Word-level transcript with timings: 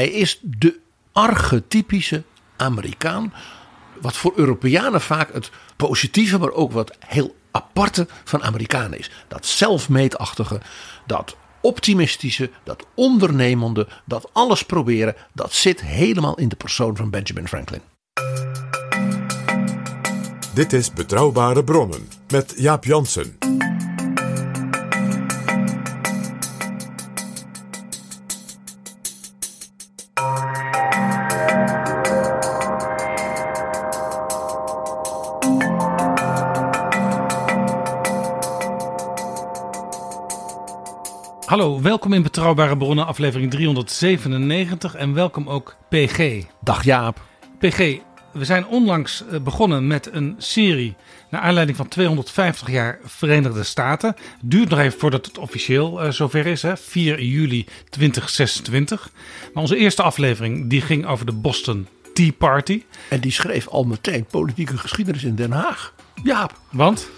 Hij 0.00 0.08
is 0.08 0.38
de 0.42 0.78
archetypische 1.12 2.22
Amerikaan. 2.56 3.32
Wat 4.00 4.16
voor 4.16 4.32
Europeanen 4.36 5.00
vaak 5.00 5.32
het 5.32 5.50
positieve, 5.76 6.38
maar 6.38 6.50
ook 6.50 6.72
wat 6.72 6.96
heel 7.06 7.36
aparte 7.50 8.06
van 8.24 8.42
Amerikanen 8.42 8.98
is. 8.98 9.10
Dat 9.28 9.46
zelfmeetachtige, 9.46 10.60
dat 11.06 11.36
optimistische, 11.60 12.50
dat 12.64 12.86
ondernemende, 12.94 13.88
dat 14.04 14.30
alles 14.32 14.64
proberen. 14.64 15.14
Dat 15.32 15.52
zit 15.52 15.80
helemaal 15.80 16.38
in 16.38 16.48
de 16.48 16.56
persoon 16.56 16.96
van 16.96 17.10
Benjamin 17.10 17.48
Franklin. 17.48 17.80
Dit 20.54 20.72
is 20.72 20.92
Betrouwbare 20.92 21.64
Bronnen 21.64 22.08
met 22.28 22.54
Jaap 22.56 22.84
Jansen. 22.84 23.39
Welkom 42.10 42.26
in 42.26 42.32
Betrouwbare 42.32 42.76
Bronnen, 42.76 43.06
aflevering 43.06 43.50
397 43.50 44.94
en 44.94 45.14
welkom 45.14 45.48
ook 45.48 45.76
PG. 45.88 46.42
Dag 46.60 46.84
Jaap. 46.84 47.20
PG, 47.58 47.78
we 48.32 48.44
zijn 48.44 48.66
onlangs 48.66 49.24
eh, 49.26 49.40
begonnen 49.40 49.86
met 49.86 50.12
een 50.12 50.34
serie 50.38 50.94
naar 51.30 51.40
aanleiding 51.40 51.76
van 51.76 51.88
250 51.88 52.70
jaar 52.70 52.98
Verenigde 53.04 53.62
Staten. 53.62 54.14
Duurt 54.40 54.68
nog 54.68 54.78
even 54.78 54.98
voordat 54.98 55.26
het 55.26 55.38
officieel 55.38 56.04
uh, 56.04 56.10
zover 56.10 56.46
is, 56.46 56.62
hè? 56.62 56.76
4 56.76 57.22
juli 57.22 57.66
2026. 57.88 59.10
Maar 59.54 59.62
onze 59.62 59.76
eerste 59.76 60.02
aflevering 60.02 60.70
die 60.70 60.80
ging 60.80 61.06
over 61.06 61.26
de 61.26 61.32
Boston 61.32 61.86
Tea 62.14 62.32
Party. 62.38 62.84
En 63.08 63.20
die 63.20 63.32
schreef 63.32 63.68
al 63.68 63.84
meteen 63.84 64.24
politieke 64.24 64.78
geschiedenis 64.78 65.24
in 65.24 65.34
Den 65.34 65.52
Haag. 65.52 65.94
Jaap. 66.22 66.58
Want? 66.70 67.10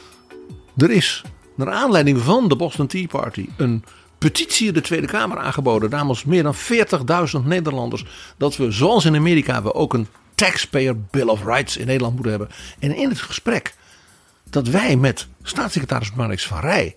Er 0.76 0.90
is, 0.90 1.22
naar 1.56 1.70
aanleiding 1.70 2.18
van 2.18 2.48
de 2.48 2.56
Boston 2.56 2.86
Tea 2.86 3.06
Party, 3.06 3.48
een 3.56 3.84
petitie 4.22 4.72
de 4.72 4.80
Tweede 4.80 5.06
Kamer 5.06 5.38
aangeboden 5.38 5.90
namens 5.90 6.24
meer 6.24 6.42
dan 6.42 6.54
40.000 6.54 7.44
Nederlanders. 7.44 8.04
Dat 8.36 8.56
we, 8.56 8.70
zoals 8.70 9.04
in 9.04 9.16
Amerika, 9.16 9.62
we 9.62 9.74
ook 9.74 9.94
een 9.94 10.06
Taxpayer 10.34 11.00
Bill 11.00 11.26
of 11.26 11.44
Rights 11.44 11.76
in 11.76 11.86
Nederland 11.86 12.14
moeten 12.14 12.30
hebben. 12.30 12.48
En 12.78 12.96
in 12.96 13.08
het 13.08 13.20
gesprek 13.20 13.74
dat 14.50 14.68
wij 14.68 14.96
met 14.96 15.26
staatssecretaris 15.42 16.12
Marnix 16.12 16.46
van 16.46 16.60
Rij, 16.60 16.94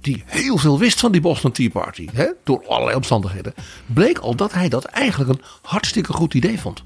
die 0.00 0.22
heel 0.26 0.58
veel 0.58 0.78
wist 0.78 1.00
van 1.00 1.12
die 1.12 1.20
Boston 1.20 1.52
Tea 1.52 1.70
Party, 1.70 2.08
hè, 2.12 2.26
door 2.44 2.66
allerlei 2.68 2.96
omstandigheden, 2.96 3.54
bleek 3.86 4.18
al 4.18 4.34
dat 4.34 4.52
hij 4.52 4.68
dat 4.68 4.84
eigenlijk 4.84 5.30
een 5.30 5.42
hartstikke 5.62 6.12
goed 6.12 6.34
idee 6.34 6.60
vond. 6.60 6.82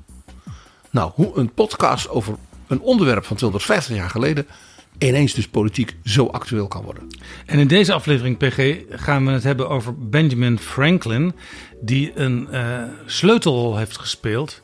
Nou, 0.91 1.11
hoe 1.15 1.39
een 1.39 1.55
podcast 1.55 2.09
over 2.09 2.35
een 2.67 2.81
onderwerp 2.81 3.25
van 3.25 3.37
250 3.37 3.97
jaar 3.97 4.11
geleden 4.11 4.47
ineens 5.09 5.35
dus 5.35 5.49
politiek 5.49 5.97
zo 6.05 6.27
actueel 6.27 6.69
kan 6.69 6.83
worden. 6.83 7.09
En 7.47 7.59
in 7.59 7.67
deze 7.67 7.93
aflevering, 7.93 8.37
PG, 8.37 8.77
gaan 8.91 9.27
we 9.27 9.33
het 9.33 9.43
hebben 9.43 9.69
over 9.69 10.09
Benjamin 10.09 10.59
Franklin, 10.59 11.33
die 11.81 12.13
een 12.15 12.49
uh, 12.51 12.83
sleutelrol 13.07 13.77
heeft 13.77 13.99
gespeeld 13.99 14.63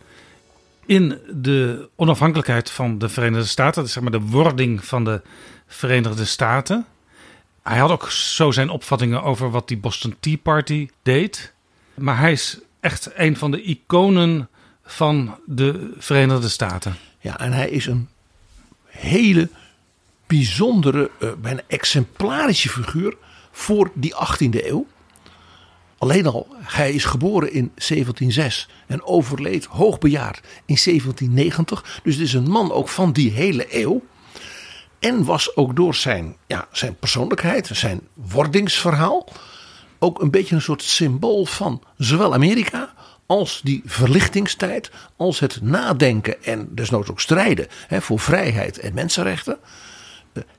in 0.86 1.18
de 1.32 1.88
onafhankelijkheid 1.96 2.70
van 2.70 2.98
de 2.98 3.08
Verenigde 3.08 3.46
Staten, 3.46 3.82
dus 3.82 3.92
zeg 3.92 4.02
maar 4.02 4.12
de 4.12 4.20
wording 4.20 4.84
van 4.84 5.04
de 5.04 5.22
Verenigde 5.66 6.24
Staten. 6.24 6.86
Hij 7.62 7.78
had 7.78 7.90
ook 7.90 8.10
zo 8.10 8.50
zijn 8.50 8.70
opvattingen 8.70 9.22
over 9.22 9.50
wat 9.50 9.68
die 9.68 9.76
Boston 9.76 10.16
Tea 10.20 10.36
Party 10.42 10.88
deed. 11.02 11.52
Maar 11.94 12.18
hij 12.18 12.32
is 12.32 12.58
echt 12.80 13.10
een 13.14 13.36
van 13.36 13.50
de 13.50 13.62
iconen 13.62 14.48
van 14.84 15.38
de 15.46 15.90
Verenigde 15.98 16.48
Staten. 16.48 16.96
Ja, 17.18 17.38
en 17.38 17.52
hij 17.52 17.70
is 17.70 17.86
een 17.86 18.08
hele 18.84 19.48
bijzondere, 20.28 21.10
uh, 21.18 21.30
bijna 21.40 21.60
exemplarische 21.66 22.68
figuur 22.68 23.16
voor 23.50 23.90
die 23.94 24.14
18e 24.14 24.66
eeuw. 24.66 24.86
Alleen 25.98 26.26
al, 26.26 26.46
hij 26.54 26.92
is 26.92 27.04
geboren 27.04 27.52
in 27.52 27.72
1706 27.74 28.68
en 28.86 29.02
overleed 29.04 29.64
hoogbejaard 29.64 30.40
in 30.66 30.78
1790. 30.84 32.00
Dus 32.02 32.14
het 32.14 32.24
is 32.24 32.32
een 32.32 32.50
man 32.50 32.72
ook 32.72 32.88
van 32.88 33.12
die 33.12 33.30
hele 33.30 33.66
eeuw. 33.82 34.02
En 34.98 35.24
was 35.24 35.56
ook 35.56 35.76
door 35.76 35.94
zijn, 35.94 36.36
ja, 36.46 36.68
zijn 36.72 36.96
persoonlijkheid, 36.96 37.70
zijn 37.72 38.00
wordingsverhaal, 38.14 39.28
ook 39.98 40.20
een 40.20 40.30
beetje 40.30 40.54
een 40.54 40.62
soort 40.62 40.82
symbool 40.82 41.44
van 41.44 41.82
zowel 41.96 42.34
Amerika 42.34 42.94
als 43.26 43.60
die 43.64 43.82
verlichtingstijd, 43.84 44.90
als 45.16 45.40
het 45.40 45.62
nadenken 45.62 46.44
en 46.44 46.68
desnoods 46.74 47.10
ook 47.10 47.20
strijden 47.20 47.66
hè, 47.86 48.02
voor 48.02 48.20
vrijheid 48.20 48.78
en 48.78 48.94
mensenrechten. 48.94 49.58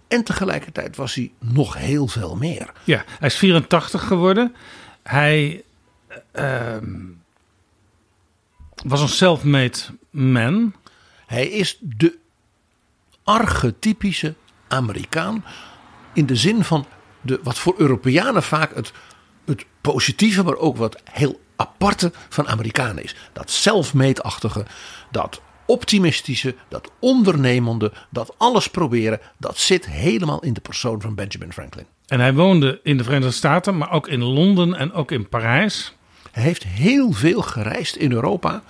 En 0.09 0.23
tegelijkertijd 0.23 0.95
was 0.95 1.15
hij 1.15 1.31
nog 1.39 1.77
heel 1.77 2.07
veel 2.07 2.35
meer. 2.35 2.71
Ja, 2.83 3.03
hij 3.19 3.27
is 3.27 3.37
84 3.37 4.03
geworden. 4.07 4.55
Hij 5.03 5.63
uh, 6.33 6.77
was 8.85 9.01
een 9.01 9.09
self-made 9.09 9.77
man. 10.09 10.73
Hij 11.25 11.47
is 11.47 11.77
de 11.79 12.17
archetypische 13.23 14.35
Amerikaan. 14.67 15.45
In 16.13 16.25
de 16.25 16.35
zin 16.35 16.63
van 16.63 16.85
de, 17.21 17.39
wat 17.43 17.59
voor 17.59 17.75
Europeanen 17.77 18.43
vaak 18.43 18.75
het, 18.75 18.91
het 19.45 19.65
positieve, 19.81 20.43
maar 20.43 20.57
ook 20.57 20.77
wat 20.77 21.01
heel 21.11 21.39
aparte 21.55 22.11
van 22.29 22.47
Amerikanen 22.47 23.03
is. 23.03 23.15
Dat 23.33 23.51
zelfmeetachtige, 23.51 24.65
dat 25.11 25.41
optimistische, 25.69 26.55
dat 26.67 26.91
ondernemende, 26.99 27.91
dat 28.09 28.33
alles 28.37 28.69
proberen, 28.69 29.19
dat 29.37 29.57
zit 29.57 29.85
helemaal 29.89 30.43
in 30.43 30.53
de 30.53 30.61
persoon 30.61 31.01
van 31.01 31.15
Benjamin 31.15 31.53
Franklin. 31.53 31.85
En 32.07 32.19
hij 32.19 32.33
woonde 32.33 32.79
in 32.83 32.97
de 32.97 33.03
Verenigde 33.03 33.33
Staten, 33.33 33.77
maar 33.77 33.91
ook 33.91 34.07
in 34.07 34.23
Londen 34.23 34.73
en 34.73 34.93
ook 34.93 35.11
in 35.11 35.29
Parijs. 35.29 35.95
Hij 36.31 36.43
heeft 36.43 36.63
heel 36.63 37.11
veel 37.11 37.41
gereisd 37.41 37.95
in 37.95 38.11
Europa. 38.11 38.63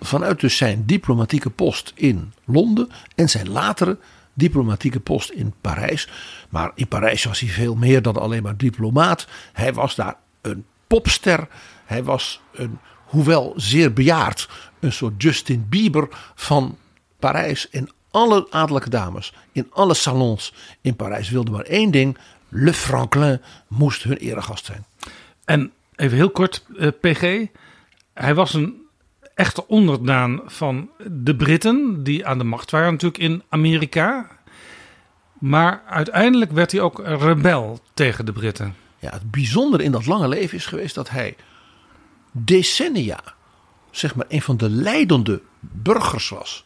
Vanuit 0.00 0.40
dus 0.40 0.56
zijn 0.56 0.82
diplomatieke 0.86 1.50
post 1.50 1.92
in 1.94 2.32
Londen 2.44 2.88
en 3.14 3.28
zijn 3.28 3.48
latere 3.50 3.98
diplomatieke 4.32 5.00
post 5.00 5.30
in 5.30 5.54
Parijs. 5.60 6.08
Maar 6.48 6.70
in 6.74 6.88
Parijs 6.88 7.24
was 7.24 7.40
hij 7.40 7.48
veel 7.48 7.74
meer 7.74 8.02
dan 8.02 8.16
alleen 8.16 8.42
maar 8.42 8.56
diplomaat. 8.56 9.26
Hij 9.52 9.72
was 9.72 9.94
daar 9.94 10.16
een 10.40 10.64
popster. 10.86 11.48
Hij 11.84 12.04
was 12.04 12.40
een, 12.52 12.78
hoewel 13.14 13.52
zeer 13.56 13.92
bejaard, 13.92 14.48
een 14.80 14.92
soort 14.92 15.22
Justin 15.22 15.66
Bieber 15.68 16.08
van 16.34 16.78
Parijs. 17.18 17.70
En 17.70 17.88
alle 18.10 18.46
adellijke 18.50 18.90
dames 18.90 19.32
in 19.52 19.66
alle 19.70 19.94
salons 19.94 20.54
in 20.80 20.96
Parijs 20.96 21.30
wilden 21.30 21.52
maar 21.52 21.64
één 21.64 21.90
ding: 21.90 22.18
Le 22.48 22.72
Franklin 22.72 23.40
moest 23.68 24.02
hun 24.02 24.16
eregast 24.16 24.64
zijn. 24.64 24.84
En 25.44 25.72
even 25.96 26.16
heel 26.16 26.30
kort, 26.30 26.64
uh, 26.76 26.88
PG. 27.00 27.46
Hij 28.14 28.34
was 28.34 28.54
een 28.54 28.82
echte 29.34 29.66
onderdaan 29.66 30.40
van 30.46 30.90
de 31.10 31.36
Britten, 31.36 32.02
die 32.02 32.26
aan 32.26 32.38
de 32.38 32.44
macht 32.44 32.70
waren 32.70 32.92
natuurlijk 32.92 33.22
in 33.22 33.42
Amerika. 33.48 34.28
Maar 35.38 35.82
uiteindelijk 35.86 36.52
werd 36.52 36.72
hij 36.72 36.80
ook 36.80 37.02
rebel 37.04 37.80
tegen 37.94 38.26
de 38.26 38.32
Britten. 38.32 38.74
Ja, 38.98 39.10
het 39.10 39.30
bijzondere 39.30 39.82
in 39.82 39.92
dat 39.92 40.06
lange 40.06 40.28
leven 40.28 40.56
is 40.56 40.66
geweest 40.66 40.94
dat 40.94 41.10
hij 41.10 41.36
decennia, 42.36 43.20
zeg 43.90 44.14
maar, 44.14 44.26
een 44.28 44.42
van 44.42 44.56
de 44.56 44.70
leidende 44.70 45.42
burgers 45.60 46.28
was 46.28 46.64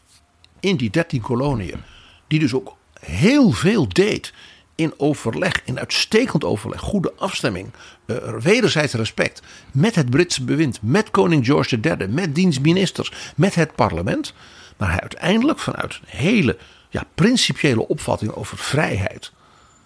in 0.61 0.77
die 0.77 0.91
dertien 0.91 1.21
koloniën. 1.21 1.81
Die 2.27 2.39
dus 2.39 2.55
ook 2.55 2.77
heel 3.01 3.51
veel 3.51 3.89
deed 3.89 4.33
in 4.75 4.93
overleg, 4.97 5.62
in 5.65 5.79
uitstekend 5.79 6.45
overleg, 6.45 6.81
goede 6.81 7.12
afstemming, 7.17 7.71
uh, 8.06 8.17
wederzijds 8.41 8.93
respect 8.93 9.43
met 9.73 9.95
het 9.95 10.11
Britse 10.11 10.44
bewind, 10.44 10.79
met 10.82 11.11
koning 11.11 11.47
George 11.47 11.79
III, 11.82 12.09
met 12.09 12.35
dienstministers, 12.35 13.12
met 13.37 13.55
het 13.55 13.75
parlement. 13.75 14.35
Maar 14.76 14.91
hij 14.91 15.00
uiteindelijk 15.00 15.59
vanuit 15.59 15.94
een 15.94 16.19
hele 16.19 16.59
ja, 16.91 17.05
principiële 17.15 17.88
opvatting 17.88 18.32
over 18.32 18.59
vrijheid 18.59 19.32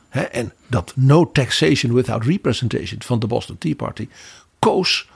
hè, 0.08 0.20
en 0.20 0.52
dat 0.67 0.93
no 0.96 1.31
taxation 1.32 1.94
without 1.94 2.25
representation 2.25 3.02
van 3.02 3.19
de 3.19 3.26
Boston 3.26 3.58
Tea 3.58 3.75
Party 3.75 4.08
koos 4.58 5.08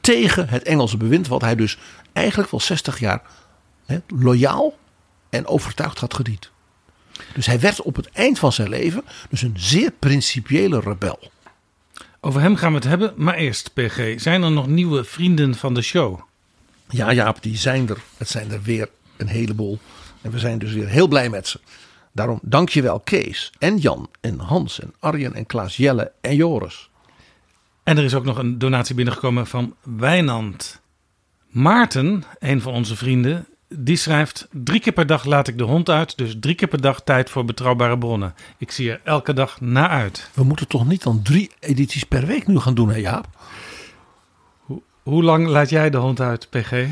tegen 0.00 0.48
het 0.48 0.62
Engelse 0.62 0.96
bewind, 0.96 1.28
wat 1.28 1.40
hij 1.40 1.54
dus 1.54 1.78
eigenlijk 2.12 2.50
wel 2.50 2.60
60 2.60 2.98
jaar 2.98 3.22
hè, 3.86 3.98
loyaal 4.06 4.78
en 5.30 5.46
overtuigd 5.46 5.98
had 5.98 6.14
gediend. 6.14 6.50
Dus 7.34 7.46
hij 7.46 7.60
werd 7.60 7.82
op 7.82 7.96
het 7.96 8.10
eind 8.10 8.38
van 8.38 8.52
zijn 8.52 8.68
leven 8.68 9.04
dus 9.30 9.42
een 9.42 9.56
zeer 9.56 9.90
principiële 9.98 10.80
rebel. 10.80 11.30
Over 12.20 12.40
hem 12.40 12.56
gaan 12.56 12.70
we 12.70 12.76
het 12.76 12.86
hebben, 12.86 13.12
maar 13.16 13.34
eerst 13.34 13.72
PG. 13.74 14.20
Zijn 14.20 14.42
er 14.42 14.50
nog 14.50 14.66
nieuwe 14.66 15.04
vrienden 15.04 15.54
van 15.54 15.74
de 15.74 15.82
show? 15.82 16.20
Ja 16.88 17.12
Jaap, 17.12 17.42
die 17.42 17.56
zijn 17.56 17.88
er. 17.88 17.98
Het 18.16 18.28
zijn 18.28 18.50
er 18.50 18.62
weer 18.62 18.88
een 19.16 19.28
heleboel. 19.28 19.78
En 20.22 20.30
we 20.30 20.38
zijn 20.38 20.58
dus 20.58 20.72
weer 20.72 20.88
heel 20.88 21.08
blij 21.08 21.28
met 21.28 21.48
ze. 21.48 21.60
Daarom 22.12 22.38
dankjewel 22.42 23.00
Kees 23.00 23.52
en 23.58 23.78
Jan 23.78 24.10
en 24.20 24.38
Hans 24.38 24.80
en 24.80 24.94
Arjen 24.98 25.34
en 25.34 25.46
Klaas 25.46 25.76
Jelle 25.76 26.12
en 26.20 26.36
Joris. 26.36 26.89
En 27.90 27.98
er 27.98 28.04
is 28.04 28.14
ook 28.14 28.24
nog 28.24 28.38
een 28.38 28.58
donatie 28.58 28.94
binnengekomen 28.94 29.46
van 29.46 29.74
Wijnand. 29.82 30.80
Maarten, 31.48 32.24
een 32.38 32.60
van 32.60 32.72
onze 32.72 32.96
vrienden, 32.96 33.46
die 33.68 33.96
schrijft: 33.96 34.48
Drie 34.50 34.80
keer 34.80 34.92
per 34.92 35.06
dag 35.06 35.24
laat 35.24 35.48
ik 35.48 35.58
de 35.58 35.64
hond 35.64 35.88
uit, 35.88 36.16
dus 36.16 36.36
drie 36.40 36.54
keer 36.54 36.68
per 36.68 36.80
dag 36.80 37.02
tijd 37.02 37.30
voor 37.30 37.44
betrouwbare 37.44 37.98
bronnen. 37.98 38.34
Ik 38.58 38.70
zie 38.70 38.90
er 38.90 39.00
elke 39.04 39.32
dag 39.32 39.60
naar 39.60 39.88
uit. 39.88 40.30
We 40.34 40.44
moeten 40.44 40.68
toch 40.68 40.86
niet 40.86 41.02
dan 41.02 41.22
drie 41.22 41.50
edities 41.60 42.04
per 42.04 42.26
week 42.26 42.46
nu 42.46 42.58
gaan 42.58 42.74
doen, 42.74 42.88
hè 42.88 42.96
Jaap? 42.96 43.26
Hoe 45.02 45.22
lang 45.22 45.46
laat 45.46 45.70
jij 45.70 45.90
de 45.90 45.98
hond 45.98 46.20
uit, 46.20 46.50
PG? 46.50 46.86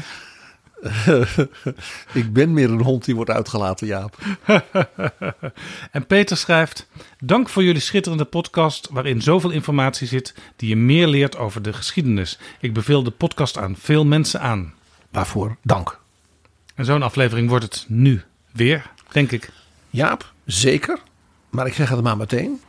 ik 2.13 2.33
ben 2.33 2.53
meer 2.53 2.71
een 2.71 2.83
hond 2.83 3.05
die 3.05 3.15
wordt 3.15 3.31
uitgelaten, 3.31 3.87
Jaap. 3.87 4.19
en 5.91 6.07
Peter 6.07 6.37
schrijft: 6.37 6.89
Dank 7.19 7.49
voor 7.49 7.65
jullie 7.65 7.81
schitterende 7.81 8.25
podcast, 8.25 8.89
waarin 8.91 9.23
zoveel 9.23 9.51
informatie 9.51 10.07
zit 10.07 10.35
die 10.57 10.69
je 10.69 10.77
meer 10.77 11.07
leert 11.07 11.37
over 11.37 11.63
de 11.63 11.73
geschiedenis. 11.73 12.39
Ik 12.61 12.73
beveel 12.73 13.03
de 13.03 13.11
podcast 13.11 13.59
aan 13.59 13.77
veel 13.77 14.05
mensen 14.05 14.41
aan. 14.41 14.75
Waarvoor 15.11 15.57
dank. 15.63 15.99
En 16.75 16.85
zo'n 16.85 17.03
aflevering 17.03 17.49
wordt 17.49 17.65
het 17.65 17.85
nu 17.89 18.23
weer, 18.53 18.91
denk 19.13 19.33
ik. 19.33 19.51
Jaap, 19.91 20.33
zeker. 20.45 20.99
Maar 21.51 21.67
ik 21.67 21.75
zeg 21.75 21.89
het 21.89 22.03
maar 22.03 22.17
meteen. 22.17 22.61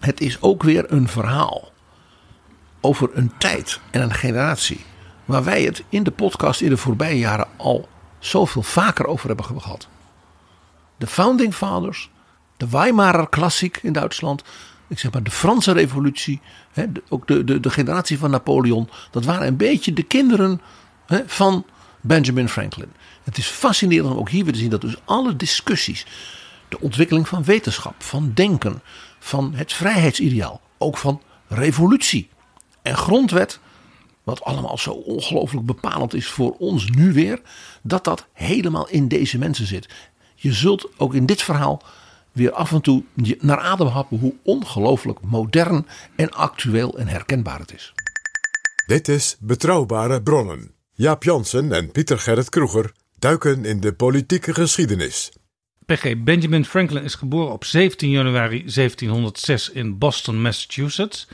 Het 0.00 0.20
is 0.20 0.40
ook 0.40 0.62
weer 0.62 0.92
een 0.92 1.08
verhaal 1.08 1.72
over 2.80 3.10
een 3.12 3.32
tijd 3.38 3.80
en 3.90 4.02
een 4.02 4.14
generatie 4.14 4.84
waar 5.26 5.44
wij 5.44 5.62
het 5.62 5.84
in 5.88 6.02
de 6.02 6.10
podcast 6.10 6.60
in 6.60 6.68
de 6.68 6.76
voorbije 6.76 7.18
jaren 7.18 7.48
al 7.56 7.88
zoveel 8.18 8.62
vaker 8.62 9.06
over 9.06 9.26
hebben 9.26 9.44
gehad. 9.44 9.88
De 10.96 11.06
Founding 11.06 11.54
Fathers, 11.54 12.10
de 12.56 12.68
Weimarer 12.68 13.28
Klassiek 13.28 13.78
in 13.82 13.92
Duitsland, 13.92 14.42
ik 14.88 14.98
zeg 14.98 15.12
maar 15.12 15.22
de 15.22 15.30
Franse 15.30 15.72
Revolutie, 15.72 16.40
hè, 16.72 16.84
ook 17.08 17.26
de, 17.26 17.44
de, 17.44 17.60
de 17.60 17.70
generatie 17.70 18.18
van 18.18 18.30
Napoleon, 18.30 18.88
dat 19.10 19.24
waren 19.24 19.46
een 19.46 19.56
beetje 19.56 19.92
de 19.92 20.02
kinderen 20.02 20.60
hè, 21.06 21.22
van 21.26 21.66
Benjamin 22.00 22.48
Franklin. 22.48 22.92
Het 23.24 23.38
is 23.38 23.46
fascinerend 23.46 24.12
om 24.12 24.18
ook 24.18 24.28
hier 24.30 24.44
weer 24.44 24.52
te 24.52 24.58
zien 24.58 24.70
dat 24.70 24.80
dus 24.80 24.96
alle 25.04 25.36
discussies, 25.36 26.06
de 26.68 26.80
ontwikkeling 26.80 27.28
van 27.28 27.44
wetenschap, 27.44 28.02
van 28.02 28.30
denken, 28.34 28.82
van 29.18 29.54
het 29.54 29.72
vrijheidsideaal, 29.72 30.60
ook 30.78 30.96
van 30.96 31.22
revolutie 31.48 32.28
en 32.82 32.96
grondwet, 32.96 33.60
wat 34.26 34.44
allemaal 34.44 34.78
zo 34.78 34.90
ongelooflijk 34.90 35.66
bepalend 35.66 36.14
is 36.14 36.26
voor 36.26 36.56
ons 36.58 36.88
nu 36.90 37.12
weer, 37.12 37.40
dat 37.82 38.04
dat 38.04 38.26
helemaal 38.32 38.88
in 38.88 39.08
deze 39.08 39.38
mensen 39.38 39.66
zit. 39.66 39.88
Je 40.34 40.52
zult 40.52 40.88
ook 40.96 41.14
in 41.14 41.26
dit 41.26 41.42
verhaal 41.42 41.82
weer 42.32 42.52
af 42.52 42.72
en 42.72 42.80
toe 42.80 43.04
naar 43.40 43.58
adem 43.58 43.86
happen 43.86 44.18
hoe 44.18 44.34
ongelooflijk 44.42 45.20
modern 45.20 45.86
en 46.16 46.30
actueel 46.30 46.98
en 46.98 47.08
herkenbaar 47.08 47.58
het 47.58 47.74
is. 47.74 47.92
Dit 48.86 49.08
is 49.08 49.36
Betrouwbare 49.40 50.22
Bronnen. 50.22 50.70
Jaap 50.92 51.22
Jansen 51.22 51.72
en 51.72 51.92
Pieter 51.92 52.18
Gerrit 52.18 52.48
Kroeger 52.48 52.92
duiken 53.18 53.64
in 53.64 53.80
de 53.80 53.92
politieke 53.92 54.54
geschiedenis. 54.54 55.32
PG 55.84 56.22
Benjamin 56.22 56.64
Franklin 56.64 57.04
is 57.04 57.14
geboren 57.14 57.52
op 57.52 57.64
17 57.64 58.10
januari 58.10 58.58
1706 58.58 59.70
in 59.70 59.98
Boston, 59.98 60.42
Massachusetts. 60.42 61.28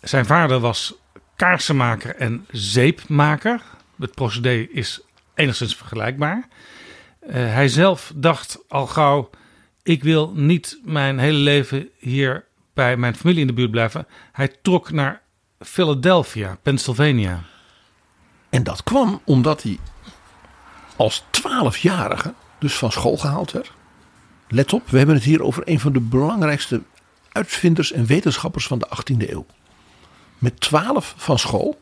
Zijn 0.00 0.26
vader 0.26 0.60
was 0.60 0.94
kaarsenmaker 1.38 2.16
en 2.16 2.46
zeepmaker. 2.50 3.62
Het 4.00 4.14
procedé 4.14 4.66
is 4.70 5.00
enigszins 5.34 5.76
vergelijkbaar. 5.76 6.48
Uh, 7.26 7.32
hij 7.32 7.68
zelf 7.68 8.12
dacht 8.16 8.58
al 8.68 8.86
gauw: 8.86 9.30
ik 9.82 10.02
wil 10.02 10.32
niet 10.34 10.80
mijn 10.84 11.18
hele 11.18 11.38
leven 11.38 11.88
hier 11.98 12.44
bij 12.74 12.96
mijn 12.96 13.14
familie 13.14 13.40
in 13.40 13.46
de 13.46 13.52
buurt 13.52 13.70
blijven. 13.70 14.06
Hij 14.32 14.48
trok 14.62 14.90
naar 14.90 15.22
Philadelphia, 15.60 16.58
Pennsylvania. 16.62 17.42
En 18.50 18.62
dat 18.62 18.82
kwam 18.82 19.20
omdat 19.24 19.62
hij 19.62 19.78
als 20.96 21.24
twaalfjarige 21.30 22.34
dus 22.58 22.74
van 22.74 22.92
school 22.92 23.16
gehaald 23.16 23.52
werd. 23.52 23.72
Let 24.48 24.72
op, 24.72 24.88
we 24.88 24.96
hebben 24.96 25.14
het 25.14 25.24
hier 25.24 25.42
over 25.42 25.62
een 25.64 25.80
van 25.80 25.92
de 25.92 26.00
belangrijkste 26.00 26.82
uitvinders 27.32 27.92
en 27.92 28.06
wetenschappers 28.06 28.66
van 28.66 28.78
de 28.78 28.88
18e 28.96 29.30
eeuw 29.30 29.46
met 30.38 30.60
12 30.60 31.14
van 31.16 31.38
school 31.38 31.80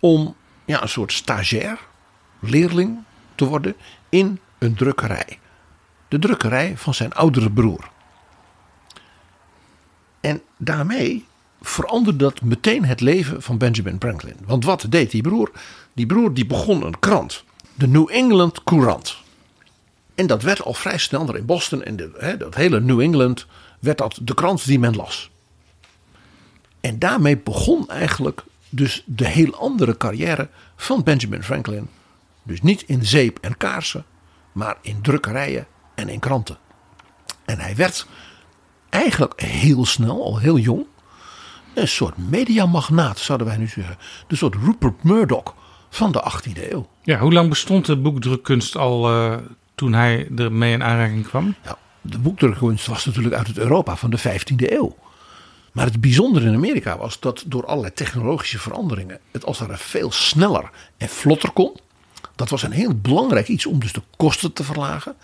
om 0.00 0.34
ja, 0.64 0.82
een 0.82 0.88
soort 0.88 1.12
stagiair, 1.12 1.78
leerling 2.40 2.98
te 3.34 3.44
worden 3.44 3.74
in 4.08 4.40
een 4.58 4.74
drukkerij. 4.74 5.38
De 6.08 6.18
drukkerij 6.18 6.76
van 6.76 6.94
zijn 6.94 7.12
oudere 7.12 7.50
broer. 7.50 7.90
En 10.20 10.42
daarmee 10.56 11.26
veranderde 11.60 12.24
dat 12.24 12.42
meteen 12.42 12.84
het 12.84 13.00
leven 13.00 13.42
van 13.42 13.58
Benjamin 13.58 13.96
Franklin. 13.98 14.36
Want 14.46 14.64
wat 14.64 14.86
deed 14.88 15.10
die 15.10 15.22
broer? 15.22 15.50
Die 15.92 16.06
broer 16.06 16.34
die 16.34 16.46
begon 16.46 16.84
een 16.86 16.98
krant. 16.98 17.44
De 17.74 17.88
New 17.88 18.10
England 18.10 18.64
Courant. 18.64 19.16
En 20.14 20.26
dat 20.26 20.42
werd 20.42 20.62
al 20.62 20.74
vrij 20.74 20.98
snel 20.98 21.28
er 21.28 21.36
in 21.36 21.46
Boston 21.46 21.82
en 21.82 21.96
de, 21.96 22.36
dat 22.38 22.54
hele 22.54 22.80
New 22.80 23.00
England 23.00 23.46
werd 23.80 23.98
dat 23.98 24.18
de 24.22 24.34
krant 24.34 24.64
die 24.66 24.78
men 24.78 24.96
las. 24.96 25.30
En 26.82 26.98
daarmee 26.98 27.38
begon 27.38 27.88
eigenlijk 27.88 28.44
dus 28.68 29.02
de 29.06 29.28
heel 29.28 29.54
andere 29.54 29.96
carrière 29.96 30.48
van 30.76 31.02
Benjamin 31.02 31.42
Franklin. 31.42 31.88
Dus 32.42 32.62
niet 32.62 32.82
in 32.82 33.04
zeep 33.04 33.38
en 33.40 33.56
kaarsen, 33.56 34.04
maar 34.52 34.76
in 34.80 35.02
drukkerijen 35.02 35.66
en 35.94 36.08
in 36.08 36.20
kranten. 36.20 36.58
En 37.44 37.58
hij 37.58 37.76
werd 37.76 38.06
eigenlijk 38.88 39.40
heel 39.40 39.86
snel, 39.86 40.24
al 40.24 40.38
heel 40.38 40.58
jong, 40.58 40.86
een 41.74 41.88
soort 41.88 42.16
mediamagnaat, 42.16 43.18
zouden 43.18 43.46
wij 43.46 43.56
nu 43.56 43.66
zeggen. 43.66 43.96
De 44.26 44.36
soort 44.36 44.54
Rupert 44.54 45.02
Murdoch 45.02 45.54
van 45.90 46.12
de 46.12 46.32
18e 46.32 46.70
eeuw. 46.70 46.88
Ja, 47.02 47.18
hoe 47.18 47.32
lang 47.32 47.48
bestond 47.48 47.86
de 47.86 47.96
boekdrukkunst 47.96 48.76
al 48.76 49.14
uh, 49.14 49.36
toen 49.74 49.92
hij 49.92 50.28
ermee 50.36 50.72
in 50.72 50.82
aanraking 50.82 51.26
kwam? 51.26 51.54
Ja, 51.64 51.78
de 52.00 52.18
boekdrukkunst 52.18 52.86
was 52.86 53.04
natuurlijk 53.04 53.34
uit 53.34 53.46
het 53.46 53.58
Europa 53.58 53.96
van 53.96 54.10
de 54.10 54.18
15e 54.18 54.72
eeuw. 54.72 54.96
Maar 55.72 55.84
het 55.84 56.00
bijzondere 56.00 56.46
in 56.46 56.54
Amerika 56.54 56.98
was 56.98 57.20
dat 57.20 57.44
door 57.46 57.66
allerlei 57.66 57.94
technologische 57.94 58.58
veranderingen 58.58 59.18
het 59.30 59.44
als 59.44 59.58
het 59.58 59.80
veel 59.80 60.12
sneller 60.12 60.70
en 60.96 61.08
vlotter 61.08 61.50
kon. 61.50 61.76
Dat 62.36 62.48
was 62.48 62.62
een 62.62 62.72
heel 62.72 62.94
belangrijk 62.94 63.48
iets 63.48 63.66
om 63.66 63.80
dus 63.80 63.92
de 63.92 64.02
kosten 64.16 64.52
te 64.52 64.64
verlagen. 64.64 65.14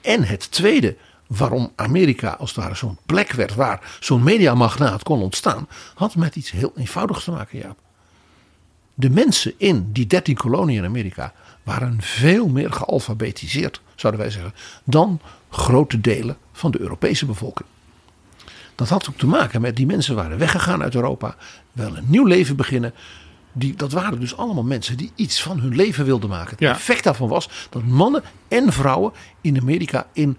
En 0.00 0.24
het 0.24 0.50
tweede 0.50 0.96
waarom 1.26 1.72
Amerika 1.76 2.30
als 2.30 2.54
het 2.54 2.58
ware 2.58 2.74
zo'n 2.74 2.98
plek 3.06 3.32
werd 3.32 3.54
waar 3.54 3.96
zo'n 4.00 4.22
mediamagnaat 4.22 5.02
kon 5.02 5.22
ontstaan, 5.22 5.68
had 5.94 6.14
met 6.14 6.36
iets 6.36 6.50
heel 6.50 6.72
eenvoudigs 6.76 7.24
te 7.24 7.30
maken, 7.30 7.58
Jaap. 7.58 7.78
De 8.94 9.10
mensen 9.10 9.54
in 9.56 9.92
die 9.92 10.06
dertien 10.06 10.36
koloniën 10.36 10.76
in 10.78 10.84
Amerika 10.84 11.32
waren 11.62 11.96
veel 12.00 12.48
meer 12.48 12.72
gealfabetiseerd, 12.72 13.80
zouden 13.94 14.20
wij 14.20 14.30
zeggen, 14.30 14.54
dan 14.84 15.20
grote 15.50 16.00
delen 16.00 16.36
van 16.52 16.70
de 16.70 16.80
Europese 16.80 17.26
bevolking. 17.26 17.68
Dat 18.78 18.88
had 18.88 19.08
ook 19.08 19.16
te 19.16 19.26
maken 19.26 19.60
met 19.60 19.76
die 19.76 19.86
mensen 19.86 20.14
waren 20.14 20.38
weggegaan 20.38 20.82
uit 20.82 20.94
Europa, 20.94 21.36
wel 21.72 21.96
een 21.96 22.04
nieuw 22.06 22.24
leven 22.24 22.56
beginnen. 22.56 22.94
Die, 23.52 23.74
dat 23.76 23.92
waren 23.92 24.20
dus 24.20 24.36
allemaal 24.36 24.62
mensen 24.62 24.96
die 24.96 25.12
iets 25.14 25.42
van 25.42 25.60
hun 25.60 25.76
leven 25.76 26.04
wilden 26.04 26.28
maken. 26.28 26.56
Het 26.58 26.76
effect 26.76 27.04
daarvan 27.04 27.28
was 27.28 27.48
dat 27.70 27.84
mannen 27.84 28.22
en 28.48 28.72
vrouwen 28.72 29.12
in 29.40 29.60
Amerika 29.60 30.06
in, 30.12 30.38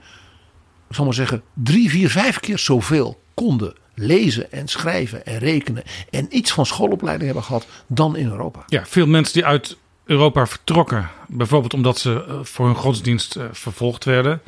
ik 0.89 0.95
zal 0.95 1.05
maar 1.05 1.13
zeggen, 1.13 1.41
drie, 1.53 1.89
vier, 1.89 2.09
vijf 2.09 2.39
keer 2.39 2.59
zoveel 2.59 3.21
konden 3.33 3.73
lezen 3.93 4.51
en 4.51 4.67
schrijven 4.67 5.25
en 5.25 5.37
rekenen. 5.37 5.83
En 6.09 6.27
iets 6.29 6.51
van 6.51 6.65
schoolopleiding 6.65 7.25
hebben 7.25 7.43
gehad 7.43 7.67
dan 7.87 8.15
in 8.15 8.29
Europa. 8.29 8.63
Ja, 8.67 8.85
veel 8.85 9.07
mensen 9.07 9.33
die 9.33 9.45
uit 9.45 9.77
Europa 10.05 10.47
vertrokken. 10.47 11.09
Bijvoorbeeld 11.27 11.73
omdat 11.73 11.99
ze 11.99 12.25
eh, 12.27 12.39
voor 12.41 12.65
hun 12.65 12.75
godsdienst 12.75 13.35
eh, 13.35 13.45
vervolgd 13.51 14.05
werden 14.05 14.41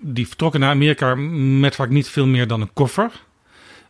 die 0.00 0.26
vertrokken 0.26 0.60
naar 0.60 0.70
Amerika 0.70 1.14
met 1.14 1.74
vaak 1.74 1.88
niet 1.88 2.08
veel 2.08 2.26
meer 2.26 2.46
dan 2.46 2.60
een 2.60 2.72
koffer. 2.72 3.10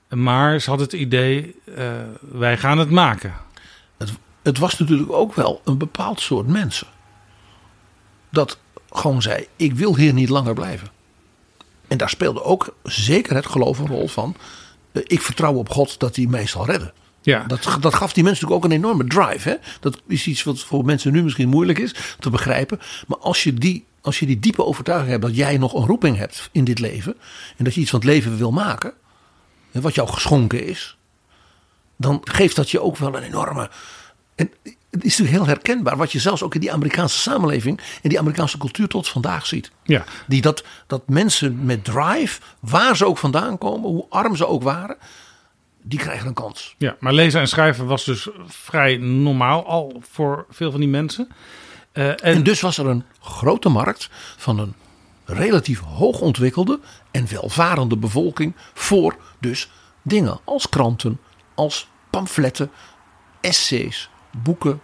Maar 0.08 0.60
ze 0.60 0.68
hadden 0.68 0.86
het 0.86 0.96
idee, 0.96 1.54
uh, 1.78 1.92
wij 2.20 2.58
gaan 2.58 2.78
het 2.78 2.90
maken. 2.90 3.34
Het, 3.96 4.10
het, 4.42 4.58
was 4.58 4.78
natuurlijk 4.78 5.12
ook 5.12 5.34
wel 5.34 5.60
een 5.64 5.78
bepaald 5.78 6.20
soort 6.20 6.46
mensen. 6.46 6.86
Dat 8.30 8.58
gewoon 8.90 9.22
zei, 9.22 9.46
ik 9.56 9.74
wil 9.74 9.96
hier 9.96 10.12
niet 10.12 10.28
langer 10.28 10.54
blijven. 10.54 10.88
En 11.88 11.96
daar 11.96 12.08
speelde 12.08 12.42
ook 12.42 12.76
zeker 12.82 13.34
het 13.34 13.46
geloof 13.46 13.78
een 13.78 13.86
rol 13.86 14.08
van. 14.08 14.36
Uh, 14.92 15.02
ik 15.06 15.22
vertrouw 15.22 15.54
op 15.54 15.68
God 15.68 15.98
dat 15.98 16.16
hij 16.16 16.26
mij 16.26 16.46
zal 16.46 16.66
redden. 16.66 16.92
Ja. 17.22 17.44
Dat, 17.46 17.76
dat 17.80 17.94
gaf 17.94 18.12
die 18.12 18.24
mensen 18.24 18.44
natuurlijk 18.44 18.64
ook 18.64 18.64
een 18.64 18.76
enorme 18.76 19.04
drive. 19.04 19.48
Hè? 19.48 19.54
Dat 19.80 20.00
is 20.06 20.26
iets 20.26 20.42
wat 20.42 20.60
voor 20.60 20.84
mensen 20.84 21.12
nu 21.12 21.22
misschien 21.22 21.48
moeilijk 21.48 21.78
is 21.78 21.94
te 22.18 22.30
begrijpen. 22.30 22.80
Maar 23.06 23.18
als 23.18 23.42
je 23.42 23.54
die 23.54 23.84
als 24.00 24.18
je 24.18 24.26
die 24.26 24.38
diepe 24.38 24.64
overtuiging 24.64 25.10
hebt 25.10 25.22
dat 25.22 25.36
jij 25.36 25.58
nog 25.58 25.74
een 25.74 25.86
roeping 25.86 26.16
hebt 26.16 26.48
in 26.52 26.64
dit 26.64 26.78
leven. 26.78 27.16
En 27.56 27.64
dat 27.64 27.74
je 27.74 27.80
iets 27.80 27.90
van 27.90 27.98
het 27.98 28.08
leven 28.08 28.36
wil 28.36 28.52
maken. 28.52 28.92
Wat 29.70 29.94
jou 29.94 30.08
geschonken 30.08 30.66
is. 30.66 30.96
Dan 31.96 32.20
geeft 32.24 32.56
dat 32.56 32.70
je 32.70 32.80
ook 32.80 32.96
wel 32.96 33.16
een 33.16 33.22
enorme. 33.22 33.70
En 34.34 34.50
het 34.90 35.04
is 35.04 35.18
natuurlijk 35.18 35.36
heel 35.36 35.46
herkenbaar. 35.46 35.96
Wat 35.96 36.12
je 36.12 36.18
zelfs 36.18 36.42
ook 36.42 36.54
in 36.54 36.60
die 36.60 36.72
Amerikaanse 36.72 37.18
samenleving. 37.18 37.80
En 38.02 38.08
die 38.08 38.18
Amerikaanse 38.18 38.58
cultuur 38.58 38.88
tot 38.88 39.08
vandaag 39.08 39.46
ziet. 39.46 39.70
Ja. 39.82 40.04
Die 40.26 40.40
dat, 40.40 40.64
dat 40.86 41.08
mensen 41.08 41.64
met 41.64 41.84
drive. 41.84 42.40
Waar 42.60 42.96
ze 42.96 43.06
ook 43.06 43.18
vandaan 43.18 43.58
komen. 43.58 43.90
Hoe 43.90 44.06
arm 44.08 44.36
ze 44.36 44.46
ook 44.46 44.62
waren. 44.62 44.96
die 45.82 45.98
krijgen 45.98 46.26
een 46.26 46.34
kans. 46.34 46.74
Ja, 46.78 46.96
maar 47.00 47.12
lezen 47.12 47.40
en 47.40 47.48
schrijven 47.48 47.86
was 47.86 48.04
dus 48.04 48.28
vrij 48.46 48.96
normaal 48.96 49.66
al 49.66 50.02
voor 50.10 50.46
veel 50.50 50.70
van 50.70 50.80
die 50.80 50.88
mensen. 50.88 51.28
Uh, 51.92 52.08
en, 52.08 52.18
en 52.18 52.42
dus 52.42 52.60
was 52.60 52.78
er 52.78 52.86
een 52.86 53.04
grote 53.20 53.68
markt 53.68 54.08
van 54.36 54.58
een 54.58 54.74
relatief 55.24 55.80
hoogontwikkelde 55.80 56.80
en 57.10 57.28
welvarende 57.30 57.96
bevolking 57.96 58.54
voor 58.74 59.16
dus 59.38 59.70
dingen 60.02 60.40
als 60.44 60.68
kranten, 60.68 61.20
als 61.54 61.88
pamfletten, 62.10 62.70
essays, 63.40 64.10
boeken. 64.42 64.80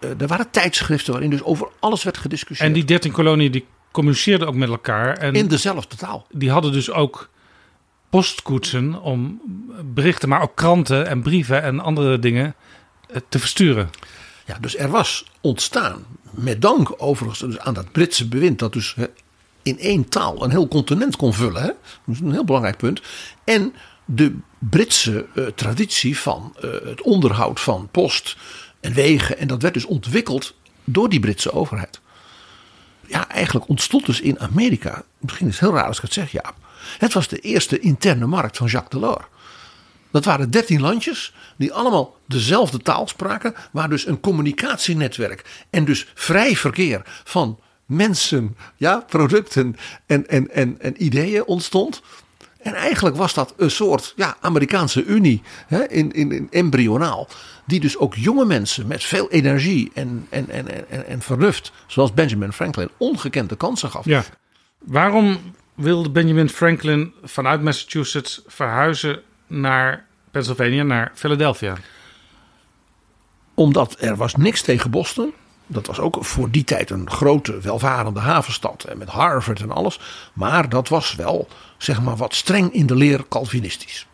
Uh, 0.00 0.20
er 0.20 0.26
waren 0.26 0.50
tijdschriften 0.50 1.12
waarin 1.12 1.30
dus 1.30 1.42
over 1.42 1.68
alles 1.80 2.02
werd 2.02 2.18
gediscussieerd. 2.18 2.68
En 2.68 2.74
die 2.74 2.84
dertien 2.84 3.12
koloniën 3.12 3.52
die 3.52 3.66
communiceerden 3.90 4.48
ook 4.48 4.54
met 4.54 4.68
elkaar. 4.68 5.16
En 5.16 5.34
in 5.34 5.48
dezelfde 5.48 5.96
taal. 5.96 6.26
Die 6.30 6.50
hadden 6.50 6.72
dus 6.72 6.90
ook 6.90 7.30
postkoetsen 8.10 9.00
om 9.00 9.40
berichten, 9.84 10.28
maar 10.28 10.42
ook 10.42 10.56
kranten 10.56 11.06
en 11.06 11.22
brieven 11.22 11.62
en 11.62 11.80
andere 11.80 12.18
dingen 12.18 12.54
eh, 13.08 13.16
te 13.28 13.38
versturen. 13.38 13.90
Ja, 14.46 14.58
dus 14.60 14.76
er 14.76 14.88
was 14.88 15.24
ontstaan, 15.40 16.04
met 16.30 16.62
dank 16.62 16.94
overigens 16.96 17.40
dus 17.40 17.58
aan 17.58 17.74
dat 17.74 17.92
Britse 17.92 18.28
bewind, 18.28 18.58
dat 18.58 18.72
dus 18.72 18.96
in 19.62 19.78
één 19.78 20.08
taal 20.08 20.44
een 20.44 20.50
heel 20.50 20.68
continent 20.68 21.16
kon 21.16 21.34
vullen. 21.34 21.62
Hè? 21.62 21.66
Dat 21.66 22.14
is 22.14 22.20
een 22.20 22.32
heel 22.32 22.44
belangrijk 22.44 22.76
punt. 22.76 23.02
En 23.44 23.74
de 24.04 24.36
Britse 24.58 25.26
uh, 25.34 25.46
traditie 25.46 26.18
van 26.18 26.56
uh, 26.64 26.70
het 26.84 27.02
onderhoud 27.02 27.60
van 27.60 27.88
post 27.90 28.36
en 28.80 28.92
wegen. 28.92 29.38
En 29.38 29.46
dat 29.46 29.62
werd 29.62 29.74
dus 29.74 29.84
ontwikkeld 29.84 30.54
door 30.84 31.08
die 31.08 31.20
Britse 31.20 31.52
overheid. 31.52 32.00
Ja, 33.06 33.28
eigenlijk 33.28 33.68
ontstond 33.68 34.06
dus 34.06 34.20
in 34.20 34.40
Amerika. 34.40 35.04
Misschien 35.18 35.46
is 35.46 35.60
het 35.60 35.68
heel 35.68 35.78
raar 35.78 35.86
als 35.86 35.96
ik 35.96 36.02
het 36.02 36.12
zeg, 36.12 36.32
ja. 36.32 36.54
Het 36.98 37.12
was 37.12 37.28
de 37.28 37.38
eerste 37.38 37.78
interne 37.78 38.26
markt 38.26 38.56
van 38.56 38.66
Jacques 38.66 39.00
Delors. 39.00 39.24
Dat 40.12 40.24
waren 40.24 40.50
dertien 40.50 40.80
landjes 40.80 41.34
die 41.56 41.72
allemaal 41.72 42.16
dezelfde 42.26 42.78
taal 42.78 43.08
spraken, 43.08 43.54
waar 43.72 43.88
dus 43.88 44.06
een 44.06 44.20
communicatienetwerk 44.20 45.64
en 45.70 45.84
dus 45.84 46.06
vrij 46.14 46.56
verkeer 46.56 47.02
van 47.24 47.60
mensen, 47.86 48.56
ja, 48.76 49.04
producten 49.08 49.76
en, 50.06 50.28
en, 50.28 50.50
en, 50.50 50.80
en 50.80 51.04
ideeën 51.04 51.44
ontstond. 51.44 52.02
En 52.58 52.74
eigenlijk 52.74 53.16
was 53.16 53.34
dat 53.34 53.54
een 53.56 53.70
soort 53.70 54.12
ja, 54.16 54.36
Amerikaanse 54.40 55.04
Unie 55.04 55.42
hè, 55.66 55.88
in, 55.88 56.12
in, 56.12 56.48
embryonaal. 56.50 57.28
Die 57.66 57.80
dus 57.80 57.96
ook 57.96 58.14
jonge 58.14 58.44
mensen 58.44 58.86
met 58.86 59.04
veel 59.04 59.30
energie 59.30 59.90
en, 59.94 60.26
en, 60.28 60.50
en, 60.50 60.88
en, 60.90 61.06
en 61.06 61.20
vernuft, 61.20 61.72
zoals 61.86 62.14
Benjamin 62.14 62.52
Franklin, 62.52 62.88
ongekende 62.96 63.56
kansen 63.56 63.90
gaf. 63.90 64.04
Ja. 64.04 64.24
Waarom 64.78 65.38
wilde 65.74 66.10
Benjamin 66.10 66.48
Franklin 66.48 67.12
vanuit 67.22 67.62
Massachusetts 67.62 68.42
verhuizen 68.46 69.22
naar 69.60 70.06
Pennsylvania, 70.30 70.82
naar 70.82 71.12
Philadelphia? 71.14 71.76
Omdat 73.54 73.96
er 74.00 74.16
was 74.16 74.34
niks 74.34 74.62
tegen 74.62 74.90
Boston. 74.90 75.32
Dat 75.66 75.86
was 75.86 75.98
ook 75.98 76.24
voor 76.24 76.50
die 76.50 76.64
tijd 76.64 76.90
een 76.90 77.10
grote, 77.10 77.60
welvarende 77.60 78.20
havenstad. 78.20 78.84
En 78.84 78.98
met 78.98 79.08
Harvard 79.08 79.60
en 79.60 79.70
alles. 79.70 80.00
Maar 80.32 80.68
dat 80.68 80.88
was 80.88 81.14
wel, 81.14 81.48
zeg 81.78 82.02
maar, 82.02 82.16
wat 82.16 82.34
streng 82.34 82.72
in 82.72 82.86
de 82.86 82.94
leer 82.94 83.24
Calvinistisch. 83.28 84.06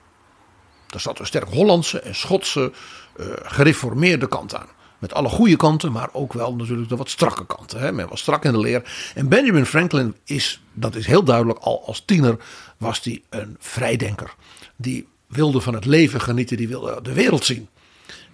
Daar 0.87 1.01
zat 1.01 1.19
een 1.19 1.27
sterk 1.27 1.49
Hollandse 1.49 2.01
en 2.01 2.15
Schotse 2.15 2.73
uh, 3.17 3.27
gereformeerde 3.43 4.29
kant 4.29 4.55
aan. 4.55 4.67
Met 4.99 5.15
alle 5.15 5.29
goede 5.29 5.57
kanten, 5.57 5.93
maar 5.93 6.09
ook 6.13 6.33
wel 6.33 6.55
natuurlijk 6.55 6.89
de 6.89 6.97
wat 6.97 7.11
strakke 7.11 7.47
kanten. 7.47 7.81
Hè. 7.81 7.93
Men 7.93 8.09
was 8.09 8.21
strak 8.21 8.45
in 8.45 8.53
de 8.53 8.59
leer. 8.59 9.11
En 9.15 9.29
Benjamin 9.29 9.67
Franklin 9.67 10.17
is, 10.25 10.63
dat 10.73 10.95
is 10.95 11.07
heel 11.07 11.23
duidelijk, 11.23 11.59
al 11.59 11.87
als 11.87 12.03
tiener 12.05 12.37
was 12.77 13.01
hij 13.03 13.23
een 13.31 13.57
vrijdenker. 13.59 14.35
Die 14.77 15.09
wilde 15.29 15.61
van 15.61 15.75
het 15.75 15.85
leven 15.85 16.21
genieten, 16.21 16.57
die 16.57 16.69
wilde 16.69 16.99
de 17.03 17.13
wereld 17.13 17.45
zien. 17.45 17.69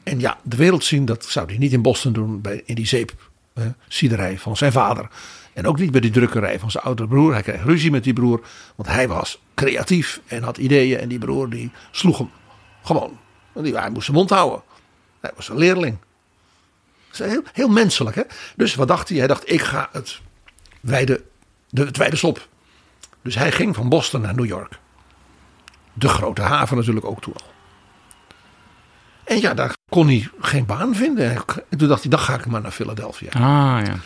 En 0.03 0.21
ja, 0.21 0.39
de 0.43 0.57
wereld 0.57 0.85
zien, 0.85 1.05
dat 1.05 1.25
zou 1.25 1.47
hij 1.47 1.59
niet 1.59 1.73
in 1.73 1.83
Boston 1.83 2.13
doen, 2.13 2.41
bij, 2.41 2.63
in 2.65 2.75
die 2.75 2.87
zeepsiederij 2.87 4.39
van 4.39 4.57
zijn 4.57 4.73
vader. 4.73 5.09
En 5.53 5.67
ook 5.67 5.79
niet 5.79 5.91
bij 5.91 6.01
die 6.01 6.11
drukkerij 6.11 6.59
van 6.59 6.71
zijn 6.71 6.85
oudere 6.85 7.09
broer. 7.09 7.33
Hij 7.33 7.43
kreeg 7.43 7.65
ruzie 7.65 7.91
met 7.91 8.05
die 8.05 8.13
broer, 8.13 8.47
want 8.75 8.89
hij 8.89 9.09
was 9.09 9.41
creatief 9.55 10.21
en 10.27 10.43
had 10.43 10.59
ideeën. 10.59 10.99
En 10.99 11.09
die 11.09 11.19
broer 11.19 11.51
die 11.51 11.71
sloeg 11.91 12.19
hem 12.19 12.31
gewoon. 12.83 13.19
Die, 13.53 13.77
hij 13.77 13.91
moest 13.91 14.05
zijn 14.05 14.17
mond 14.17 14.31
houden. 14.31 14.63
Hij 15.21 15.31
was 15.37 15.49
een 15.49 15.59
leerling. 15.59 15.97
Heel, 17.11 17.43
heel 17.53 17.69
menselijk, 17.69 18.17
hè? 18.17 18.23
Dus 18.57 18.75
wat 18.75 18.89
dacht 18.89 19.09
hij? 19.09 19.19
Hij 19.19 19.27
dacht, 19.27 19.51
ik 19.51 19.63
ga 19.63 19.89
het 19.93 20.21
wijde, 20.81 21.23
de, 21.71 21.85
het 21.85 21.97
wijde. 21.97 22.35
Dus 23.23 23.35
hij 23.35 23.53
ging 23.53 23.75
van 23.75 23.89
Boston 23.89 24.21
naar 24.21 24.35
New 24.35 24.47
York. 24.47 24.79
De 25.95 26.09
grote 26.09 26.43
haven 26.43 26.77
natuurlijk 26.77 27.07
ook 27.07 27.21
toen 27.21 27.35
al. 27.35 27.53
En 29.25 29.41
ja, 29.41 29.55
daar 29.55 29.77
kon 29.89 30.07
hij 30.07 30.29
geen 30.41 30.67
baan 30.67 30.95
vinden. 30.95 31.31
En 31.71 31.79
toen 31.79 31.89
dacht 31.89 32.01
hij, 32.01 32.11
dan 32.11 32.21
ga 32.21 32.35
ik 32.35 32.47
maar 32.47 32.61
naar 32.61 32.71
Philadelphia. 32.71 33.29
Ah, 33.29 33.87
ja. 33.87 33.97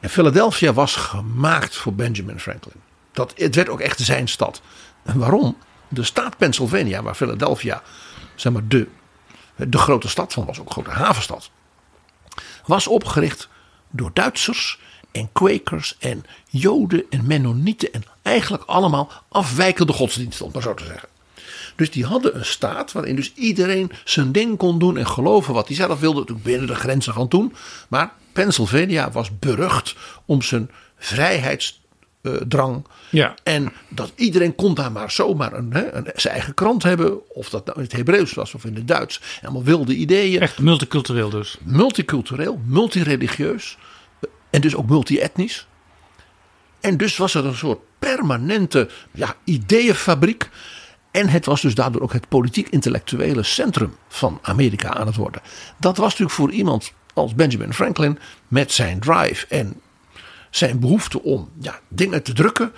En 0.00 0.10
Philadelphia 0.10 0.72
was 0.72 0.96
gemaakt 0.96 1.76
voor 1.76 1.94
Benjamin 1.94 2.40
Franklin. 2.40 2.80
Dat, 3.12 3.32
het 3.36 3.54
werd 3.54 3.68
ook 3.68 3.80
echt 3.80 4.00
zijn 4.00 4.28
stad. 4.28 4.62
En 5.02 5.18
waarom? 5.18 5.56
De 5.88 6.02
staat 6.02 6.36
Pennsylvania, 6.36 7.02
waar 7.02 7.14
Philadelphia 7.14 7.82
zeg 8.34 8.52
maar, 8.52 8.68
de, 8.68 8.88
de 9.56 9.78
grote 9.78 10.08
stad 10.08 10.32
van 10.32 10.44
was, 10.44 10.60
ook 10.60 10.66
een 10.66 10.72
grote 10.72 10.90
havenstad, 10.90 11.50
was 12.66 12.86
opgericht 12.86 13.48
door 13.90 14.10
Duitsers 14.12 14.80
en 15.12 15.32
Quakers 15.32 15.96
en 15.98 16.24
Joden 16.46 17.04
en 17.10 17.26
Mennonieten 17.26 17.92
en 17.92 18.04
eigenlijk 18.22 18.64
allemaal 18.64 19.10
afwijkende 19.28 19.92
godsdiensten, 19.92 20.46
om 20.46 20.52
maar 20.52 20.62
zo 20.62 20.74
te 20.74 20.84
zeggen. 20.84 21.08
Dus 21.76 21.90
die 21.90 22.04
hadden 22.04 22.36
een 22.36 22.44
staat 22.44 22.92
waarin 22.92 23.16
dus 23.16 23.32
iedereen 23.34 23.90
zijn 24.04 24.32
ding 24.32 24.56
kon 24.58 24.78
doen 24.78 24.96
en 24.96 25.06
geloven 25.06 25.54
wat 25.54 25.66
hij 25.66 25.76
zelf 25.76 26.00
wilde. 26.00 26.18
Natuurlijk 26.18 26.46
binnen 26.46 26.66
de 26.66 26.74
grenzen 26.74 27.14
van 27.14 27.28
toen. 27.28 27.54
Maar 27.88 28.12
Pennsylvania 28.32 29.10
was 29.10 29.38
berucht 29.38 29.94
om 30.24 30.42
zijn 30.42 30.70
vrijheidsdrang. 30.98 32.86
Ja. 33.10 33.34
En 33.42 33.72
dat 33.88 34.12
iedereen 34.14 34.54
kon 34.54 34.74
daar 34.74 34.92
maar 34.92 35.10
zomaar 35.10 35.52
een, 35.52 35.72
hè, 35.72 35.92
een, 35.92 36.06
zijn 36.14 36.34
eigen 36.34 36.54
krant 36.54 36.82
hebben. 36.82 37.34
Of 37.34 37.50
dat 37.50 37.66
nou 37.66 37.78
in 37.78 37.84
het 37.84 37.92
Hebreeuws 37.92 38.34
was 38.34 38.54
of 38.54 38.64
in 38.64 38.74
het 38.74 38.88
Duits. 38.88 39.20
Allemaal 39.42 39.64
wilde 39.64 39.94
ideeën. 39.94 40.40
Echt 40.40 40.58
multicultureel 40.58 41.30
dus. 41.30 41.58
Multicultureel, 41.62 42.60
multireligieus. 42.66 43.76
En 44.50 44.60
dus 44.60 44.74
ook 44.74 44.88
multi-etnisch. 44.88 45.66
En 46.80 46.96
dus 46.96 47.16
was 47.16 47.34
er 47.34 47.46
een 47.46 47.56
soort 47.56 47.80
permanente 47.98 48.88
ja, 49.12 49.34
ideeënfabriek. 49.44 50.50
En 51.12 51.28
het 51.28 51.46
was 51.46 51.60
dus 51.60 51.74
daardoor 51.74 52.02
ook 52.02 52.12
het 52.12 52.28
politiek-intellectuele 52.28 53.42
centrum 53.42 53.96
van 54.08 54.38
Amerika 54.42 54.94
aan 54.94 55.06
het 55.06 55.16
worden. 55.16 55.42
Dat 55.76 55.96
was 55.96 56.08
natuurlijk 56.08 56.36
voor 56.36 56.50
iemand 56.50 56.92
als 57.14 57.34
Benjamin 57.34 57.72
Franklin 57.72 58.18
met 58.48 58.72
zijn 58.72 59.00
drive 59.00 59.46
en 59.48 59.80
zijn 60.50 60.80
behoefte 60.80 61.22
om 61.22 61.50
ja, 61.60 61.80
dingen 61.88 62.22
te 62.22 62.32
drukken. 62.32 62.72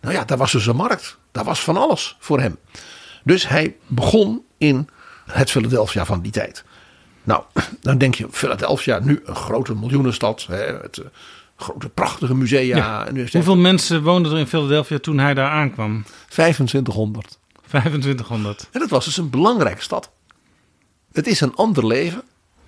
Nou 0.00 0.14
ja, 0.14 0.24
daar 0.24 0.38
was 0.38 0.52
dus 0.52 0.66
een 0.66 0.76
markt. 0.76 1.18
Daar 1.30 1.44
was 1.44 1.60
van 1.60 1.76
alles 1.76 2.16
voor 2.18 2.40
hem. 2.40 2.56
Dus 3.24 3.48
hij 3.48 3.76
begon 3.86 4.44
in 4.58 4.88
het 5.26 5.50
Philadelphia 5.50 6.04
van 6.04 6.20
die 6.20 6.32
tijd. 6.32 6.64
Nou, 7.22 7.42
dan 7.80 7.98
denk 7.98 8.14
je, 8.14 8.26
Philadelphia, 8.30 8.98
nu 8.98 9.20
een 9.24 9.36
grote 9.36 9.74
miljoenenstad. 9.74 10.46
Hè, 10.48 10.56
het, 10.56 10.96
uh, 10.96 11.04
grote 11.56 11.88
prachtige 11.88 12.34
musea. 12.34 12.76
Ja. 12.76 13.06
Hoeveel 13.32 13.56
mensen 13.56 14.02
woonden 14.02 14.32
er 14.32 14.38
in 14.38 14.46
Philadelphia 14.46 14.98
toen 14.98 15.18
hij 15.18 15.34
daar 15.34 15.50
aankwam? 15.50 16.04
2500. 16.28 17.38
2500. 17.72 18.68
En 18.72 18.80
dat 18.80 18.90
was 18.90 19.04
dus 19.04 19.16
een 19.16 19.30
belangrijke 19.30 19.82
stad. 19.82 20.10
Het 21.12 21.26
is 21.26 21.40
een 21.40 21.54
ander 21.54 21.86
leven 21.86 22.22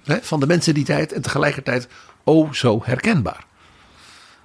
hè, 0.04 0.22
van 0.22 0.40
de 0.40 0.46
mensen 0.46 0.74
die 0.74 0.84
tijd 0.84 1.12
en 1.12 1.22
tegelijkertijd 1.22 1.88
oh 2.22 2.52
zo 2.52 2.80
herkenbaar. 2.84 3.44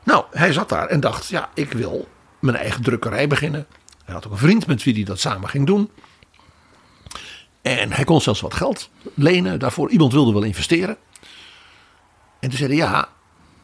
Nou, 0.03 0.25
hij 0.31 0.53
zat 0.53 0.69
daar 0.69 0.87
en 0.87 0.99
dacht, 0.99 1.27
ja, 1.27 1.49
ik 1.53 1.71
wil 1.71 2.07
mijn 2.39 2.57
eigen 2.57 2.83
drukkerij 2.83 3.27
beginnen. 3.27 3.67
Hij 4.05 4.13
had 4.13 4.25
ook 4.25 4.31
een 4.31 4.37
vriend 4.37 4.67
met 4.67 4.83
wie 4.83 4.93
hij 4.93 5.03
dat 5.03 5.19
samen 5.19 5.49
ging 5.49 5.65
doen. 5.65 5.89
En 7.61 7.91
hij 7.91 8.03
kon 8.03 8.21
zelfs 8.21 8.41
wat 8.41 8.53
geld 8.53 8.89
lenen 9.13 9.59
daarvoor. 9.59 9.89
Iemand 9.89 10.13
wilde 10.13 10.33
wel 10.33 10.43
investeren. 10.43 10.97
En 12.39 12.49
toen 12.49 12.57
zei 12.57 12.69
hij, 12.69 12.77
ja, 12.77 13.09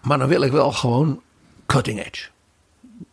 maar 0.02 0.18
dan 0.18 0.28
wil 0.28 0.42
ik 0.42 0.52
wel 0.52 0.72
gewoon 0.72 1.22
cutting 1.66 2.06
edge. 2.06 2.28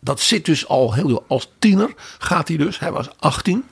Dat 0.00 0.20
zit 0.20 0.44
dus 0.44 0.68
al 0.68 0.94
heel 0.94 1.24
als 1.28 1.50
tiener 1.58 1.94
gaat 2.18 2.48
hij 2.48 2.56
dus. 2.56 2.78
Hij 2.78 2.92
was 2.92 3.08
18. 3.18 3.52
Toen 3.52 3.64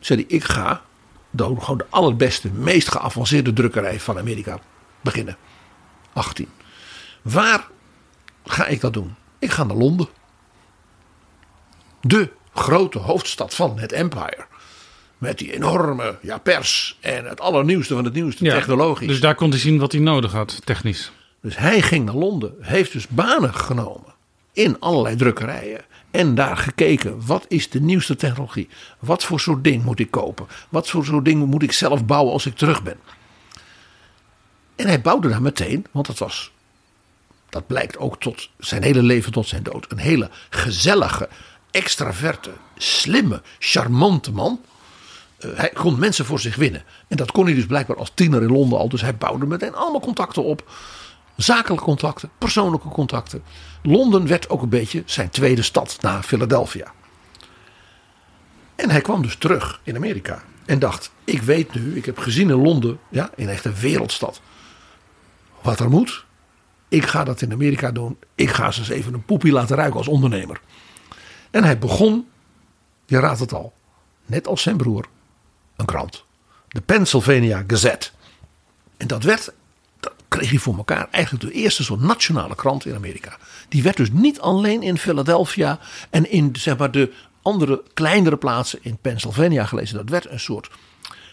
zei 0.00 0.24
hij, 0.28 0.36
ik 0.36 0.44
ga 0.44 0.82
dan 1.30 1.62
gewoon 1.62 1.78
de 1.78 1.86
allerbeste, 1.90 2.50
meest 2.50 2.88
geavanceerde 2.88 3.52
drukkerij 3.52 4.00
van 4.00 4.18
Amerika 4.18 4.58
beginnen. 5.00 5.36
18. 6.12 6.48
Waar 7.22 7.68
ga 8.44 8.66
ik 8.66 8.80
dat 8.80 8.92
doen? 8.92 9.14
Ik 9.38 9.50
ga 9.50 9.64
naar 9.64 9.76
Londen. 9.76 10.08
De 12.00 12.30
grote 12.54 12.98
hoofdstad 12.98 13.54
van 13.54 13.78
het 13.78 13.92
empire. 13.92 14.46
Met 15.18 15.38
die 15.38 15.52
enorme 15.52 16.18
ja, 16.22 16.38
pers 16.38 16.98
en 17.00 17.24
het 17.24 17.40
allernieuwste 17.40 17.94
van 17.94 18.04
het 18.04 18.14
nieuwste 18.14 18.44
Ja, 18.44 18.54
technologisch. 18.54 19.08
Dus 19.08 19.20
daar 19.20 19.34
kon 19.34 19.50
hij 19.50 19.58
zien 19.58 19.78
wat 19.78 19.92
hij 19.92 20.00
nodig 20.00 20.32
had, 20.32 20.60
technisch. 20.64 21.12
Dus 21.40 21.56
hij 21.56 21.82
ging 21.82 22.04
naar 22.04 22.14
Londen, 22.14 22.54
heeft 22.60 22.92
dus 22.92 23.08
banen 23.08 23.54
genomen 23.54 24.15
in 24.56 24.80
allerlei 24.80 25.16
drukkerijen. 25.16 25.84
En 26.10 26.34
daar 26.34 26.56
gekeken, 26.56 27.26
wat 27.26 27.44
is 27.48 27.70
de 27.70 27.80
nieuwste 27.80 28.16
technologie? 28.16 28.68
Wat 28.98 29.24
voor 29.24 29.40
soort 29.40 29.64
ding 29.64 29.84
moet 29.84 29.98
ik 29.98 30.10
kopen? 30.10 30.46
Wat 30.68 30.88
voor 30.88 31.04
soort 31.04 31.24
ding 31.24 31.46
moet 31.46 31.62
ik 31.62 31.72
zelf 31.72 32.04
bouwen 32.04 32.32
als 32.32 32.46
ik 32.46 32.56
terug 32.56 32.82
ben? 32.82 32.96
En 34.76 34.86
hij 34.86 35.00
bouwde 35.00 35.28
daar 35.28 35.42
meteen, 35.42 35.86
want 35.90 36.06
dat 36.06 36.18
was, 36.18 36.52
dat 37.48 37.66
blijkt 37.66 37.98
ook 37.98 38.20
tot 38.20 38.50
zijn 38.58 38.82
hele 38.82 39.02
leven, 39.02 39.32
tot 39.32 39.46
zijn 39.46 39.62
dood, 39.62 39.86
een 39.88 39.98
hele 39.98 40.30
gezellige, 40.50 41.28
extraverte, 41.70 42.50
slimme, 42.76 43.42
charmante 43.58 44.32
man. 44.32 44.60
Uh, 45.38 45.50
hij 45.56 45.68
kon 45.68 45.98
mensen 45.98 46.24
voor 46.24 46.40
zich 46.40 46.56
winnen. 46.56 46.84
En 47.08 47.16
dat 47.16 47.32
kon 47.32 47.44
hij 47.44 47.54
dus 47.54 47.66
blijkbaar 47.66 47.96
als 47.96 48.12
tiener 48.14 48.42
in 48.42 48.52
Londen 48.52 48.78
al. 48.78 48.88
Dus 48.88 49.00
hij 49.00 49.16
bouwde 49.16 49.46
meteen 49.46 49.74
allemaal 49.74 50.00
contacten 50.00 50.44
op. 50.44 50.70
Zakelijke 51.36 51.84
contacten, 51.84 52.30
persoonlijke 52.38 52.88
contacten. 52.88 53.42
Londen 53.86 54.26
werd 54.26 54.48
ook 54.48 54.62
een 54.62 54.68
beetje 54.68 55.02
zijn 55.04 55.30
tweede 55.30 55.62
stad 55.62 55.98
na 56.00 56.22
Philadelphia. 56.22 56.92
En 58.74 58.90
hij 58.90 59.00
kwam 59.00 59.22
dus 59.22 59.36
terug 59.36 59.80
in 59.82 59.96
Amerika. 59.96 60.42
En 60.64 60.78
dacht, 60.78 61.10
ik 61.24 61.42
weet 61.42 61.74
nu, 61.74 61.96
ik 61.96 62.04
heb 62.04 62.18
gezien 62.18 62.50
in 62.50 62.62
Londen, 62.62 62.98
ja, 63.08 63.30
in 63.34 63.48
echt 63.48 63.64
een 63.64 63.74
wereldstad. 63.74 64.40
Wat 65.62 65.80
er 65.80 65.90
moet. 65.90 66.24
Ik 66.88 67.06
ga 67.06 67.24
dat 67.24 67.42
in 67.42 67.52
Amerika 67.52 67.90
doen. 67.90 68.18
Ik 68.34 68.50
ga 68.50 68.70
ze 68.70 68.80
eens 68.80 68.88
even 68.88 69.14
een 69.14 69.24
poepie 69.24 69.52
laten 69.52 69.76
ruiken 69.76 69.98
als 69.98 70.08
ondernemer. 70.08 70.60
En 71.50 71.64
hij 71.64 71.78
begon, 71.78 72.28
je 73.06 73.18
raadt 73.18 73.40
het 73.40 73.52
al, 73.52 73.72
net 74.26 74.46
als 74.46 74.62
zijn 74.62 74.76
broer, 74.76 75.06
een 75.76 75.86
krant. 75.86 76.24
De 76.68 76.80
Pennsylvania 76.80 77.64
Gazette. 77.66 78.10
En 78.96 79.06
dat 79.06 79.22
werd, 79.22 79.52
kreeg 80.38 80.62
voor 80.62 80.76
elkaar, 80.76 81.08
eigenlijk 81.10 81.44
de 81.44 81.52
eerste 81.52 81.84
soort 81.84 82.00
nationale 82.00 82.54
krant 82.54 82.86
in 82.86 82.94
Amerika. 82.94 83.36
Die 83.68 83.82
werd 83.82 83.96
dus 83.96 84.10
niet 84.12 84.40
alleen 84.40 84.82
in 84.82 84.98
Philadelphia 84.98 85.78
en 86.10 86.30
in 86.30 86.56
zeg 86.56 86.76
maar, 86.76 86.90
de 86.90 87.12
andere 87.42 87.82
kleinere 87.94 88.36
plaatsen 88.36 88.78
in 88.82 88.98
Pennsylvania 89.00 89.64
gelezen. 89.64 89.96
Dat 89.96 90.08
werd 90.08 90.30
een 90.30 90.40
soort, 90.40 90.70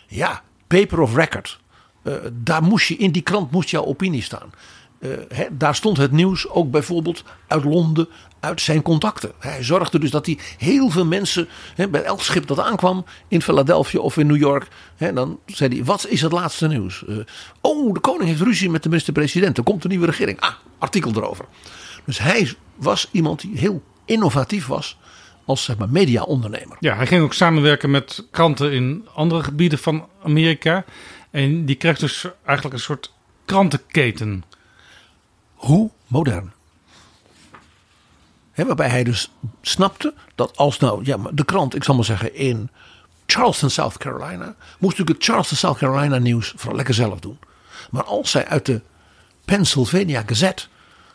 ja, 0.08 0.42
paper 0.68 1.00
of 1.00 1.16
record. 1.16 1.60
Uh, 2.04 2.14
daar 2.34 2.64
moest 2.64 2.88
je, 2.88 2.96
in 2.96 3.12
die 3.12 3.22
krant 3.22 3.52
moest 3.52 3.70
jouw 3.70 3.86
opinie 3.86 4.22
staan. 4.22 4.52
Uh, 5.00 5.10
daar 5.52 5.76
stond 5.76 5.98
het 5.98 6.12
nieuws 6.12 6.50
ook 6.50 6.72
bijvoorbeeld 6.72 7.24
uit 7.48 7.64
Londen, 7.64 8.08
uit 8.44 8.62
zijn 8.62 8.82
contacten. 8.82 9.32
Hij 9.40 9.64
zorgde 9.64 10.00
dus 10.00 10.12
dat 10.12 10.26
hij 10.26 10.38
heel 10.58 10.90
veel 10.90 11.06
mensen, 11.06 11.48
bij 11.90 12.04
elk 12.04 12.22
schip 12.22 12.48
dat 12.48 12.60
aankwam 12.60 13.06
in 13.28 13.42
Philadelphia 13.42 14.00
of 14.00 14.18
in 14.18 14.28
New 14.28 14.38
York, 14.38 14.68
dan 15.14 15.40
zei 15.46 15.76
hij: 15.76 15.84
Wat 15.84 16.08
is 16.08 16.22
het 16.22 16.32
laatste 16.32 16.68
nieuws? 16.68 17.04
Uh, 17.08 17.18
oh, 17.62 17.94
de 17.94 18.00
koning 18.00 18.30
heeft 18.30 18.42
ruzie 18.42 18.70
met 18.70 18.84
de 18.84 18.90
minister-president. 18.90 19.58
Er 19.58 19.64
komt 19.64 19.84
een 19.84 19.90
nieuwe 19.90 20.06
regering. 20.06 20.40
Ah, 20.40 20.54
artikel 20.78 21.12
erover. 21.16 21.46
Dus 22.06 22.18
hij 22.20 22.54
was 22.76 23.10
iemand 23.12 23.42
die 23.42 23.58
heel 23.58 23.84
innovatief 24.06 24.68
was 24.68 24.98
als 25.46 25.64
zeg 25.64 25.78
maar, 25.78 25.90
media-ondernemer. 25.90 26.78
Ja, 26.80 26.96
hij 26.96 27.08
ging 27.08 27.24
ook 27.24 27.34
samenwerken 27.34 27.92
met 27.92 28.28
kranten 28.32 28.72
in 28.72 29.08
andere 29.14 29.44
gebieden 29.44 29.80
van 29.80 30.08
Amerika. 30.24 30.86
En 31.32 31.66
die 31.66 31.76
kreeg 31.76 32.00
dus 32.00 32.28
eigenlijk 32.46 32.76
een 32.76 32.82
soort 32.82 33.14
krantenketen. 33.46 34.44
Hoe 35.54 35.90
modern. 36.08 36.54
He, 38.54 38.66
waarbij 38.66 38.90
hij 38.90 39.04
dus 39.04 39.32
snapte 39.62 40.14
dat 40.36 40.58
als 40.58 40.80
nou 40.80 41.06
ja, 41.06 41.18
de 41.32 41.46
krant, 41.46 41.76
ik 41.76 41.84
zal 41.84 41.96
maar 41.96 42.06
zeggen, 42.06 42.36
in 42.36 42.70
Charleston, 43.26 43.70
South 43.70 43.98
Carolina, 43.98 44.56
moest 44.80 44.98
natuurlijk 44.98 45.10
het 45.10 45.24
Charleston, 45.24 45.58
South 45.58 45.78
Carolina 45.78 46.18
nieuws 46.18 46.54
vooral 46.56 46.76
lekker 46.76 46.94
zelf 46.94 47.20
doen. 47.20 47.40
Maar 47.92 48.04
als 48.04 48.32
zij 48.32 48.48
uit 48.48 48.66
de 48.66 48.82
Pennsylvania 49.46 50.24
Gazette 50.26 50.66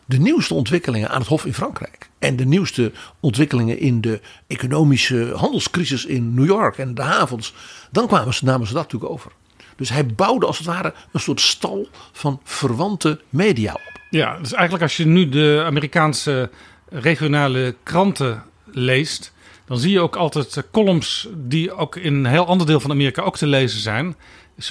de 0.09 0.19
nieuwste 0.19 0.55
ontwikkelingen 0.55 1.11
aan 1.11 1.19
het 1.19 1.29
Hof 1.29 1.45
in 1.45 1.55
Frankrijk. 1.55 2.09
En 2.19 2.37
de 2.37 2.45
nieuwste 2.45 2.93
ontwikkelingen 3.21 3.79
in 3.79 4.01
de 4.01 4.21
economische 4.47 5.33
handelscrisis 5.37 6.05
in 6.05 6.35
New 6.35 6.47
York 6.47 6.79
en 6.79 6.95
de 6.95 7.03
havens. 7.03 7.55
Dan 7.91 8.07
kwamen 8.07 8.35
ze, 8.35 8.45
namen 8.45 8.67
ze 8.67 8.73
dat 8.73 8.83
natuurlijk 8.83 9.13
over. 9.13 9.33
Dus 9.77 9.89
hij 9.89 10.07
bouwde 10.07 10.47
als 10.47 10.59
het 10.59 10.67
ware 10.67 10.95
een 11.13 11.21
soort 11.21 11.41
stal 11.41 11.89
van 12.13 12.41
verwante 12.45 13.21
media 13.29 13.73
op. 13.73 14.01
Ja, 14.11 14.39
dus 14.39 14.53
eigenlijk 14.53 14.83
als 14.83 14.97
je 14.97 15.07
nu 15.07 15.29
de 15.29 15.63
Amerikaanse 15.67 16.51
regionale 16.91 17.75
kranten 17.83 18.43
leest. 18.65 19.33
Dan 19.65 19.79
zie 19.79 19.91
je 19.91 20.01
ook 20.01 20.17
altijd 20.17 20.65
columns 20.73 21.29
die 21.35 21.73
ook 21.73 21.97
in 21.97 22.15
een 22.15 22.27
heel 22.27 22.47
ander 22.47 22.67
deel 22.67 22.81
van 22.81 22.91
Amerika 22.91 23.23
ook 23.23 23.37
te 23.37 23.47
lezen 23.47 23.81
zijn. 23.81 24.17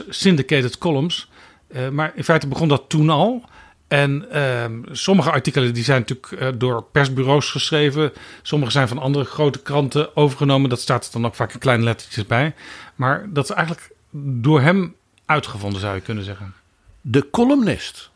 Syndicated 0.10 0.78
columns. 0.78 1.30
Uh, 1.76 1.90
maar 1.90 2.12
in 2.16 2.24
feite 2.24 2.48
begon 2.48 2.68
dat 2.68 2.84
toen 2.88 3.10
al. 3.10 3.44
En 3.88 4.26
uh, 4.34 4.66
sommige 4.92 5.32
artikelen 5.32 5.74
die 5.74 5.84
zijn 5.84 6.00
natuurlijk 6.08 6.32
uh, 6.32 6.60
door 6.60 6.84
persbureaus 6.84 7.52
geschreven. 7.52 8.12
Sommige 8.42 8.72
zijn 8.72 8.88
van 8.88 9.00
andere 9.00 9.26
grote 9.26 9.62
kranten 9.62 10.16
overgenomen. 10.16 10.70
Dat 10.70 10.82
staat 10.82 11.06
er 11.06 11.12
dan 11.12 11.26
ook 11.26 11.36
vaak 11.36 11.54
in 11.54 11.60
kleine 11.60 11.84
lettertjes 11.84 12.26
bij. 12.26 12.54
Maar 12.96 13.26
dat 13.30 13.44
is 13.44 13.50
eigenlijk 13.50 13.92
door 14.12 14.62
hem 14.62 14.96
uitgevonden, 15.26 15.82
zou 15.82 15.96
je 15.96 16.02
kunnen 16.02 16.24
zeggen. 16.24 16.54
De 17.02 17.30
columnist 17.32 18.10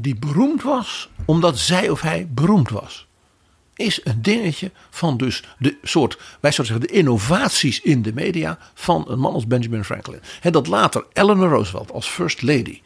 die 0.00 0.16
beroemd 0.18 0.62
was 0.62 1.08
omdat 1.24 1.58
zij 1.58 1.88
of 1.88 2.00
hij 2.00 2.28
beroemd 2.30 2.70
was. 2.70 3.06
Is 3.74 4.00
een 4.04 4.22
dingetje 4.22 4.70
van 4.90 5.16
dus 5.16 5.42
de 5.58 5.76
soort, 5.82 6.18
wij 6.40 6.52
zouden 6.52 6.76
zeggen, 6.76 6.80
de 6.80 7.00
innovaties 7.00 7.80
in 7.80 8.02
de 8.02 8.12
media 8.12 8.58
van 8.74 9.04
een 9.08 9.18
man 9.18 9.34
als 9.34 9.46
Benjamin 9.46 9.84
Franklin. 9.84 10.20
He, 10.40 10.50
dat 10.50 10.66
later 10.66 11.06
Eleanor 11.12 11.48
Roosevelt 11.48 11.92
als 11.92 12.06
First 12.06 12.42
Lady 12.42 12.80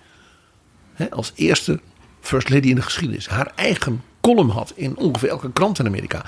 als 1.11 1.33
eerste 1.35 1.81
First 2.21 2.49
Lady 2.49 2.69
in 2.69 2.75
de 2.75 2.83
geschiedenis 2.83 3.29
haar 3.29 3.53
eigen 3.55 4.03
column 4.21 4.51
had 4.51 4.73
in 4.77 4.97
ongeveer 4.97 5.29
elke 5.29 5.53
krant 5.53 5.79
in 5.79 5.87
Amerika. 5.87 6.25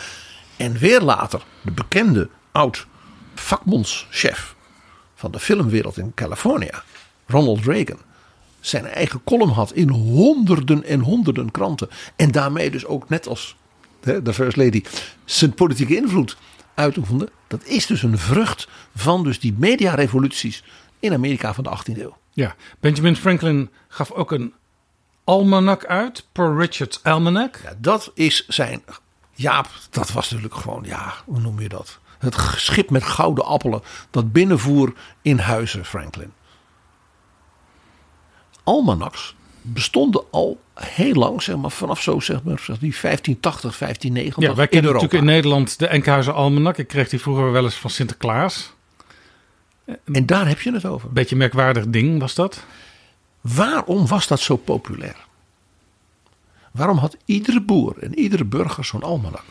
En 0.56 0.72
weer 0.78 1.00
later 1.00 1.42
de 1.62 1.70
bekende 1.70 2.28
oud 2.52 2.86
vakbondschef 3.34 4.54
van 5.14 5.30
de 5.30 5.40
filmwereld 5.40 5.98
in 5.98 6.14
California, 6.14 6.82
Ronald 7.26 7.64
Reagan, 7.64 7.98
zijn 8.66 8.86
eigen 8.86 9.24
column 9.24 9.50
had 9.50 9.72
in 9.72 9.88
honderden 9.88 10.84
en 10.84 11.00
honderden 11.00 11.50
kranten. 11.50 11.88
En 12.16 12.30
daarmee 12.30 12.70
dus 12.70 12.86
ook 12.86 13.08
net 13.08 13.26
als 13.26 13.56
de 14.00 14.34
First 14.34 14.56
Lady 14.56 14.82
zijn 15.24 15.54
politieke 15.54 15.96
invloed 15.96 16.36
uitoefende. 16.74 17.28
Dat 17.46 17.64
is 17.64 17.86
dus 17.86 18.02
een 18.02 18.18
vrucht 18.18 18.68
van 18.96 19.24
dus 19.24 19.40
die 19.40 19.54
mediarevoluties 19.58 20.64
in 21.00 21.12
Amerika 21.12 21.54
van 21.54 21.64
de 21.64 21.70
18e 21.70 21.98
eeuw. 21.98 22.16
Ja, 22.32 22.54
Benjamin 22.80 23.16
Franklin 23.16 23.70
gaf 23.88 24.10
ook 24.10 24.32
een 24.32 24.52
almanak 25.24 25.86
uit, 25.86 26.26
Per 26.32 26.56
Richard's 26.56 27.00
Almanac. 27.02 27.60
Ja, 27.62 27.74
dat 27.78 28.10
is 28.14 28.48
zijn. 28.48 28.82
Ja, 29.32 29.64
dat 29.90 30.12
was 30.12 30.30
natuurlijk 30.30 30.54
gewoon, 30.54 30.84
ja, 30.86 31.14
hoe 31.24 31.40
noem 31.40 31.60
je 31.60 31.68
dat? 31.68 31.98
Het 32.18 32.36
schip 32.56 32.90
met 32.90 33.02
gouden 33.02 33.44
appelen 33.44 33.82
dat 34.10 34.32
binnenvoer 34.32 34.92
in 35.22 35.38
huizen 35.38 35.84
Franklin. 35.84 36.32
Almanaks 38.64 39.34
bestonden 39.62 40.24
al 40.30 40.60
heel 40.74 41.14
lang, 41.14 41.42
zeg 41.42 41.56
maar 41.56 41.70
vanaf 41.70 42.02
zo 42.02 42.20
zeg 42.20 42.42
maar 42.42 42.62
die 42.66 42.96
1580, 43.00 43.78
1590. 43.78 44.42
Ja, 44.42 44.54
wij 44.54 44.68
kennen 44.68 44.92
natuurlijk 44.92 45.20
in 45.20 45.28
Nederland 45.28 45.78
de 45.78 45.86
Enkhuizen 45.86 46.34
Almanak. 46.34 46.78
Ik 46.78 46.88
kreeg 46.88 47.08
die 47.08 47.20
vroeger 47.20 47.52
wel 47.52 47.64
eens 47.64 47.74
van 47.74 47.90
Sinterklaas. 47.90 48.72
En 50.12 50.26
daar 50.26 50.48
heb 50.48 50.60
je 50.60 50.72
het 50.72 50.84
over. 50.84 51.12
Beetje 51.12 51.36
merkwaardig 51.36 51.86
ding 51.86 52.20
was 52.20 52.34
dat. 52.34 52.64
Waarom 53.40 54.06
was 54.06 54.26
dat 54.26 54.40
zo 54.40 54.56
populair? 54.56 55.16
Waarom 56.70 56.98
had 56.98 57.16
iedere 57.24 57.60
boer 57.60 57.98
en 57.98 58.18
iedere 58.18 58.44
burger 58.44 58.84
zo'n 58.84 59.02
almanak? 59.02 59.44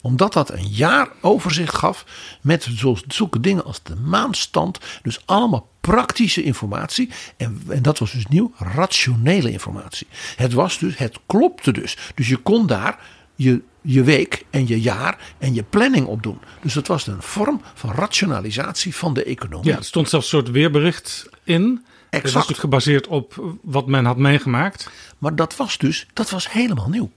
Omdat 0.00 0.32
dat 0.32 0.50
een 0.50 0.68
jaar 0.68 1.08
overzicht 1.20 1.74
gaf 1.74 2.04
met 2.40 2.68
zulke 3.06 3.40
dingen 3.40 3.64
als 3.64 3.82
de 3.82 3.96
maanstand. 3.96 4.78
Dus 5.02 5.22
allemaal 5.24 5.68
praktische 5.86 6.42
informatie. 6.42 7.10
En, 7.36 7.62
en 7.68 7.82
dat 7.82 7.98
was 7.98 8.12
dus 8.12 8.26
nieuw, 8.26 8.52
rationele 8.58 9.50
informatie. 9.50 10.06
Het 10.36 10.52
was 10.52 10.78
dus, 10.78 10.96
het 10.96 11.18
klopte 11.26 11.72
dus. 11.72 11.96
Dus 12.14 12.28
je 12.28 12.36
kon 12.36 12.66
daar 12.66 12.98
je, 13.34 13.62
je 13.80 14.02
week 14.02 14.44
en 14.50 14.68
je 14.68 14.80
jaar 14.80 15.18
en 15.38 15.54
je 15.54 15.62
planning 15.62 16.06
op 16.06 16.22
doen. 16.22 16.38
Dus 16.62 16.74
dat 16.74 16.86
was 16.86 17.06
een 17.06 17.22
vorm 17.22 17.60
van 17.74 17.90
rationalisatie 17.92 18.94
van 18.94 19.14
de 19.14 19.24
economie. 19.24 19.70
Ja, 19.70 19.76
er 19.76 19.84
stond 19.84 20.08
zelfs 20.08 20.32
een 20.32 20.38
soort 20.38 20.50
weerbericht 20.50 21.28
in. 21.42 21.62
Exact. 21.62 22.22
Was 22.22 22.32
natuurlijk 22.32 22.60
gebaseerd 22.60 23.06
op 23.06 23.56
wat 23.62 23.86
men 23.86 24.04
had 24.04 24.16
meegemaakt. 24.16 24.90
Maar 25.18 25.36
dat 25.36 25.56
was 25.56 25.78
dus, 25.78 26.06
dat 26.12 26.30
was 26.30 26.52
helemaal 26.52 26.88
nieuw. 26.88 27.10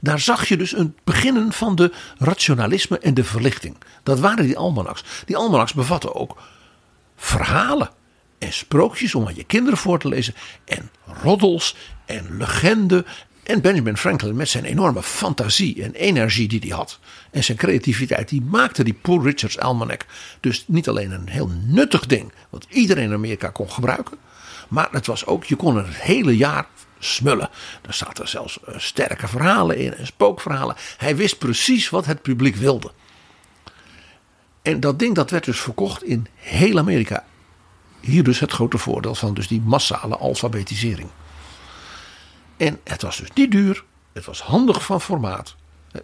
Daar 0.00 0.20
zag 0.20 0.48
je 0.48 0.56
dus 0.56 0.76
een 0.76 0.96
beginnen 1.04 1.52
van 1.52 1.74
de 1.74 1.92
rationalisme 2.18 2.98
en 2.98 3.14
de 3.14 3.24
verlichting. 3.24 3.76
Dat 4.02 4.20
waren 4.20 4.44
die 4.44 4.58
almanaks. 4.58 5.04
Die 5.24 5.36
almanaks 5.36 5.72
bevatten 5.72 6.14
ook 6.14 6.36
verhalen 7.16 7.90
en 8.38 8.52
sprookjes 8.52 9.14
om 9.14 9.26
aan 9.26 9.34
je 9.34 9.44
kinderen 9.44 9.78
voor 9.78 9.98
te 9.98 10.08
lezen. 10.08 10.34
En 10.64 10.90
roddels 11.22 11.76
en 12.04 12.36
legenden. 12.36 13.06
En 13.42 13.60
Benjamin 13.60 13.96
Franklin 13.96 14.36
met 14.36 14.48
zijn 14.48 14.64
enorme 14.64 15.02
fantasie 15.02 15.82
en 15.82 15.94
energie 15.94 16.48
die 16.48 16.60
hij 16.60 16.76
had. 16.76 16.98
En 17.30 17.44
zijn 17.44 17.58
creativiteit. 17.58 18.28
Die 18.28 18.42
maakte 18.42 18.84
die 18.84 18.98
Poor 19.02 19.22
Richards 19.22 19.58
Almanac 19.58 20.06
dus 20.40 20.64
niet 20.66 20.88
alleen 20.88 21.10
een 21.10 21.28
heel 21.28 21.50
nuttig 21.64 22.06
ding. 22.06 22.32
Wat 22.50 22.66
iedereen 22.68 23.04
in 23.04 23.12
Amerika 23.12 23.48
kon 23.48 23.70
gebruiken. 23.70 24.16
Maar 24.68 24.88
het 24.90 25.06
was 25.06 25.26
ook, 25.26 25.44
je 25.44 25.56
kon 25.56 25.76
er 25.76 25.86
het 25.86 26.00
hele 26.00 26.36
jaar 26.36 26.66
smullen. 26.98 27.50
Daar 27.82 27.94
zaten 27.94 28.28
zelfs 28.28 28.60
eh, 28.64 28.78
sterke 28.78 29.28
verhalen 29.28 29.78
in 29.78 29.94
en 29.94 30.06
spookverhalen. 30.06 30.76
Hij 30.96 31.16
wist 31.16 31.38
precies 31.38 31.90
wat 31.90 32.06
het 32.06 32.22
publiek 32.22 32.56
wilde. 32.56 32.92
En 34.62 34.80
dat 34.80 34.98
ding 34.98 35.14
dat 35.14 35.30
werd 35.30 35.44
dus 35.44 35.60
verkocht 35.60 36.04
in 36.04 36.26
heel 36.34 36.78
Amerika. 36.78 37.24
Hier 38.06 38.24
dus 38.24 38.40
het 38.40 38.52
grote 38.52 38.78
voordeel 38.78 39.14
van 39.14 39.34
dus 39.34 39.48
die 39.48 39.60
massale 39.60 40.16
alfabetisering. 40.16 41.08
En 42.56 42.80
het 42.84 43.02
was 43.02 43.16
dus 43.16 43.28
niet 43.34 43.50
duur. 43.50 43.84
Het 44.12 44.24
was 44.24 44.40
handig 44.40 44.84
van 44.84 45.00
formaat. 45.00 45.54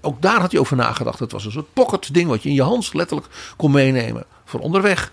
Ook 0.00 0.22
daar 0.22 0.40
had 0.40 0.50
hij 0.50 0.60
over 0.60 0.76
nagedacht. 0.76 1.18
Het 1.18 1.32
was 1.32 1.44
een 1.44 1.52
soort 1.52 1.72
pocket 1.72 2.14
ding 2.14 2.28
wat 2.28 2.42
je 2.42 2.48
in 2.48 2.54
je 2.54 2.62
hand 2.62 2.94
letterlijk 2.94 3.54
kon 3.56 3.70
meenemen 3.70 4.24
voor 4.44 4.60
onderweg. 4.60 5.12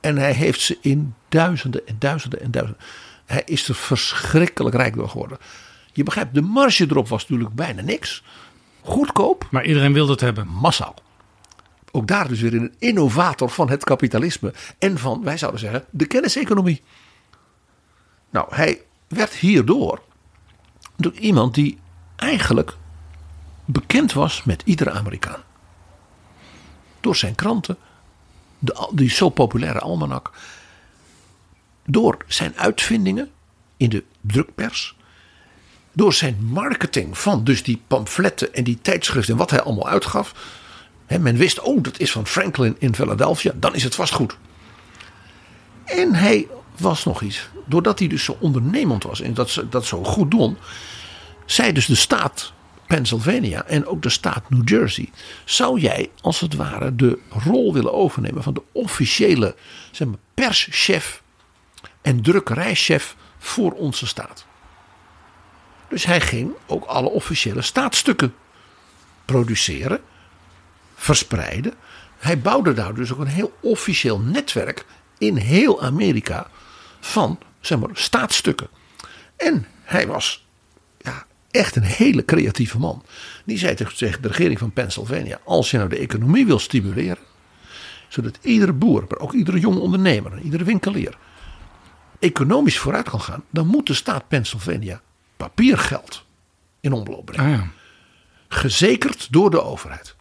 En 0.00 0.16
hij 0.16 0.32
heeft 0.32 0.60
ze 0.60 0.78
in 0.80 1.14
duizenden 1.28 1.86
en 1.86 1.96
duizenden 1.98 2.40
en 2.40 2.50
duizenden. 2.50 2.84
Hij 3.24 3.42
is 3.44 3.68
er 3.68 3.74
verschrikkelijk 3.74 4.76
rijk 4.76 4.94
door 4.94 5.08
geworden. 5.08 5.38
Je 5.92 6.02
begrijpt, 6.02 6.34
de 6.34 6.40
marge 6.42 6.84
erop 6.90 7.08
was 7.08 7.22
natuurlijk 7.22 7.54
bijna 7.54 7.82
niks. 7.82 8.22
Goedkoop, 8.82 9.46
Maar 9.50 9.64
iedereen 9.64 9.92
wilde 9.92 10.12
het 10.12 10.20
hebben. 10.20 10.48
massaal. 10.48 10.94
Ook 11.96 12.06
daar 12.06 12.28
dus 12.28 12.40
weer 12.40 12.54
een 12.54 12.74
innovator 12.78 13.50
van 13.50 13.70
het 13.70 13.84
kapitalisme. 13.84 14.52
En 14.78 14.98
van, 14.98 15.24
wij 15.24 15.38
zouden 15.38 15.60
zeggen, 15.60 15.84
de 15.90 16.06
kenniseconomie. 16.06 16.82
Nou, 18.30 18.46
hij 18.50 18.82
werd 19.08 19.32
hierdoor 19.32 20.02
door 20.96 21.12
iemand 21.12 21.54
die 21.54 21.78
eigenlijk 22.16 22.76
bekend 23.64 24.12
was 24.12 24.44
met 24.44 24.62
iedere 24.64 24.90
Amerikaan. 24.90 25.42
Door 27.00 27.16
zijn 27.16 27.34
kranten, 27.34 27.76
de, 28.58 28.90
die 28.92 29.10
zo 29.10 29.28
populaire 29.28 29.80
almanak. 29.80 30.30
Door 31.84 32.16
zijn 32.26 32.52
uitvindingen 32.56 33.30
in 33.76 33.88
de 33.88 34.04
drukpers. 34.20 34.96
Door 35.92 36.12
zijn 36.12 36.44
marketing 36.44 37.18
van 37.18 37.44
dus 37.44 37.62
die 37.62 37.82
pamfletten 37.86 38.54
en 38.54 38.64
die 38.64 38.78
tijdschriften 38.80 39.32
en 39.32 39.38
wat 39.38 39.50
hij 39.50 39.62
allemaal 39.62 39.88
uitgaf. 39.88 40.34
Men 41.18 41.36
wist, 41.36 41.60
oh 41.60 41.82
dat 41.82 41.98
is 41.98 42.12
van 42.12 42.26
Franklin 42.26 42.76
in 42.78 42.94
Philadelphia, 42.94 43.52
dan 43.54 43.74
is 43.74 43.84
het 43.84 43.94
vast 43.94 44.12
goed. 44.12 44.36
En 45.84 46.14
hij 46.14 46.48
was 46.78 47.04
nog 47.04 47.22
iets. 47.22 47.48
Doordat 47.66 47.98
hij 47.98 48.08
dus 48.08 48.24
zo 48.24 48.36
ondernemend 48.40 49.02
was 49.02 49.20
en 49.20 49.34
dat, 49.34 49.50
ze 49.50 49.68
dat 49.68 49.84
zo 49.84 50.04
goed 50.04 50.30
doen. 50.30 50.56
Zei 51.46 51.72
dus 51.72 51.86
de 51.86 51.94
staat 51.94 52.52
Pennsylvania 52.86 53.64
en 53.64 53.86
ook 53.86 54.02
de 54.02 54.08
staat 54.08 54.50
New 54.50 54.68
Jersey. 54.68 55.10
Zou 55.44 55.80
jij 55.80 56.10
als 56.20 56.40
het 56.40 56.54
ware 56.54 56.96
de 56.96 57.18
rol 57.30 57.72
willen 57.72 57.92
overnemen 57.92 58.42
van 58.42 58.54
de 58.54 58.62
officiële 58.72 59.54
zeg 59.90 60.08
maar, 60.08 60.18
perschef 60.34 61.22
en 62.02 62.22
drukkerijchef 62.22 63.16
voor 63.38 63.72
onze 63.72 64.06
staat? 64.06 64.46
Dus 65.88 66.04
hij 66.04 66.20
ging 66.20 66.52
ook 66.66 66.84
alle 66.84 67.08
officiële 67.08 67.62
staatsstukken 67.62 68.34
produceren, 69.24 70.00
verspreiden. 71.04 71.74
Hij 72.18 72.38
bouwde 72.38 72.72
daar 72.72 72.94
dus 72.94 73.12
ook 73.12 73.18
een 73.18 73.26
heel 73.26 73.56
officieel 73.60 74.20
netwerk 74.20 74.84
in 75.18 75.36
heel 75.36 75.82
Amerika 75.82 76.50
van 77.00 77.38
zeg 77.60 77.78
maar, 77.78 77.90
staatsstukken. 77.92 78.68
En 79.36 79.66
hij 79.82 80.06
was 80.06 80.46
ja, 80.98 81.26
echt 81.50 81.76
een 81.76 81.82
hele 81.82 82.24
creatieve 82.24 82.78
man. 82.78 83.04
Die 83.44 83.58
zei 83.58 83.74
tegen 83.74 84.22
de 84.22 84.28
regering 84.28 84.58
van 84.58 84.72
Pennsylvania: 84.72 85.40
Als 85.44 85.70
je 85.70 85.76
nou 85.76 85.88
de 85.88 85.98
economie 85.98 86.46
wil 86.46 86.58
stimuleren, 86.58 87.22
zodat 88.08 88.38
iedere 88.40 88.72
boer, 88.72 89.04
maar 89.08 89.18
ook 89.18 89.32
iedere 89.32 89.60
jonge 89.60 89.78
ondernemer 89.78 90.32
en 90.32 90.42
iedere 90.42 90.64
winkelier 90.64 91.16
economisch 92.18 92.78
vooruit 92.78 93.08
kan 93.08 93.20
gaan, 93.20 93.44
dan 93.50 93.66
moet 93.66 93.86
de 93.86 93.94
staat 93.94 94.28
Pennsylvania 94.28 95.00
papiergeld 95.36 96.24
in 96.80 96.92
omloop 96.92 97.26
brengen. 97.26 97.52
Ah, 97.52 97.60
ja. 97.60 97.68
Gezekerd 98.48 99.32
door 99.32 99.50
de 99.50 99.62
overheid. 99.62 100.16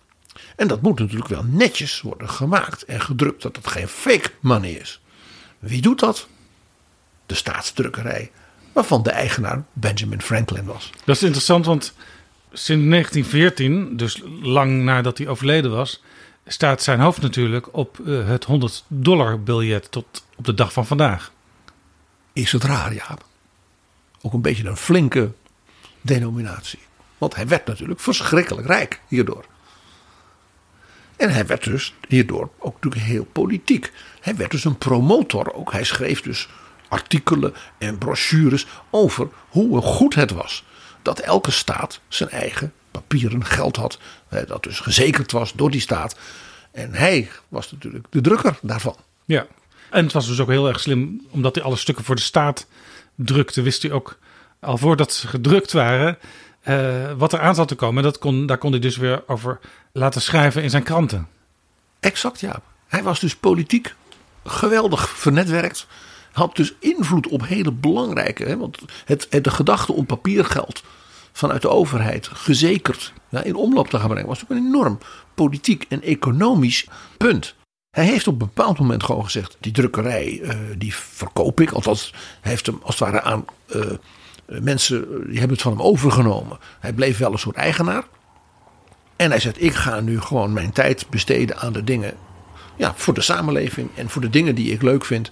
En 0.55 0.67
dat 0.67 0.81
moet 0.81 0.99
natuurlijk 0.99 1.29
wel 1.29 1.43
netjes 1.43 2.01
worden 2.01 2.29
gemaakt 2.29 2.85
en 2.85 3.01
gedrukt, 3.01 3.41
dat 3.41 3.55
het 3.55 3.67
geen 3.67 3.87
fake 3.87 4.31
money 4.39 4.71
is. 4.71 5.01
Wie 5.59 5.81
doet 5.81 5.99
dat? 5.99 6.27
De 7.25 7.35
staatsdrukkerij, 7.35 8.31
waarvan 8.73 9.03
de 9.03 9.11
eigenaar 9.11 9.63
Benjamin 9.73 10.21
Franklin 10.21 10.65
was. 10.65 10.89
Dat 11.05 11.15
is 11.15 11.23
interessant, 11.23 11.65
want 11.65 11.93
sinds 12.51 12.89
1914, 12.89 13.97
dus 13.97 14.21
lang 14.41 14.83
nadat 14.83 15.17
hij 15.17 15.27
overleden 15.27 15.71
was, 15.71 16.01
staat 16.47 16.81
zijn 16.81 16.99
hoofd 16.99 17.21
natuurlijk 17.21 17.75
op 17.75 17.99
eh, 17.99 18.27
het 18.27 18.43
100 18.43 18.83
dollar 18.87 19.43
biljet 19.43 19.91
tot 19.91 20.25
op 20.35 20.45
de 20.45 20.53
dag 20.53 20.73
van 20.73 20.85
vandaag. 20.85 21.31
Is 22.33 22.51
het 22.51 22.63
raar, 22.63 22.93
ja. 22.93 23.17
Ook 24.21 24.33
een 24.33 24.41
beetje 24.41 24.67
een 24.67 24.77
flinke 24.77 25.31
denominatie. 26.01 26.79
Want 27.17 27.35
hij 27.35 27.47
werd 27.47 27.65
natuurlijk 27.65 27.99
verschrikkelijk 27.99 28.67
rijk 28.67 29.01
hierdoor. 29.07 29.45
En 31.23 31.29
hij 31.29 31.45
werd 31.45 31.63
dus 31.63 31.93
hierdoor 32.07 32.49
ook 32.59 32.73
natuurlijk 32.73 33.03
heel 33.03 33.27
politiek. 33.31 33.91
Hij 34.21 34.35
werd 34.35 34.51
dus 34.51 34.65
een 34.65 34.77
promotor 34.77 35.53
ook. 35.53 35.71
Hij 35.71 35.83
schreef 35.83 36.21
dus 36.21 36.47
artikelen 36.87 37.53
en 37.77 37.97
brochures 37.97 38.67
over 38.89 39.27
hoe 39.49 39.81
goed 39.81 40.15
het 40.15 40.31
was 40.31 40.63
dat 41.01 41.19
elke 41.19 41.51
staat 41.51 41.99
zijn 42.07 42.29
eigen 42.29 42.73
papieren 42.91 43.45
geld 43.45 43.75
had. 43.75 43.99
Dat 44.47 44.63
dus 44.63 44.79
gezekerd 44.79 45.31
was 45.31 45.53
door 45.53 45.71
die 45.71 45.81
staat. 45.81 46.17
En 46.71 46.93
hij 46.93 47.29
was 47.47 47.71
natuurlijk 47.71 48.05
de 48.09 48.21
drukker 48.21 48.57
daarvan. 48.61 48.95
Ja. 49.25 49.47
En 49.89 50.03
het 50.03 50.13
was 50.13 50.27
dus 50.27 50.39
ook 50.39 50.49
heel 50.49 50.67
erg 50.67 50.79
slim, 50.79 51.27
omdat 51.29 51.55
hij 51.55 51.63
alle 51.63 51.75
stukken 51.75 52.03
voor 52.03 52.15
de 52.15 52.21
staat 52.21 52.67
drukte, 53.15 53.61
wist 53.61 53.81
hij 53.81 53.91
ook 53.91 54.17
al 54.59 54.77
voordat 54.77 55.13
ze 55.13 55.27
gedrukt 55.27 55.71
waren 55.71 56.17
eh, 56.63 57.11
wat 57.17 57.33
er 57.33 57.39
aan 57.39 57.55
zat 57.55 57.67
te 57.67 57.75
komen. 57.75 57.97
En 57.97 58.09
dat 58.09 58.19
kon, 58.19 58.45
daar 58.45 58.57
kon 58.57 58.71
hij 58.71 58.79
dus 58.79 58.97
weer 58.97 59.23
over 59.27 59.59
laten 59.91 60.21
schrijven 60.21 60.63
in 60.63 60.69
zijn 60.69 60.83
kranten. 60.83 61.27
Exact, 61.99 62.39
ja. 62.39 62.61
Hij 62.87 63.03
was 63.03 63.19
dus 63.19 63.35
politiek 63.35 63.95
geweldig 64.43 65.09
vernetwerkt. 65.09 65.87
Had 66.31 66.55
dus 66.55 66.73
invloed 66.79 67.27
op 67.27 67.47
hele 67.47 67.71
belangrijke. 67.71 68.43
Hè, 68.43 68.57
want 68.57 68.77
het, 69.05 69.27
de 69.29 69.51
gedachte 69.51 69.93
om 69.93 70.05
papiergeld 70.05 70.83
vanuit 71.31 71.61
de 71.61 71.69
overheid 71.69 72.27
gezekerd 72.27 73.13
in 73.43 73.55
omloop 73.55 73.89
te 73.89 73.99
gaan 73.99 74.07
brengen. 74.07 74.27
was 74.27 74.43
ook 74.43 74.49
een 74.49 74.65
enorm 74.65 74.97
politiek 75.33 75.85
en 75.89 76.01
economisch 76.01 76.87
punt. 77.17 77.55
Hij 77.89 78.05
heeft 78.05 78.27
op 78.27 78.33
een 78.33 78.47
bepaald 78.47 78.79
moment 78.79 79.03
gewoon 79.03 79.23
gezegd: 79.23 79.57
die 79.59 79.71
drukkerij, 79.71 80.39
uh, 80.41 80.55
die 80.77 80.95
verkoop 80.95 81.61
ik. 81.61 81.71
Althans, 81.71 82.13
hij 82.41 82.51
heeft 82.51 82.65
hem 82.65 82.79
als 82.83 82.99
het 82.99 83.09
ware 83.09 83.21
aan 83.21 83.45
uh, 83.75 83.91
mensen, 84.45 85.07
die 85.25 85.39
hebben 85.39 85.53
het 85.53 85.61
van 85.61 85.71
hem 85.71 85.81
overgenomen. 85.81 86.57
Hij 86.79 86.93
bleef 86.93 87.17
wel 87.17 87.31
een 87.31 87.39
soort 87.39 87.55
eigenaar. 87.55 88.03
En 89.15 89.29
hij 89.29 89.39
zegt: 89.39 89.61
ik 89.61 89.73
ga 89.73 89.99
nu 89.99 90.21
gewoon 90.21 90.53
mijn 90.53 90.71
tijd 90.71 91.09
besteden 91.09 91.57
aan 91.57 91.73
de 91.73 91.83
dingen 91.83 92.13
ja, 92.75 92.93
voor 92.95 93.13
de 93.13 93.21
samenleving 93.21 93.89
en 93.95 94.09
voor 94.09 94.21
de 94.21 94.29
dingen 94.29 94.55
die 94.55 94.71
ik 94.71 94.81
leuk 94.81 95.05
vind. 95.05 95.31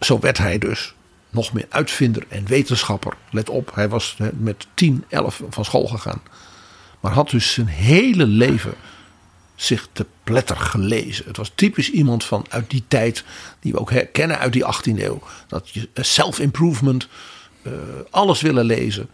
Zo 0.00 0.18
werd 0.18 0.38
hij 0.38 0.58
dus 0.58 0.94
nog 1.30 1.52
meer 1.52 1.66
uitvinder 1.68 2.24
en 2.28 2.46
wetenschapper. 2.46 3.12
Let 3.30 3.48
op, 3.48 3.74
hij 3.74 3.88
was 3.88 4.16
met 4.32 4.66
10, 4.74 5.04
11 5.08 5.42
van 5.50 5.64
school 5.64 5.86
gegaan. 5.86 6.22
Maar 7.00 7.12
had 7.12 7.30
dus 7.30 7.52
zijn 7.52 7.66
hele 7.66 8.26
leven 8.26 8.74
zich 9.54 9.88
te 9.92 10.06
pletter 10.24 10.56
gelezen. 10.56 11.24
Het 11.26 11.36
was 11.36 11.52
typisch 11.54 11.90
iemand 11.90 12.24
van 12.24 12.46
uit 12.48 12.70
die 12.70 12.84
tijd, 12.88 13.24
die 13.60 13.72
we 13.72 13.78
ook 13.78 13.92
kennen 14.12 14.38
uit 14.38 14.52
die 14.52 14.64
18e 14.64 15.02
eeuw. 15.02 15.22
Dat 15.46 15.70
je 15.70 15.88
self-improvement, 15.94 17.08
alles 18.10 18.40
willen 18.40 18.64
lezen. 18.64 19.08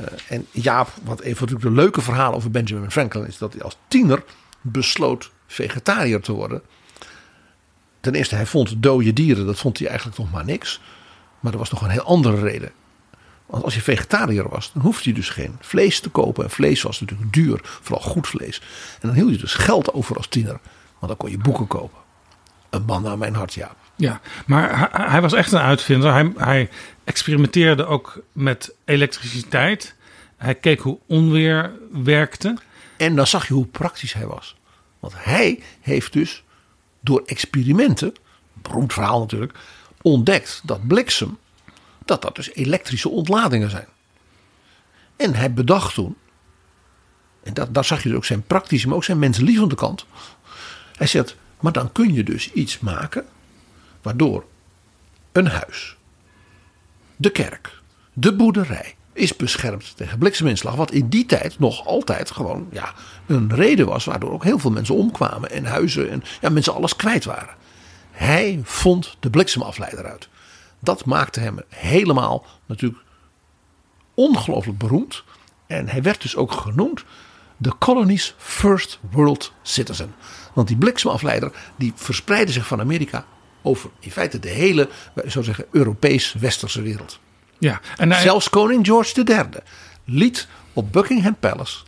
Uh, 0.00 0.06
en 0.28 0.46
Jaap, 0.50 0.88
wat 1.04 1.22
een 1.22 1.36
van 1.36 1.48
de 1.60 1.70
leuke 1.70 2.00
verhalen 2.00 2.36
over 2.36 2.50
Benjamin 2.50 2.90
Franklin 2.90 3.26
is, 3.26 3.38
dat 3.38 3.52
hij 3.52 3.62
als 3.62 3.76
tiener 3.88 4.24
besloot 4.60 5.30
vegetariër 5.46 6.20
te 6.20 6.32
worden. 6.32 6.62
Ten 8.00 8.14
eerste, 8.14 8.34
hij 8.34 8.46
vond 8.46 8.82
dode 8.82 9.12
dieren, 9.12 9.46
dat 9.46 9.58
vond 9.58 9.78
hij 9.78 9.88
eigenlijk 9.88 10.18
nog 10.18 10.30
maar 10.30 10.44
niks. 10.44 10.80
Maar 11.40 11.52
er 11.52 11.58
was 11.58 11.70
nog 11.70 11.82
een 11.82 11.90
heel 11.90 12.02
andere 12.02 12.40
reden. 12.40 12.72
Want 13.46 13.64
als 13.64 13.74
je 13.74 13.82
vegetariër 13.82 14.48
was, 14.48 14.72
dan 14.72 14.82
hoefde 14.82 15.08
je 15.08 15.14
dus 15.14 15.28
geen 15.28 15.56
vlees 15.60 16.00
te 16.00 16.10
kopen. 16.10 16.44
En 16.44 16.50
vlees 16.50 16.82
was 16.82 17.00
natuurlijk 17.00 17.32
duur, 17.32 17.60
vooral 17.62 18.04
goed 18.04 18.26
vlees. 18.26 18.60
En 19.00 19.08
dan 19.08 19.16
hield 19.16 19.30
je 19.30 19.38
dus 19.38 19.54
geld 19.54 19.92
over 19.92 20.16
als 20.16 20.26
tiener. 20.26 20.60
Want 20.98 21.06
dan 21.06 21.16
kon 21.16 21.30
je 21.30 21.38
boeken 21.38 21.66
kopen. 21.66 21.98
Een 22.70 22.84
man 22.84 23.02
naar 23.02 23.18
mijn 23.18 23.34
hart, 23.34 23.54
ja. 23.54 23.74
Ja, 24.02 24.20
maar 24.46 24.78
hij, 24.78 25.10
hij 25.10 25.20
was 25.20 25.32
echt 25.32 25.52
een 25.52 25.60
uitvinder. 25.60 26.12
Hij, 26.12 26.32
hij, 26.36 26.68
experimenteerde 27.04 27.86
ook 27.86 28.22
met 28.32 28.74
elektriciteit. 28.84 29.94
Hij 30.36 30.54
keek 30.54 30.80
hoe 30.80 30.98
onweer 31.06 31.72
werkte. 31.92 32.56
En 32.96 33.16
dan 33.16 33.26
zag 33.26 33.48
je 33.48 33.54
hoe 33.54 33.66
praktisch 33.66 34.12
hij 34.12 34.26
was. 34.26 34.56
Want 35.00 35.12
hij 35.16 35.62
heeft 35.80 36.12
dus 36.12 36.42
door 37.00 37.22
experimenten, 37.26 38.14
beroemd 38.52 38.92
verhaal 38.92 39.20
natuurlijk, 39.20 39.58
ontdekt 40.02 40.60
dat 40.64 40.86
bliksem, 40.86 41.38
dat 42.04 42.22
dat 42.22 42.34
dus 42.34 42.54
elektrische 42.54 43.08
ontladingen 43.08 43.70
zijn. 43.70 43.88
En 45.16 45.34
hij 45.34 45.52
bedacht 45.52 45.94
toen, 45.94 46.16
en 47.42 47.54
dat, 47.54 47.74
daar 47.74 47.84
zag 47.84 48.02
je 48.02 48.08
dus 48.08 48.16
ook 48.16 48.24
zijn 48.24 48.42
praktische, 48.42 48.88
maar 48.88 48.96
ook 48.96 49.04
zijn 49.04 49.18
menslievende 49.18 49.74
kant. 49.74 50.06
Hij 50.96 51.06
zegt, 51.06 51.36
maar 51.60 51.72
dan 51.72 51.92
kun 51.92 52.14
je 52.14 52.24
dus 52.24 52.52
iets 52.52 52.78
maken 52.78 53.26
waardoor 54.02 54.44
een 55.32 55.46
huis, 55.46 55.96
de 57.16 57.30
kerk, 57.30 57.80
De 58.12 58.34
boerderij 58.34 58.94
is 59.12 59.36
beschermd 59.36 59.96
tegen 59.96 60.18
blikseminslag. 60.18 60.74
Wat 60.74 60.90
in 60.90 61.08
die 61.08 61.26
tijd 61.26 61.58
nog 61.58 61.86
altijd 61.86 62.30
gewoon 62.30 62.68
ja, 62.70 62.92
een 63.26 63.54
reden 63.54 63.86
was 63.86 64.04
waardoor 64.04 64.32
ook 64.32 64.44
heel 64.44 64.58
veel 64.58 64.70
mensen 64.70 64.94
omkwamen. 64.94 65.50
En 65.50 65.64
huizen 65.64 66.10
en 66.10 66.22
ja, 66.40 66.48
mensen 66.48 66.74
alles 66.74 66.96
kwijt 66.96 67.24
waren. 67.24 67.54
Hij 68.10 68.60
vond 68.62 69.16
de 69.20 69.30
bliksemafleider 69.30 70.06
uit. 70.06 70.28
Dat 70.78 71.04
maakte 71.04 71.40
hem 71.40 71.58
helemaal 71.68 72.46
natuurlijk 72.66 73.00
ongelooflijk 74.14 74.78
beroemd. 74.78 75.24
En 75.66 75.88
hij 75.88 76.02
werd 76.02 76.22
dus 76.22 76.36
ook 76.36 76.52
genoemd 76.52 77.04
de 77.56 77.72
colony's 77.78 78.34
first 78.38 78.98
world 79.10 79.52
citizen. 79.62 80.14
Want 80.52 80.68
die 80.68 80.76
bliksemafleider 80.76 81.52
die 81.76 81.92
verspreidde 81.94 82.52
zich 82.52 82.66
van 82.66 82.80
Amerika 82.80 83.24
over 83.62 83.90
in 84.00 84.10
feite 84.10 84.38
de 84.38 84.48
hele, 84.48 84.88
zou 85.24 85.44
zeggen, 85.44 85.66
Europees-Westerse 85.70 86.82
wereld. 86.82 87.18
Ja, 87.58 87.80
en 87.96 88.12
hij, 88.12 88.22
Zelfs 88.22 88.50
koning 88.50 88.86
George 88.86 89.24
III 89.24 89.46
liet 90.04 90.48
op 90.72 90.92
Buckingham 90.92 91.36
Palace 91.40 91.78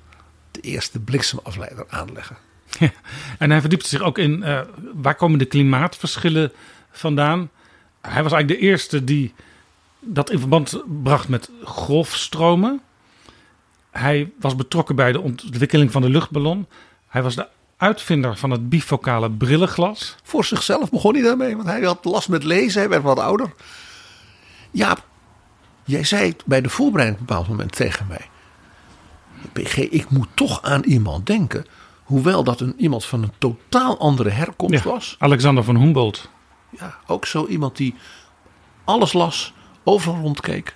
de 0.50 0.60
eerste 0.60 1.00
bliksemafleider 1.00 1.84
aanleggen. 1.88 2.36
Ja, 2.78 2.92
en 3.38 3.50
hij 3.50 3.60
verdiepte 3.60 3.88
zich 3.88 4.00
ook 4.00 4.18
in 4.18 4.42
eh, 4.42 4.60
waar 4.94 5.14
komen 5.14 5.38
de 5.38 5.44
klimaatverschillen 5.44 6.52
vandaan. 6.90 7.50
Hij 8.00 8.22
was 8.22 8.32
eigenlijk 8.32 8.60
de 8.60 8.66
eerste 8.66 9.04
die 9.04 9.34
dat 10.00 10.30
in 10.30 10.38
verband 10.38 10.82
bracht 11.02 11.28
met 11.28 11.50
golfstromen. 11.62 12.80
Hij 13.90 14.32
was 14.40 14.56
betrokken 14.56 14.96
bij 14.96 15.12
de 15.12 15.20
ontwikkeling 15.20 15.92
van 15.92 16.02
de 16.02 16.08
luchtballon. 16.08 16.66
Hij 17.08 17.22
was 17.22 17.34
de 17.34 17.46
uitvinder 17.76 18.36
van 18.36 18.50
het 18.50 18.68
bifocale 18.68 19.30
brillenglas. 19.30 20.16
Voor 20.22 20.44
zichzelf 20.44 20.90
begon 20.90 21.14
hij 21.14 21.22
daarmee, 21.22 21.56
want 21.56 21.68
hij 21.68 21.80
had 21.82 22.04
last 22.04 22.28
met 22.28 22.44
lezen, 22.44 22.80
hij 22.80 22.88
werd 22.88 23.02
wat 23.02 23.18
ouder. 23.18 23.52
Ja, 24.70 24.96
jij 25.84 26.04
zei 26.04 26.36
bij 26.44 26.60
de 26.60 26.68
voorbereiding 26.68 27.20
op 27.20 27.28
een 27.28 27.34
bepaald 27.34 27.48
moment 27.56 27.72
tegen 27.72 28.06
mij. 28.08 28.28
PG, 29.52 29.76
ik 29.76 30.10
moet 30.10 30.28
toch 30.34 30.62
aan 30.62 30.82
iemand 30.82 31.26
denken. 31.26 31.66
Hoewel 32.04 32.44
dat 32.44 32.60
een, 32.60 32.74
iemand 32.76 33.04
van 33.04 33.22
een 33.22 33.32
totaal 33.38 33.98
andere 33.98 34.30
herkomst 34.30 34.84
Ja, 34.84 34.90
was. 34.90 35.16
Alexander 35.18 35.64
van 35.64 35.76
Humboldt. 35.76 36.28
Ja, 36.78 36.94
ook 37.06 37.26
zo 37.26 37.46
iemand 37.46 37.76
die 37.76 37.94
alles 38.84 39.12
las, 39.12 39.52
overal 39.84 40.20
rondkeek. 40.20 40.74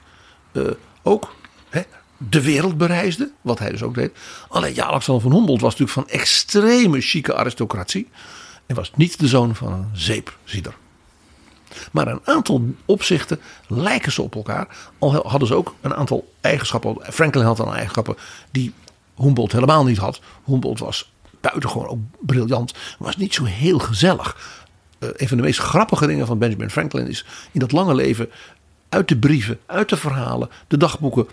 eh, 0.52 0.62
ook 1.02 1.34
de 2.18 2.42
wereld 2.42 2.76
bereisde, 2.76 3.30
wat 3.40 3.58
hij 3.58 3.70
dus 3.70 3.82
ook 3.82 3.94
deed. 3.94 4.12
Alleen 4.48 4.74
ja, 4.74 4.84
Alexander 4.84 5.22
van 5.22 5.32
Humboldt 5.32 5.62
was 5.62 5.76
natuurlijk 5.76 6.08
van 6.08 6.18
extreme 6.20 7.00
chique 7.00 7.34
aristocratie. 7.34 8.08
En 8.66 8.74
was 8.74 8.92
niet 8.94 9.18
de 9.18 9.28
zoon 9.28 9.54
van 9.54 9.72
een 9.72 9.88
zeepzieder. 9.92 10.74
Maar 11.92 12.08
een 12.08 12.20
aantal 12.24 12.74
opzichten 12.84 13.40
lijken 13.66 14.12
ze 14.12 14.22
op 14.22 14.34
elkaar. 14.34 14.76
Al 14.98 15.14
hadden 15.14 15.48
ze 15.48 15.54
ook 15.54 15.74
een 15.80 15.94
aantal 15.94 16.32
eigenschappen. 16.40 16.96
Franklin 17.02 17.44
had 17.44 17.56
dan 17.56 17.74
eigenschappen 17.74 18.16
die 18.50 18.72
Humboldt 19.16 19.52
helemaal 19.52 19.84
niet 19.84 19.98
had. 19.98 20.20
Humboldt 20.44 20.80
was 20.80 21.12
buitengewoon 21.40 21.88
ook 21.88 21.98
briljant. 22.20 22.74
Was 22.98 23.16
niet 23.16 23.34
zo 23.34 23.44
heel 23.44 23.78
gezellig. 23.78 24.58
Eh, 24.98 25.08
een 25.12 25.28
van 25.28 25.36
de 25.36 25.42
meest 25.42 25.58
grappige 25.58 26.06
dingen 26.06 26.26
van 26.26 26.38
Benjamin 26.38 26.70
Franklin 26.70 27.06
is 27.06 27.24
in 27.52 27.60
dat 27.60 27.72
lange 27.72 27.94
leven 27.94 28.30
uit 28.88 29.08
de 29.08 29.18
brieven, 29.18 29.58
uit 29.66 29.88
de 29.88 29.96
verhalen, 29.96 30.48
de 30.68 30.76
dagboeken. 30.76 31.28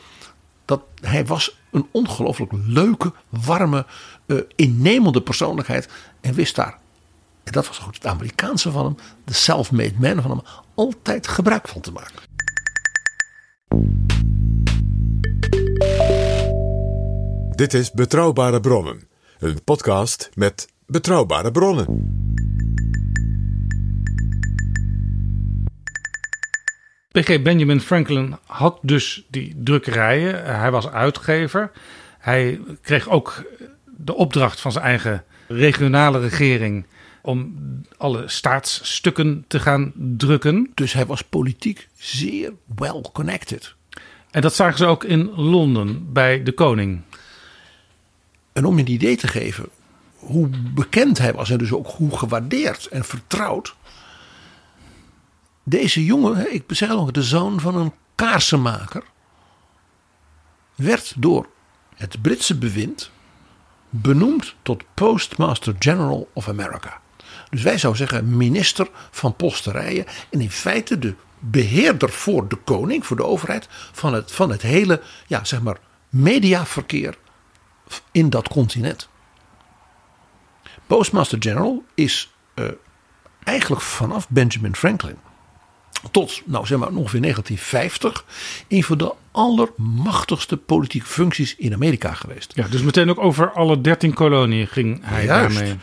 Dat 0.65 0.81
hij 1.01 1.25
was 1.25 1.59
een 1.71 1.87
ongelooflijk 1.91 2.51
leuke, 2.65 3.13
warme, 3.29 3.85
eh, 4.25 4.37
innemende 4.55 5.21
persoonlijkheid. 5.21 5.89
En 6.21 6.33
wist 6.33 6.55
daar, 6.55 6.77
en 7.43 7.51
dat 7.51 7.67
was 7.67 7.77
goed 7.77 7.95
het 7.95 8.05
Amerikaanse 8.05 8.71
van 8.71 8.85
hem, 8.85 8.95
de 9.23 9.33
self-made 9.33 9.93
man 9.99 10.21
van 10.21 10.31
hem, 10.31 10.41
altijd 10.73 11.27
gebruik 11.27 11.67
van 11.67 11.81
te 11.81 11.91
maken. 11.91 12.33
Dit 17.55 17.73
is 17.73 17.91
Betrouwbare 17.91 18.59
Bronnen, 18.59 19.07
een 19.39 19.63
podcast 19.63 20.29
met 20.33 20.67
betrouwbare 20.85 21.51
bronnen. 21.51 22.13
PG 27.15 27.41
Benjamin 27.41 27.81
Franklin 27.81 28.35
had 28.45 28.79
dus 28.81 29.25
die 29.27 29.55
drukkerijen. 29.63 30.45
Hij 30.45 30.71
was 30.71 30.87
uitgever. 30.87 31.71
Hij 32.19 32.59
kreeg 32.81 33.09
ook 33.09 33.43
de 33.97 34.15
opdracht 34.15 34.59
van 34.59 34.71
zijn 34.71 34.85
eigen 34.85 35.23
regionale 35.47 36.19
regering 36.19 36.85
om 37.21 37.55
alle 37.97 38.23
staatsstukken 38.27 39.45
te 39.47 39.59
gaan 39.59 39.91
drukken. 39.95 40.71
Dus 40.73 40.93
hij 40.93 41.05
was 41.05 41.21
politiek 41.21 41.87
zeer 41.97 42.53
well 42.75 43.01
connected. 43.13 43.75
En 44.31 44.41
dat 44.41 44.55
zagen 44.55 44.77
ze 44.77 44.85
ook 44.85 45.03
in 45.03 45.31
Londen 45.35 46.13
bij 46.13 46.43
de 46.43 46.51
koning. 46.51 47.01
En 48.53 48.65
om 48.65 48.77
je 48.77 48.83
een 48.83 48.91
idee 48.91 49.17
te 49.17 49.27
geven 49.27 49.69
hoe 50.15 50.49
bekend 50.73 51.17
hij 51.17 51.33
was 51.33 51.49
en 51.49 51.57
dus 51.57 51.71
ook 51.71 51.87
hoe 51.87 52.17
gewaardeerd 52.17 52.85
en 52.85 53.03
vertrouwd. 53.03 53.75
Deze 55.67 56.05
jongen, 56.05 56.53
ik 56.53 56.63
zeg 56.67 56.89
al, 56.89 57.11
de 57.11 57.23
zoon 57.23 57.59
van 57.59 57.75
een 57.75 57.93
kaarsenmaker, 58.15 59.03
werd 60.75 61.13
door 61.17 61.47
het 61.95 62.21
Britse 62.21 62.57
bewind 62.57 63.11
benoemd 63.89 64.55
tot 64.61 64.83
Postmaster 64.93 65.75
General 65.79 66.29
of 66.33 66.47
America. 66.47 67.01
Dus 67.49 67.61
wij 67.61 67.77
zouden 67.77 68.07
zeggen 68.07 68.37
minister 68.37 68.89
van 69.11 69.35
posterijen 69.35 70.05
en 70.29 70.41
in 70.41 70.51
feite 70.51 70.99
de 70.99 71.15
beheerder 71.39 72.09
voor 72.09 72.47
de 72.47 72.55
koning, 72.55 73.05
voor 73.05 73.17
de 73.17 73.25
overheid, 73.25 73.67
van 73.91 74.13
het, 74.13 74.31
van 74.31 74.49
het 74.49 74.61
hele, 74.61 75.01
ja, 75.27 75.43
zeg 75.43 75.61
maar, 75.61 75.77
mediaverkeer 76.09 77.17
in 78.11 78.29
dat 78.29 78.47
continent. 78.47 79.09
Postmaster 80.87 81.37
General 81.41 81.83
is 81.93 82.33
eh, 82.53 82.65
eigenlijk 83.43 83.81
vanaf 83.81 84.29
Benjamin 84.29 84.75
Franklin 84.75 85.17
tot 86.11 86.41
nou 86.45 86.65
zeg 86.65 86.77
maar 86.77 86.87
ongeveer 86.87 87.21
1950 87.21 88.25
een 88.67 88.83
van 88.83 88.97
de 88.97 89.13
allermachtigste 89.31 90.57
politieke 90.57 91.07
functies 91.07 91.55
in 91.55 91.73
Amerika 91.73 92.13
geweest. 92.13 92.51
Ja, 92.55 92.67
dus 92.67 92.81
meteen 92.81 93.09
ook 93.09 93.19
over 93.19 93.51
alle 93.51 93.81
dertien 93.81 94.13
koloniën 94.13 94.67
ging 94.67 94.99
hij 95.03 95.25
Juist. 95.25 95.55
daarmee. 95.55 95.75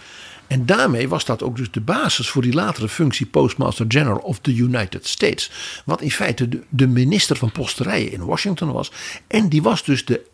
En 0.47 0.67
daarmee 0.67 1.09
was 1.09 1.25
dat 1.25 1.43
ook 1.43 1.57
dus 1.57 1.71
de 1.71 1.81
basis 1.81 2.29
voor 2.29 2.43
die 2.43 2.53
latere 2.53 2.89
functie 2.89 3.27
Postmaster 3.27 3.85
General 3.89 4.19
of 4.19 4.39
the 4.39 4.55
United 4.55 5.07
States. 5.07 5.51
Wat 5.85 6.01
in 6.01 6.11
feite 6.11 6.49
de, 6.49 6.63
de 6.69 6.87
minister 6.87 7.37
van 7.37 7.53
posterijen 7.53 8.13
in 8.13 8.25
Washington 8.25 8.73
was. 8.73 8.93
En 9.27 9.49
die 9.49 9.63
was 9.63 9.85
dus 9.85 10.05
de, 10.05 10.27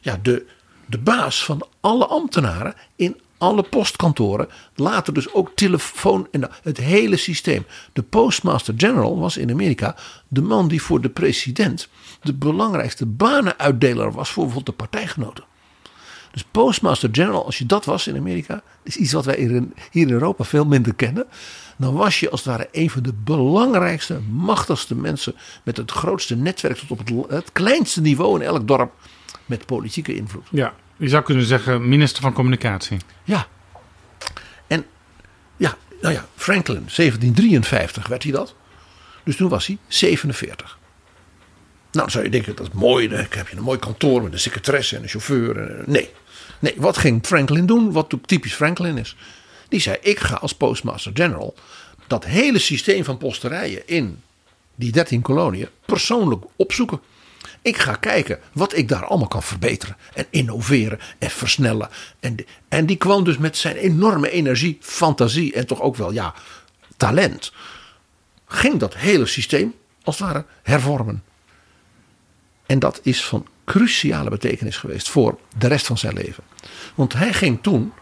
ja, 0.00 0.18
de, 0.22 0.46
de 0.86 0.98
baas 0.98 1.44
van 1.44 1.66
alle 1.80 2.06
ambtenaren 2.06 2.74
in 2.96 3.20
alle 3.38 3.62
postkantoren. 3.62 4.48
Later 4.74 5.14
dus 5.14 5.34
ook 5.34 5.50
telefoon 5.54 6.28
en 6.30 6.50
het 6.62 6.76
hele 6.76 7.16
systeem. 7.16 7.66
De 7.92 8.02
Postmaster 8.02 8.74
General 8.76 9.18
was 9.18 9.36
in 9.36 9.50
Amerika 9.50 9.96
de 10.28 10.42
man 10.42 10.68
die 10.68 10.82
voor 10.82 11.00
de 11.00 11.10
president 11.10 11.88
de 12.22 12.34
belangrijkste 12.34 13.06
banenuitdeler 13.06 14.12
was 14.12 14.30
voor 14.30 14.44
bijvoorbeeld 14.44 14.78
de 14.78 14.84
partijgenoten. 14.84 15.44
Dus 16.32 16.44
Postmaster 16.50 17.08
General, 17.12 17.44
als 17.44 17.58
je 17.58 17.66
dat 17.66 17.84
was 17.84 18.06
in 18.06 18.16
Amerika, 18.16 18.62
is 18.82 18.96
iets 18.96 19.12
wat 19.12 19.24
wij 19.24 19.36
hier 19.38 19.62
in, 19.90 20.10
Europa 20.10 20.44
veel 20.44 20.64
minder 20.64 20.94
kennen. 20.94 21.26
Dan 21.76 21.94
was 21.94 22.20
je 22.20 22.30
als 22.30 22.44
het 22.44 22.48
ware 22.48 22.68
een 22.72 22.90
van 22.90 23.02
de 23.02 23.12
belangrijkste, 23.24 24.20
machtigste 24.30 24.94
mensen 24.94 25.34
met 25.62 25.76
het 25.76 25.90
grootste 25.90 26.36
netwerk 26.36 26.76
tot 26.78 26.90
op 26.90 26.98
het, 26.98 27.30
het 27.30 27.52
kleinste 27.52 28.00
niveau 28.00 28.40
in 28.40 28.46
elk 28.46 28.68
dorp 28.68 28.92
met 29.46 29.66
politieke 29.66 30.14
invloed. 30.14 30.46
Ja, 30.50 30.74
je 30.98 31.08
zou 31.08 31.22
kunnen 31.22 31.44
zeggen 31.44 31.88
minister 31.88 32.22
van 32.22 32.32
Communicatie. 32.32 32.98
Ja. 33.24 33.46
En 34.66 34.86
ja, 35.56 35.76
nou 36.00 36.14
ja, 36.14 36.26
Franklin, 36.36 36.86
1753 36.96 38.06
werd 38.06 38.22
hij 38.22 38.32
dat. 38.32 38.54
Dus 39.24 39.36
toen 39.36 39.48
was 39.48 39.66
hij 39.66 39.78
47. 39.88 40.78
Nou, 41.92 42.10
zou 42.10 42.24
je 42.24 42.30
denken, 42.30 42.56
dat 42.56 42.66
is 42.66 42.72
mooi. 42.72 43.08
Dan 43.08 43.18
heb 43.30 43.48
je 43.48 43.56
een 43.56 43.62
mooi 43.62 43.78
kantoor 43.78 44.22
met 44.22 44.32
een 44.32 44.38
secretaresse 44.38 44.96
en 44.96 45.02
een 45.02 45.08
chauffeur. 45.08 45.56
En- 45.70 45.82
Nee. 45.86 46.10
Nee, 46.58 46.74
wat 46.76 46.96
ging 46.96 47.26
Franklin 47.26 47.66
doen? 47.66 47.92
Wat 47.92 48.14
typisch 48.26 48.54
Franklin 48.54 48.98
is. 48.98 49.16
Die 49.68 49.80
zei, 49.80 49.96
ik 50.00 50.18
ga 50.20 50.34
als 50.34 50.54
postmaster 50.54 51.12
general 51.14 51.54
dat 52.06 52.24
hele 52.24 52.58
systeem 52.58 53.04
van 53.04 53.18
posterijen 53.18 53.82
in 53.88 54.22
die 54.74 54.92
13 54.92 55.22
koloniën 55.22 55.68
persoonlijk 55.86 56.44
opzoeken. 56.56 57.00
Ik 57.62 57.76
ga 57.76 57.94
kijken 57.94 58.38
wat 58.52 58.76
ik 58.76 58.88
daar 58.88 59.04
allemaal 59.04 59.28
kan 59.28 59.42
verbeteren 59.42 59.96
en 60.14 60.26
innoveren 60.30 60.98
en 61.18 61.30
versnellen. 61.30 61.88
En, 62.20 62.36
en 62.68 62.86
die 62.86 62.96
kwam 62.96 63.24
dus 63.24 63.38
met 63.38 63.56
zijn 63.56 63.76
enorme 63.76 64.30
energie, 64.30 64.78
fantasie 64.80 65.52
en 65.52 65.66
toch 65.66 65.80
ook 65.80 65.96
wel 65.96 66.12
ja, 66.12 66.34
talent. 66.96 67.52
Ging 68.46 68.78
dat 68.78 68.96
hele 68.96 69.26
systeem 69.26 69.74
als 70.02 70.18
het 70.18 70.28
ware 70.28 70.44
hervormen. 70.62 71.22
En 72.66 72.78
dat 72.78 73.00
is 73.02 73.24
van 73.24 73.46
cruciale 73.64 74.30
betekenis 74.30 74.76
geweest 74.76 75.08
voor 75.08 75.38
de 75.58 75.66
rest 75.66 75.86
van 75.86 75.98
zijn 75.98 76.14
leven. 76.14 76.44
Want 76.94 77.12
hij 77.12 77.32
ging 77.32 77.62
toen, 77.62 77.92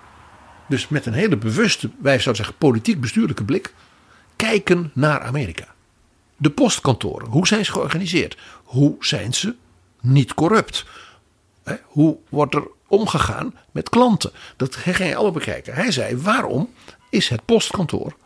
dus 0.68 0.88
met 0.88 1.06
een 1.06 1.12
hele 1.12 1.36
bewuste, 1.36 1.90
wij 1.98 2.18
zouden 2.18 2.36
zeggen 2.44 2.58
politiek 2.58 3.00
bestuurlijke 3.00 3.44
blik, 3.44 3.72
kijken 4.36 4.90
naar 4.94 5.20
Amerika. 5.20 5.74
De 6.36 6.50
postkantoren, 6.50 7.28
hoe 7.28 7.46
zijn 7.46 7.64
ze 7.64 7.72
georganiseerd? 7.72 8.36
Hoe 8.64 8.96
zijn 9.00 9.34
ze 9.34 9.54
niet 10.00 10.34
corrupt? 10.34 10.84
Hoe 11.84 12.16
wordt 12.28 12.54
er 12.54 12.68
omgegaan 12.86 13.54
met 13.70 13.88
klanten? 13.88 14.32
Dat 14.56 14.76
ging 14.76 14.96
hij 14.96 15.14
allemaal 15.14 15.32
bekijken. 15.32 15.74
Hij 15.74 15.90
zei: 15.90 16.16
waarom 16.16 16.72
is 17.10 17.28
het 17.28 17.44
postkantoor 17.44 18.16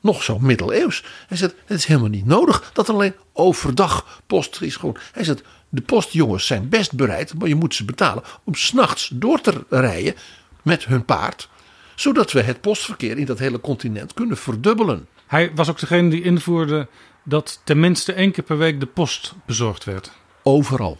nog 0.00 0.22
zo 0.22 0.38
middeleeuws? 0.38 1.04
Hij 1.28 1.36
zegt: 1.36 1.54
het 1.64 1.78
is 1.78 1.84
helemaal 1.84 2.08
niet 2.08 2.26
nodig 2.26 2.70
dat 2.72 2.88
alleen 2.88 3.14
overdag 3.32 4.22
post 4.26 4.62
is. 4.62 4.76
Gewoon. 4.76 4.96
Hij 5.12 5.24
zegt: 5.24 5.42
de 5.68 5.80
postjongens 5.80 6.46
zijn 6.46 6.68
best 6.68 6.92
bereid, 6.92 7.34
maar 7.34 7.48
je 7.48 7.54
moet 7.54 7.74
ze 7.74 7.84
betalen 7.84 8.22
om 8.44 8.54
s'nachts 8.54 9.10
door 9.14 9.40
te 9.40 9.64
rijden 9.68 10.14
met 10.62 10.84
hun 10.84 11.04
paard, 11.04 11.48
zodat 11.94 12.32
we 12.32 12.42
het 12.42 12.60
postverkeer 12.60 13.18
in 13.18 13.26
dat 13.26 13.38
hele 13.38 13.60
continent 13.60 14.14
kunnen 14.14 14.36
verdubbelen. 14.36 15.06
Hij 15.26 15.54
was 15.54 15.68
ook 15.68 15.80
degene 15.80 16.10
die 16.10 16.22
invoerde 16.22 16.88
dat 17.28 17.60
tenminste 17.64 18.12
één 18.12 18.32
keer 18.32 18.44
per 18.44 18.58
week 18.58 18.80
de 18.80 18.86
post 18.86 19.34
bezorgd 19.46 19.84
werd. 19.84 20.12
Overal. 20.42 20.98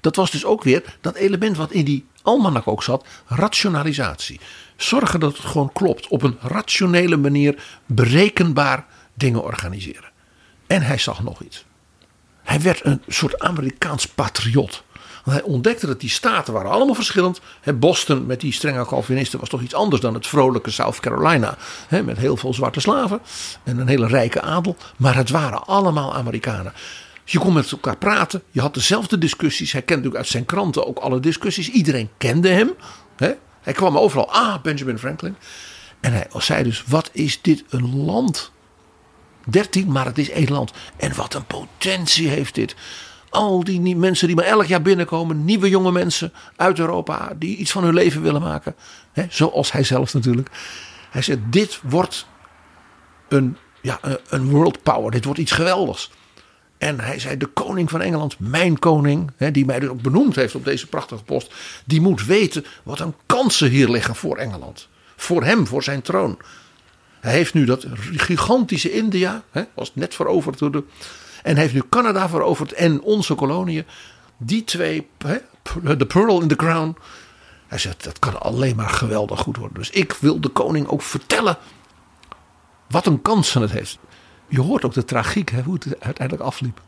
Dat 0.00 0.16
was 0.16 0.30
dus 0.30 0.44
ook 0.44 0.62
weer 0.62 0.96
dat 1.00 1.14
element 1.14 1.56
wat 1.56 1.70
in 1.70 1.84
die 1.84 2.06
almanak 2.22 2.68
ook 2.68 2.82
zat, 2.82 3.06
rationalisatie. 3.26 4.40
Zorgen 4.76 5.20
dat 5.20 5.36
het 5.36 5.46
gewoon 5.46 5.72
klopt. 5.72 6.08
Op 6.08 6.22
een 6.22 6.38
rationele 6.40 7.16
manier 7.16 7.64
berekenbaar 7.86 8.86
dingen 9.14 9.42
organiseren. 9.42 10.10
En 10.66 10.82
hij 10.82 10.98
zag 10.98 11.22
nog 11.22 11.42
iets. 11.42 11.64
Hij 12.42 12.60
werd 12.60 12.84
een 12.84 13.02
soort 13.08 13.38
Amerikaans 13.38 14.06
patriot. 14.06 14.84
Want 15.24 15.36
hij 15.36 15.46
ontdekte 15.46 15.86
dat 15.86 16.00
die 16.00 16.10
staten 16.10 16.52
waren 16.52 16.70
allemaal 16.70 16.94
verschillend. 16.94 17.40
Boston 17.74 18.26
met 18.26 18.40
die 18.40 18.52
strenge 18.52 18.86
Calvinisten 18.86 19.38
was 19.38 19.48
toch 19.48 19.62
iets 19.62 19.74
anders 19.74 20.00
dan 20.02 20.14
het 20.14 20.26
vrolijke 20.26 20.70
South 20.70 21.00
Carolina. 21.00 21.56
Met 21.88 22.18
heel 22.18 22.36
veel 22.36 22.54
zwarte 22.54 22.80
slaven 22.80 23.20
en 23.64 23.78
een 23.78 23.88
hele 23.88 24.06
rijke 24.06 24.40
adel. 24.40 24.76
Maar 24.96 25.16
het 25.16 25.30
waren 25.30 25.66
allemaal 25.66 26.14
Amerikanen. 26.14 26.72
Je 27.24 27.38
kon 27.38 27.52
met 27.52 27.72
elkaar 27.72 27.96
praten. 27.96 28.42
Je 28.50 28.60
had 28.60 28.74
dezelfde 28.74 29.18
discussies. 29.18 29.72
Hij 29.72 29.82
kende 29.82 29.94
natuurlijk 29.94 30.24
uit 30.24 30.32
zijn 30.32 30.46
kranten 30.46 30.86
ook 30.86 30.98
alle 30.98 31.20
discussies. 31.20 31.70
Iedereen 31.70 32.08
kende 32.16 32.48
hem. 32.48 32.70
Hij 33.60 33.72
kwam 33.72 33.98
overal. 33.98 34.30
Ah, 34.30 34.62
Benjamin 34.62 34.98
Franklin. 34.98 35.36
En 36.00 36.12
hij 36.12 36.26
zei 36.32 36.62
dus, 36.62 36.84
wat 36.86 37.10
is 37.12 37.42
dit 37.42 37.64
een 37.68 38.04
land? 38.04 38.50
13, 39.46 39.92
maar 39.92 40.04
het 40.06 40.18
is 40.18 40.30
één 40.30 40.50
land. 40.50 40.72
En 40.96 41.14
wat 41.16 41.34
een 41.34 41.44
potentie 41.44 42.28
heeft 42.28 42.54
dit. 42.54 42.74
Al 43.32 43.64
die 43.64 43.96
mensen 43.96 44.26
die 44.26 44.36
maar 44.36 44.44
elk 44.44 44.66
jaar 44.66 44.82
binnenkomen. 44.82 45.44
Nieuwe 45.44 45.68
jonge 45.68 45.92
mensen 45.92 46.32
uit 46.56 46.78
Europa. 46.78 47.32
Die 47.38 47.56
iets 47.56 47.70
van 47.70 47.84
hun 47.84 47.94
leven 47.94 48.22
willen 48.22 48.40
maken. 48.40 48.74
Hè, 49.12 49.26
zoals 49.28 49.72
hij 49.72 49.84
zelf 49.84 50.14
natuurlijk. 50.14 50.50
Hij 51.10 51.22
zegt, 51.22 51.38
dit 51.50 51.80
wordt 51.82 52.26
een, 53.28 53.56
ja, 53.80 54.00
een 54.28 54.50
world 54.50 54.82
power. 54.82 55.10
Dit 55.10 55.24
wordt 55.24 55.40
iets 55.40 55.52
geweldigs. 55.52 56.10
En 56.78 57.00
hij 57.00 57.18
zei, 57.18 57.36
de 57.36 57.46
koning 57.46 57.90
van 57.90 58.00
Engeland, 58.00 58.38
mijn 58.38 58.78
koning, 58.78 59.30
hè, 59.36 59.50
die 59.50 59.64
mij 59.64 59.80
dus 59.80 59.88
ook 59.88 60.02
benoemd 60.02 60.34
heeft 60.36 60.54
op 60.54 60.64
deze 60.64 60.86
prachtige 60.86 61.22
post, 61.22 61.54
die 61.84 62.00
moet 62.00 62.24
weten 62.24 62.64
wat 62.82 63.00
een 63.00 63.14
kansen 63.26 63.70
hier 63.70 63.88
liggen 63.88 64.14
voor 64.14 64.36
Engeland. 64.36 64.88
Voor 65.16 65.44
hem, 65.44 65.66
voor 65.66 65.82
zijn 65.82 66.02
troon. 66.02 66.38
Hij 67.20 67.32
heeft 67.32 67.54
nu 67.54 67.64
dat 67.64 67.86
gigantische 68.16 68.92
India, 68.92 69.42
hè, 69.50 69.62
was 69.74 69.90
net 69.94 70.14
veroverd 70.14 70.58
door 70.58 70.72
de. 70.72 70.84
En 71.42 71.56
heeft 71.56 71.74
nu 71.74 71.82
Canada 71.88 72.28
veroverd 72.28 72.72
en 72.72 73.02
onze 73.02 73.34
koloniën. 73.34 73.86
Die 74.36 74.64
twee, 74.64 75.08
de 75.96 76.06
pearl 76.06 76.40
in 76.40 76.48
the 76.48 76.56
crown. 76.56 76.96
Hij 77.66 77.78
zegt, 77.78 78.04
dat 78.04 78.18
kan 78.18 78.40
alleen 78.40 78.76
maar 78.76 78.88
geweldig 78.88 79.40
goed 79.40 79.56
worden. 79.56 79.78
Dus 79.78 79.90
ik 79.90 80.12
wil 80.12 80.40
de 80.40 80.48
koning 80.48 80.86
ook 80.86 81.02
vertellen 81.02 81.56
wat 82.88 83.06
een 83.06 83.22
kansen 83.22 83.60
het 83.60 83.70
heeft. 83.70 83.98
Je 84.48 84.60
hoort 84.60 84.84
ook 84.84 84.92
de 84.92 85.04
tragiek, 85.04 85.50
hè, 85.50 85.62
hoe 85.62 85.74
het 85.74 86.00
uiteindelijk 86.00 86.46
afliep. 86.46 86.80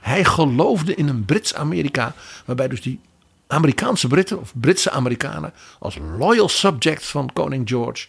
Hij 0.00 0.24
geloofde 0.24 0.94
in 0.94 1.08
een 1.08 1.24
Brits-Amerika, 1.24 2.14
waarbij 2.44 2.68
dus 2.68 2.82
die 2.82 3.00
Amerikaanse 3.46 4.06
Britten 4.06 4.40
of 4.40 4.52
Britse 4.60 4.90
Amerikanen 4.90 5.52
als 5.78 5.98
loyal 6.18 6.48
subjects 6.48 7.10
van 7.10 7.32
koning 7.32 7.68
George 7.68 8.08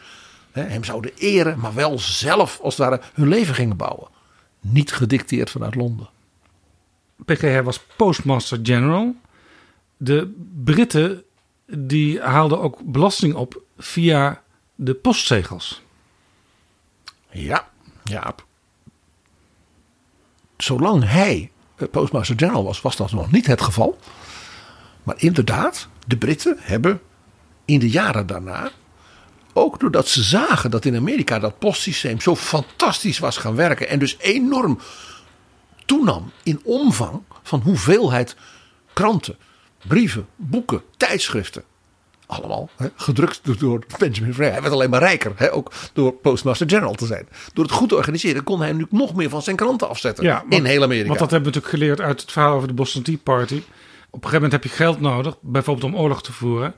hè, 0.51 0.63
hem 0.63 0.83
zouden 0.83 1.11
eren, 1.15 1.59
maar 1.59 1.73
wel 1.73 1.99
zelf 1.99 2.59
als 2.61 2.77
het 2.77 2.87
ware 2.87 3.01
hun 3.13 3.27
leven 3.27 3.55
gingen 3.55 3.77
bouwen. 3.77 4.07
Niet 4.71 4.93
gedicteerd 4.93 5.49
vanuit 5.49 5.75
Londen. 5.75 6.09
PG, 7.25 7.41
hij 7.41 7.63
was 7.63 7.79
postmaster 7.79 8.59
general. 8.63 9.15
De 9.97 10.33
Britten 10.63 11.23
die 11.65 12.21
haalden 12.21 12.61
ook 12.61 12.79
belasting 12.83 13.33
op 13.33 13.61
via 13.77 14.43
de 14.75 14.93
postzegels. 14.93 15.81
Ja, 17.29 17.69
Jaap. 18.03 18.45
Zolang 20.57 21.03
hij 21.03 21.51
eh, 21.75 21.87
postmaster 21.91 22.37
general 22.37 22.63
was, 22.63 22.81
was 22.81 22.95
dat 22.95 23.11
nog 23.11 23.31
niet 23.31 23.47
het 23.47 23.61
geval. 23.61 23.99
Maar 25.03 25.15
inderdaad, 25.17 25.87
de 26.07 26.17
Britten 26.17 26.57
hebben 26.59 27.01
in 27.65 27.79
de 27.79 27.89
jaren 27.89 28.27
daarna, 28.27 28.71
ook 29.57 29.79
doordat 29.79 30.07
ze 30.07 30.23
zagen 30.23 30.71
dat 30.71 30.85
in 30.85 30.95
Amerika 30.95 31.39
dat 31.39 31.59
postsysteem 31.59 32.21
zo 32.21 32.35
fantastisch 32.35 33.19
was 33.19 33.37
gaan 33.37 33.55
werken 33.55 33.89
en 33.89 33.99
dus 33.99 34.17
enorm 34.19 34.79
toenam 35.85 36.31
in 36.43 36.59
omvang 36.63 37.21
van 37.43 37.59
hoeveelheid 37.61 38.35
kranten, 38.93 39.37
brieven, 39.87 40.27
boeken, 40.35 40.81
tijdschriften. 40.97 41.63
Allemaal 42.27 42.69
hè, 42.75 42.87
gedrukt 42.95 43.59
door- 43.59 43.83
Benjamin 43.97 44.33
Franklin. 44.33 44.51
Hij 44.51 44.61
werd 44.61 44.73
alleen 44.73 44.89
maar 44.89 44.99
rijker, 44.99 45.31
hè, 45.35 45.53
ook 45.53 45.71
door 45.93 46.13
Postmaster 46.13 46.69
General 46.69 46.93
te 46.93 47.05
zijn. 47.05 47.27
Door 47.53 47.63
het 47.63 47.73
goed 47.73 47.89
te 47.89 47.95
organiseren 47.95 48.43
kon 48.43 48.59
hij 48.61 48.71
nu 48.73 48.85
nog 48.89 49.15
meer 49.15 49.29
van 49.29 49.41
zijn 49.41 49.55
kranten 49.55 49.89
afzetten 49.89 50.23
want- 50.39 50.53
in 50.53 50.65
heel 50.65 50.83
Amerika. 50.83 51.07
Want 51.07 51.19
dat 51.19 51.31
hebben 51.31 51.51
we 51.51 51.55
natuurlijk 51.57 51.83
geleerd 51.83 52.01
uit 52.09 52.21
het 52.21 52.31
verhaal 52.31 52.55
over 52.55 52.67
de 52.67 52.73
Boston 52.73 53.01
Tea 53.01 53.17
Party. 53.23 53.55
Op 54.09 54.23
een 54.23 54.29
gegeven 54.29 54.33
moment 54.33 54.51
heb 54.51 54.63
je 54.63 54.69
geld 54.69 54.99
nodig, 55.01 55.35
bijvoorbeeld 55.41 55.93
om 55.93 55.99
oorlog 55.99 56.23
te 56.23 56.33
voeren. 56.33 56.73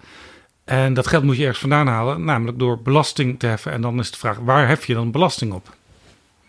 En 0.67 0.93
dat 0.93 1.07
geld 1.07 1.23
moet 1.23 1.35
je 1.35 1.41
ergens 1.41 1.59
vandaan 1.59 1.87
halen, 1.87 2.23
namelijk 2.23 2.59
door 2.59 2.81
belasting 2.81 3.39
te 3.39 3.47
heffen. 3.47 3.71
En 3.71 3.81
dan 3.81 3.99
is 3.99 4.11
de 4.11 4.17
vraag, 4.17 4.37
waar 4.37 4.67
hef 4.67 4.85
je 4.85 4.93
dan 4.93 5.11
belasting 5.11 5.53
op? 5.53 5.75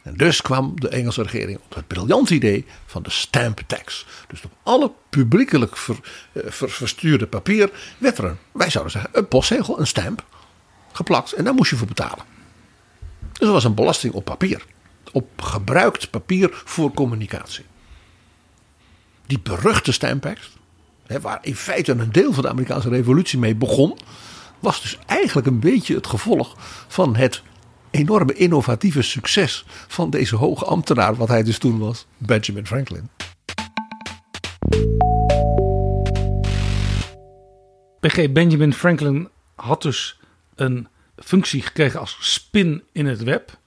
En 0.02 0.16
dus 0.16 0.42
kwam 0.42 0.80
de 0.80 0.88
Engelse 0.88 1.22
regering 1.22 1.58
op 1.64 1.74
het 1.74 1.86
briljante 1.86 2.34
idee 2.34 2.64
van 2.86 3.02
de 3.02 3.10
stamp 3.10 3.60
tax. 3.66 4.06
Dus 4.28 4.44
op 4.44 4.50
alle 4.62 4.92
publiekelijk 5.10 5.72
eh, 5.72 5.94
ver- 6.32 6.70
verstuurde 6.70 7.26
papier 7.26 7.70
werd 7.98 8.18
er 8.18 8.24
een, 8.24 8.36
wij 8.52 8.70
zouden 8.70 8.92
zeggen, 8.92 9.10
een 9.12 9.28
postzegel, 9.28 9.80
een 9.80 9.86
stamp 9.86 10.24
geplakt. 10.92 11.32
En 11.32 11.44
daar 11.44 11.54
moest 11.54 11.70
je 11.70 11.76
voor 11.76 11.86
betalen. 11.86 12.24
Dus 13.32 13.46
er 13.46 13.52
was 13.52 13.64
een 13.64 13.74
belasting 13.74 14.14
op 14.14 14.24
papier. 14.24 14.64
Op 15.12 15.42
gebruikt 15.42 16.10
papier 16.10 16.62
voor 16.64 16.92
communicatie. 16.92 17.64
Die 19.26 19.40
beruchte 19.40 19.92
stamp 19.92 20.22
tax, 20.22 20.56
waar 21.20 21.38
in 21.42 21.56
feite 21.56 21.92
een 21.92 22.12
deel 22.12 22.32
van 22.32 22.42
de 22.42 22.48
Amerikaanse 22.48 22.88
revolutie 22.88 23.38
mee 23.38 23.54
begon, 23.54 23.98
was 24.58 24.82
dus 24.82 24.98
eigenlijk 25.06 25.46
een 25.46 25.60
beetje 25.60 25.94
het 25.94 26.06
gevolg 26.06 26.54
van 26.88 27.16
het 27.16 27.42
enorme 27.90 28.32
innovatieve 28.32 29.02
succes 29.02 29.64
van 29.68 30.10
deze 30.10 30.36
hoge 30.36 30.64
ambtenaar, 30.64 31.14
wat 31.14 31.28
hij 31.28 31.42
dus 31.42 31.58
toen 31.58 31.78
was, 31.78 32.06
Benjamin 32.16 32.66
Franklin. 32.66 33.08
PG 38.00 38.32
Benjamin 38.32 38.72
Franklin 38.72 39.28
had 39.54 39.82
dus 39.82 40.20
een 40.54 40.88
functie 41.16 41.62
gekregen 41.62 42.00
als 42.00 42.16
spin 42.20 42.82
in 42.92 43.06
het 43.06 43.22
web. 43.22 43.58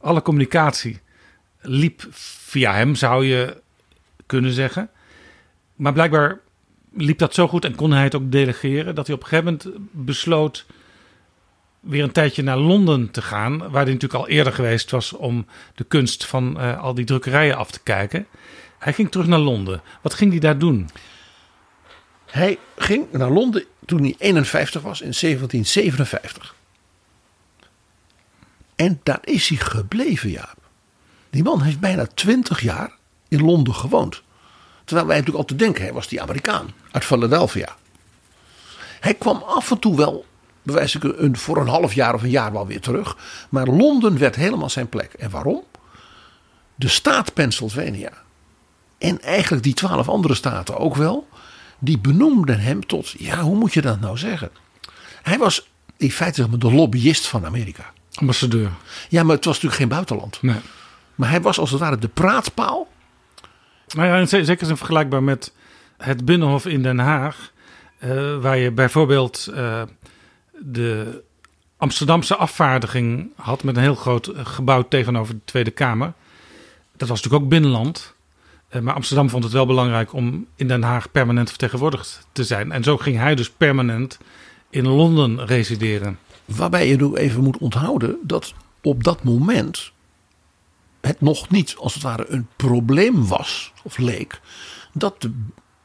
Alle 0.00 0.22
communicatie 0.22 1.00
liep 1.60 2.06
via 2.10 2.74
hem, 2.74 2.94
zou 2.94 3.24
je 3.24 3.62
kunnen 4.26 4.52
zeggen. 4.52 4.90
Maar 5.74 5.92
blijkbaar 5.92 6.40
liep 7.02 7.18
dat 7.18 7.34
zo 7.34 7.48
goed 7.48 7.64
en 7.64 7.74
kon 7.74 7.90
hij 7.90 8.02
het 8.02 8.14
ook 8.14 8.32
delegeren 8.32 8.94
dat 8.94 9.06
hij 9.06 9.16
op 9.16 9.24
gegeven 9.24 9.44
moment 9.44 9.66
besloot 9.92 10.66
weer 11.80 12.02
een 12.02 12.12
tijdje 12.12 12.42
naar 12.42 12.58
Londen 12.58 13.10
te 13.10 13.22
gaan, 13.22 13.58
waar 13.58 13.84
hij 13.84 13.92
natuurlijk 13.92 14.14
al 14.14 14.28
eerder 14.28 14.52
geweest 14.52 14.90
was 14.90 15.12
om 15.12 15.46
de 15.74 15.84
kunst 15.84 16.26
van 16.26 16.60
eh, 16.60 16.82
al 16.82 16.94
die 16.94 17.04
drukkerijen 17.04 17.56
af 17.56 17.70
te 17.70 17.80
kijken. 17.82 18.26
Hij 18.78 18.92
ging 18.92 19.10
terug 19.10 19.26
naar 19.26 19.38
Londen. 19.38 19.82
Wat 20.02 20.14
ging 20.14 20.30
hij 20.30 20.40
daar 20.40 20.58
doen? 20.58 20.90
Hij 22.26 22.58
ging 22.76 23.12
naar 23.12 23.30
Londen 23.30 23.64
toen 23.84 24.00
hij 24.00 24.14
51 24.18 24.82
was 24.82 25.00
in 25.00 25.12
1757. 25.20 26.54
En 28.76 29.00
daar 29.02 29.20
is 29.22 29.48
hij 29.48 29.58
gebleven, 29.58 30.30
Jaap. 30.30 30.56
Die 31.30 31.42
man 31.42 31.62
heeft 31.62 31.80
bijna 31.80 32.06
20 32.06 32.60
jaar 32.60 32.92
in 33.28 33.44
Londen 33.44 33.74
gewoond. 33.74 34.22
Terwijl 34.88 35.08
wij 35.08 35.16
natuurlijk 35.16 35.42
altijd 35.42 35.58
denken, 35.58 35.82
hij 35.82 35.92
was 35.92 36.08
die 36.08 36.22
Amerikaan 36.22 36.70
uit 36.90 37.04
Philadelphia. 37.04 37.76
Hij 39.00 39.14
kwam 39.14 39.42
af 39.46 39.70
en 39.70 39.78
toe 39.78 39.96
wel, 39.96 40.24
bewijs 40.62 40.94
ik 40.94 41.04
een, 41.04 41.36
voor 41.36 41.56
een 41.56 41.68
half 41.68 41.94
jaar 41.94 42.14
of 42.14 42.22
een 42.22 42.30
jaar 42.30 42.52
wel 42.52 42.66
weer 42.66 42.80
terug. 42.80 43.16
Maar 43.48 43.66
Londen 43.66 44.18
werd 44.18 44.36
helemaal 44.36 44.70
zijn 44.70 44.88
plek. 44.88 45.12
En 45.12 45.30
waarom? 45.30 45.62
De 46.74 46.88
staat 46.88 47.34
Pennsylvania 47.34 48.12
en 48.98 49.20
eigenlijk 49.20 49.62
die 49.62 49.74
twaalf 49.74 50.08
andere 50.08 50.34
staten 50.34 50.76
ook 50.76 50.96
wel, 50.96 51.28
die 51.78 51.98
benoemden 51.98 52.60
hem 52.60 52.86
tot, 52.86 53.14
ja, 53.18 53.40
hoe 53.40 53.56
moet 53.56 53.74
je 53.74 53.82
dat 53.82 54.00
nou 54.00 54.18
zeggen? 54.18 54.50
Hij 55.22 55.38
was 55.38 55.68
in 55.96 56.10
feite 56.10 56.40
zeg 56.40 56.50
maar, 56.50 56.58
de 56.58 56.72
lobbyist 56.72 57.26
van 57.26 57.46
Amerika. 57.46 57.92
Ambassadeur. 58.14 58.70
Ja, 59.08 59.22
maar 59.22 59.36
het 59.36 59.44
was 59.44 59.54
natuurlijk 59.54 59.80
geen 59.80 59.88
buitenland. 59.88 60.42
Nee. 60.42 60.60
Maar 61.14 61.30
hij 61.30 61.40
was 61.40 61.58
als 61.58 61.70
het 61.70 61.80
ware 61.80 61.98
de 61.98 62.08
praatpaal. 62.08 62.88
Nou 63.94 64.08
ja, 64.08 64.26
zeker 64.26 64.66
zijn 64.66 64.76
vergelijkbaar 64.76 65.22
met 65.22 65.52
het 65.96 66.24
Binnenhof 66.24 66.66
in 66.66 66.82
Den 66.82 66.98
Haag. 66.98 67.52
eh, 67.98 68.36
waar 68.36 68.56
je 68.56 68.70
bijvoorbeeld 68.70 69.46
eh, 69.54 69.82
de 70.58 71.22
Amsterdamse 71.76 72.36
afvaardiging 72.36 73.30
had 73.36 73.62
met 73.62 73.76
een 73.76 73.82
heel 73.82 73.94
groot 73.94 74.26
eh, 74.26 74.46
gebouw 74.46 74.88
tegenover 74.88 75.34
de 75.34 75.40
Tweede 75.44 75.70
Kamer. 75.70 76.12
Dat 76.96 77.08
was 77.08 77.16
natuurlijk 77.16 77.44
ook 77.44 77.50
binnenland. 77.50 78.16
Maar 78.82 78.94
Amsterdam 78.94 79.30
vond 79.30 79.44
het 79.44 79.52
wel 79.52 79.66
belangrijk 79.66 80.12
om 80.12 80.46
in 80.56 80.68
Den 80.68 80.82
Haag 80.82 81.10
permanent 81.10 81.48
vertegenwoordigd 81.48 82.26
te 82.32 82.44
zijn. 82.44 82.72
En 82.72 82.82
zo 82.82 82.96
ging 82.96 83.16
hij 83.16 83.34
dus 83.34 83.50
permanent 83.50 84.18
in 84.70 84.88
Londen 84.88 85.46
resideren. 85.46 86.18
Waarbij 86.44 86.88
je 86.88 86.96
nu 86.96 87.14
even 87.14 87.42
moet 87.42 87.58
onthouden 87.58 88.18
dat 88.22 88.54
op 88.82 89.04
dat 89.04 89.22
moment 89.22 89.92
het 91.00 91.20
nog 91.20 91.48
niet 91.48 91.76
als 91.78 91.94
het 91.94 92.02
ware 92.02 92.24
een 92.28 92.48
probleem 92.56 93.26
was 93.26 93.72
of 93.82 93.98
leek 93.98 94.40
dat 94.92 95.22
de 95.22 95.32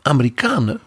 Amerikanen 0.01 0.80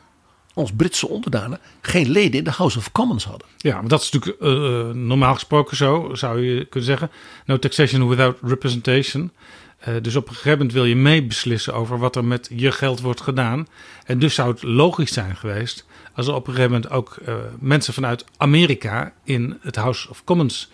als 0.54 0.72
Britse 0.76 1.08
onderdanen 1.08 1.58
geen 1.80 2.10
leden 2.10 2.38
in 2.38 2.44
de 2.44 2.50
House 2.50 2.78
of 2.78 2.92
Commons 2.92 3.24
hadden. 3.24 3.46
Ja, 3.56 3.80
maar 3.80 3.88
dat 3.88 4.02
is 4.02 4.10
natuurlijk 4.10 4.42
eh, 4.42 4.90
normaal 4.90 5.34
gesproken 5.34 5.76
zo, 5.76 6.10
zou 6.12 6.40
je 6.40 6.64
kunnen 6.64 6.88
zeggen. 6.88 7.10
No 7.44 7.58
taxation 7.58 8.08
without 8.08 8.38
representation. 8.42 9.32
Eh, 9.78 9.94
dus 10.02 10.16
op 10.16 10.28
een 10.28 10.34
gegeven 10.34 10.58
moment 10.58 10.72
wil 10.72 10.84
je 10.84 10.96
meebeslissen 10.96 11.74
over 11.74 11.98
wat 11.98 12.16
er 12.16 12.24
met 12.24 12.48
je 12.54 12.72
geld 12.72 13.00
wordt 13.00 13.20
gedaan. 13.20 13.66
En 14.04 14.18
dus 14.18 14.34
zou 14.34 14.50
het 14.50 14.62
logisch 14.62 15.12
zijn 15.12 15.36
geweest 15.36 15.86
als 16.14 16.26
er 16.26 16.34
op 16.34 16.46
een 16.46 16.54
gegeven 16.54 16.72
moment 16.72 16.90
ook 16.90 17.18
mensen 17.58 17.94
vanuit 17.94 18.24
Amerika 18.36 19.12
in 19.24 19.58
het 19.60 19.76
House 19.76 20.10
of 20.10 20.24
Commons 20.24 20.70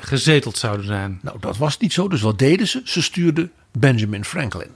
gezeteld 0.00 0.58
zouden 0.58 0.86
zijn. 0.86 1.18
Nou, 1.22 1.36
dat 1.40 1.56
was 1.56 1.78
niet 1.78 1.92
zo. 1.92 2.08
Dus 2.08 2.20
wat 2.20 2.38
deden 2.38 2.68
ze? 2.68 2.80
Ze 2.84 3.02
stuurden 3.02 3.52
Benjamin 3.72 4.24
Franklin. 4.24 4.70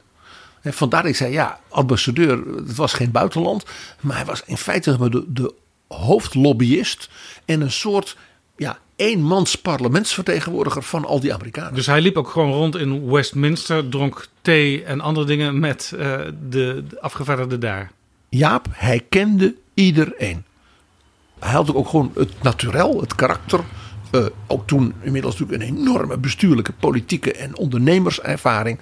En 0.60 0.72
vandaar 0.72 1.02
dat 1.02 1.10
ik 1.10 1.16
zei, 1.16 1.32
ja, 1.32 1.60
ambassadeur, 1.68 2.46
het 2.56 2.76
was 2.76 2.92
geen 2.92 3.10
buitenland. 3.10 3.64
Maar 4.00 4.16
hij 4.16 4.24
was 4.24 4.42
in 4.46 4.56
feite 4.56 5.10
de, 5.10 5.24
de 5.28 5.54
hoofdlobbyist. 5.88 7.08
En 7.44 7.60
een 7.60 7.70
soort, 7.70 8.16
ja, 8.56 8.78
eenmans 8.96 9.54
parlementsvertegenwoordiger 9.54 10.82
van 10.82 11.04
al 11.04 11.20
die 11.20 11.34
Amerikanen. 11.34 11.74
Dus 11.74 11.86
hij 11.86 12.00
liep 12.00 12.16
ook 12.16 12.28
gewoon 12.28 12.52
rond 12.52 12.76
in 12.76 13.10
Westminster, 13.10 13.88
dronk 13.88 14.28
thee 14.42 14.84
en 14.84 15.00
andere 15.00 15.26
dingen 15.26 15.58
met 15.58 15.92
eh, 15.98 16.18
de, 16.48 16.84
de 16.88 17.00
afgevaardigden 17.00 17.60
daar. 17.60 17.90
Jaap, 18.28 18.66
hij 18.70 19.04
kende 19.08 19.54
iedereen. 19.74 20.44
Hij 21.38 21.52
had 21.52 21.74
ook 21.74 21.88
gewoon 21.88 22.12
het 22.14 22.42
naturel, 22.42 23.00
het 23.00 23.14
karakter. 23.14 23.60
Ook 24.46 24.66
toen 24.66 24.94
inmiddels 25.00 25.38
natuurlijk 25.38 25.62
een 25.62 25.76
enorme 25.76 26.18
bestuurlijke, 26.18 26.72
politieke 26.72 27.32
en 27.32 27.56
ondernemerservaring. 27.56 28.78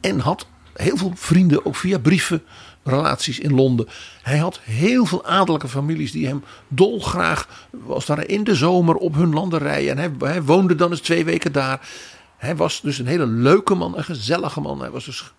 En 0.00 0.18
had 0.18 0.46
heel 0.74 0.96
veel 0.96 1.12
vrienden, 1.14 1.66
ook 1.66 1.76
via 1.76 1.98
brieven, 1.98 2.42
relaties 2.84 3.38
in 3.38 3.54
Londen. 3.54 3.86
Hij 4.22 4.38
had 4.38 4.60
heel 4.62 5.04
veel 5.04 5.24
adellijke 5.24 5.68
families 5.68 6.12
die 6.12 6.26
hem 6.26 6.44
dolgraag, 6.68 7.68
was 7.70 8.06
daar 8.06 8.26
in 8.26 8.44
de 8.44 8.54
zomer 8.54 8.94
op 8.94 9.14
hun 9.14 9.32
landerijen. 9.32 9.90
En 9.90 9.98
hij, 9.98 10.30
hij 10.30 10.42
woonde 10.42 10.74
dan 10.74 10.90
eens 10.90 11.00
twee 11.00 11.24
weken 11.24 11.52
daar. 11.52 11.88
Hij 12.36 12.56
was 12.56 12.80
dus 12.80 12.98
een 12.98 13.06
hele 13.06 13.26
leuke 13.26 13.74
man, 13.74 13.96
een 13.96 14.04
gezellige 14.04 14.60
man. 14.60 14.80
Hij 14.80 14.90
was 14.90 15.04
dus 15.04 15.32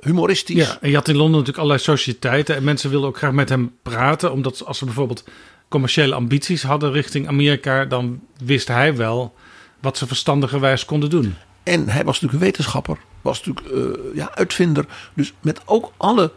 humoristisch. 0.00 0.66
Ja, 0.66 0.78
en 0.80 0.88
je 0.88 0.94
had 0.94 1.08
in 1.08 1.16
Londen 1.16 1.32
natuurlijk 1.38 1.58
allerlei 1.58 1.82
sociëteiten. 1.82 2.56
En 2.56 2.64
mensen 2.64 2.90
wilden 2.90 3.08
ook 3.08 3.16
graag 3.16 3.32
met 3.32 3.48
hem 3.48 3.76
praten. 3.82 4.32
Omdat 4.32 4.64
als 4.64 4.78
ze 4.78 4.84
bijvoorbeeld 4.84 5.24
commerciële 5.70 6.14
ambities 6.14 6.62
hadden 6.62 6.92
richting 6.92 7.28
Amerika... 7.28 7.84
dan 7.84 8.20
wist 8.44 8.68
hij 8.68 8.96
wel 8.96 9.34
wat 9.80 9.98
ze 9.98 10.06
verstandigerwijs 10.06 10.84
konden 10.84 11.10
doen. 11.10 11.34
En 11.62 11.88
hij 11.88 12.04
was 12.04 12.20
natuurlijk 12.20 12.32
een 12.32 12.50
wetenschapper, 12.50 12.98
was 13.20 13.44
natuurlijk 13.44 13.76
eh, 13.76 14.14
ja, 14.14 14.34
uitvinder. 14.34 14.86
Dus 15.14 15.32
met 15.40 15.60
ook 15.64 15.92
alle 15.96 16.32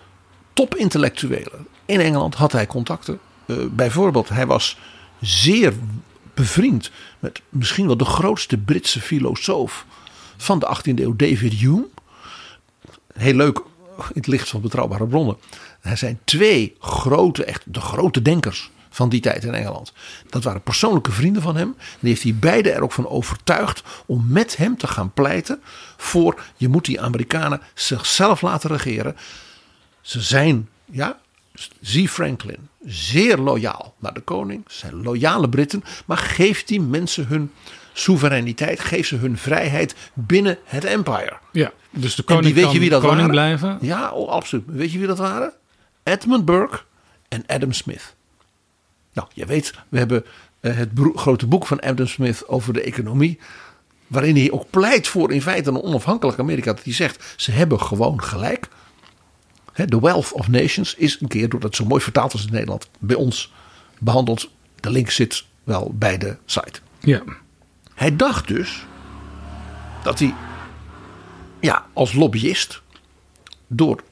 topintellectuelen 0.54 1.68
in 1.86 2.00
Engeland 2.00 2.36
had 2.36 2.52
hij 2.52 2.68
contacten. 2.68 3.20
Eh, 3.46 3.56
bijvoorbeeld, 3.72 4.30
hij 4.30 4.48
was 4.48 4.78
zeer 5.22 5.74
bevriend 6.34 6.92
met 7.20 7.42
misschien 7.50 7.88
wel 7.88 7.98
de 7.98 8.06
grootste 8.06 8.58
Britse 8.58 9.02
filosoof 9.02 9.86
van 10.38 10.60
de 10.60 10.78
18e 10.78 11.00
eeuw, 11.00 11.16
David 11.16 11.54
Hume. 11.54 11.88
Heel 13.14 13.34
leuk 13.34 13.58
in 13.98 14.04
het 14.14 14.28
licht 14.28 14.50
van 14.50 14.62
betrouwbare 14.62 15.08
bronnen. 15.08 15.38
Er 15.82 15.98
zijn 15.98 16.20
twee 16.24 16.76
grote, 16.80 17.46
echt 17.46 17.62
de 17.66 17.82
grote 17.82 18.22
denkers 18.22 18.72
van 18.94 19.10
die 19.10 19.20
tijd 19.22 19.44
in 19.44 19.54
Engeland. 19.54 19.94
Dat 20.30 20.44
waren 20.44 20.62
persoonlijke 20.62 21.12
vrienden 21.12 21.42
van 21.42 21.56
hem. 21.56 21.68
En 21.78 21.98
die 22.00 22.10
heeft 22.10 22.24
hij 22.24 22.36
beide 22.36 22.72
er 22.72 22.82
ook 22.84 22.92
van 22.92 23.08
overtuigd 23.08 23.84
om 24.06 24.26
met 24.28 24.58
hem 24.58 24.78
te 24.78 24.88
gaan 24.88 25.14
pleiten 25.14 25.62
voor 25.98 26.42
je 26.58 26.68
moet 26.70 26.86
die 26.86 27.02
Amerikanen 27.02 27.62
zichzelf 27.74 28.42
laten 28.42 28.70
regeren. 28.70 29.16
Ze 30.02 30.22
zijn, 30.22 30.70
ja, 30.86 31.20
zie 31.82 32.10
Franklin, 32.10 32.70
zeer 32.86 33.38
loyaal 33.38 33.94
naar 34.00 34.14
de 34.14 34.22
koning. 34.22 34.64
Ze 34.68 34.78
zijn 34.78 35.04
loyale 35.04 35.50
Britten, 35.50 35.84
maar 36.06 36.18
geeft 36.18 36.68
die 36.68 36.82
mensen 36.82 37.28
hun 37.28 37.52
soevereiniteit, 37.94 38.80
geeft 38.80 39.08
ze 39.08 39.16
hun 39.16 39.38
vrijheid 39.38 39.96
binnen 40.14 40.58
het 40.64 40.84
empire. 40.86 41.38
Ja, 41.52 41.72
dus 41.90 42.16
de 42.16 42.22
En 42.22 42.36
koning 42.36 42.54
die, 42.54 42.64
weet 42.64 42.74
je 42.74 42.80
wie 42.80 42.90
dat 42.90 43.02
koning 43.02 43.18
waren? 43.20 43.32
blijven. 43.32 43.78
Ja, 43.82 44.12
oh, 44.12 44.30
absoluut. 44.30 44.64
Weet 44.68 44.92
je 44.92 44.98
wie 44.98 45.08
dat 45.08 45.18
waren? 45.18 45.54
Edmund 46.04 46.46
Burke 46.46 46.80
en 47.28 47.44
Adam 47.48 47.72
Smith. 47.72 48.16
Nou, 49.14 49.28
je 49.34 49.46
weet, 49.46 49.74
we 49.90 49.98
hebben 49.98 50.26
eh, 50.60 50.76
het 50.76 50.90
grote 51.16 51.48
boek 51.48 51.66
van 51.66 51.80
Adam 51.80 52.08
Smith 52.08 52.48
over 52.48 52.74
de 52.74 52.82
economie. 52.82 53.40
Waarin 54.08 54.36
hij 54.36 54.52
ook 54.52 54.70
pleit 54.70 55.08
voor 55.08 55.32
in 55.32 55.42
feite 55.42 55.70
een 55.70 55.82
onafhankelijk 55.82 56.40
Amerika. 56.40 56.74
Dat 56.74 56.84
hij 56.84 56.94
zegt, 56.94 57.34
ze 57.38 57.52
hebben 57.52 57.82
gewoon 57.82 58.24
gelijk. 58.24 58.68
The 59.74 60.02
Wealth 60.02 60.32
of 60.32 60.48
Nations 60.48 60.96
is 60.96 61.22
een 61.22 61.28
keer, 61.28 61.50
doordat 61.50 61.70
het 61.70 61.76
zo 61.76 61.86
mooi 61.86 62.02
vertaald 62.02 62.34
is 62.34 62.46
in 62.46 62.52
Nederland, 62.52 62.90
bij 63.00 63.16
ons 63.16 63.54
behandeld. 64.00 64.50
De 64.80 64.90
link 64.90 65.10
zit 65.10 65.46
wel 65.64 65.92
bij 65.94 66.18
de 66.18 66.38
site. 66.46 66.80
Ja. 67.00 67.24
Hij 67.94 68.16
dacht 68.16 68.48
dus 68.48 68.86
dat 70.04 70.20
hij 70.20 70.34
ja, 71.60 71.86
als 71.94 72.14
lobbyist 72.14 72.82
door 73.68 74.04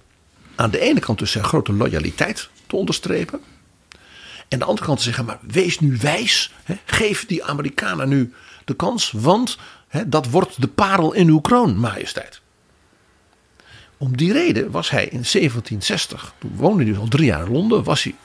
aan 0.55 0.71
de 0.71 0.79
ene 0.79 0.99
kant 0.99 1.19
dus 1.19 1.31
zijn 1.31 1.43
grote 1.43 1.73
loyaliteit 1.73 2.49
te 2.67 2.75
onderstrepen. 2.75 3.41
En 4.51 4.59
de 4.59 4.65
andere 4.65 4.87
kant 4.87 5.01
zeggen, 5.01 5.25
maar 5.25 5.39
wees 5.41 5.79
nu 5.79 5.97
wijs. 6.01 6.53
Hè, 6.63 6.75
geef 6.85 7.25
die 7.25 7.43
Amerikanen 7.43 8.09
nu 8.09 8.33
de 8.65 8.73
kans, 8.73 9.11
want 9.11 9.57
hè, 9.87 10.09
dat 10.09 10.29
wordt 10.29 10.61
de 10.61 10.67
parel 10.67 11.13
in 11.13 11.27
uw 11.27 11.39
kroon, 11.39 11.77
majesteit. 11.77 12.41
Om 13.97 14.17
die 14.17 14.33
reden 14.33 14.71
was 14.71 14.89
hij 14.89 15.03
in 15.03 15.09
1760, 15.31 16.33
toen 16.37 16.55
woonde 16.55 16.83
hij 16.83 16.97
al 16.97 17.07
drie 17.07 17.25
jaar 17.25 17.45
in 17.45 17.51
Londen, 17.51 17.83
was 17.83 18.03
hij 18.03 18.15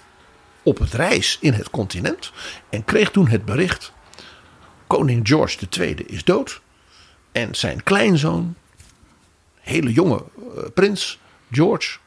op 0.63 0.79
het 0.79 0.93
reis 0.93 1.39
in 1.41 1.53
het 1.53 1.71
continent 1.71 2.33
en 2.71 2.85
kreeg 2.85 3.11
toen 3.11 3.29
het 3.29 3.45
bericht 3.45 3.93
koning 4.87 5.29
George 5.29 5.67
II 5.79 5.95
is 5.95 6.25
dood. 6.25 6.61
En 7.33 7.55
zijn 7.55 7.83
kleinzoon, 7.83 8.55
hele 9.61 9.93
jonge 9.93 10.25
eh, 10.57 10.63
prins 10.75 11.19
George, 11.51 11.99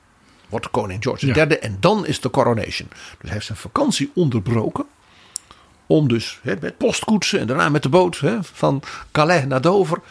wordt 0.50 0.72
koning 0.72 1.04
George 1.04 1.26
Ja. 1.26 1.36
III. 1.36 1.58
En 1.58 1.78
dan 1.80 2.06
is 2.06 2.20
de 2.20 2.30
coronation. 2.30 2.88
Dus 2.89 3.18
hij 3.20 3.32
heeft 3.32 3.45
zijn 3.45 3.58
vakantie 3.58 4.12
onderbroken. 4.16 4.86
Om 5.88 6.08
dus 6.08 6.39
met 6.43 6.78
postkoetsen 6.78 7.39
en 7.39 7.47
daarna 7.47 7.70
met 7.70 7.84
de 7.84 7.89
boot 7.89 8.22
van 8.41 8.82
Calais 9.12 9.45
naar 9.45 9.62
Dover. 9.62 10.02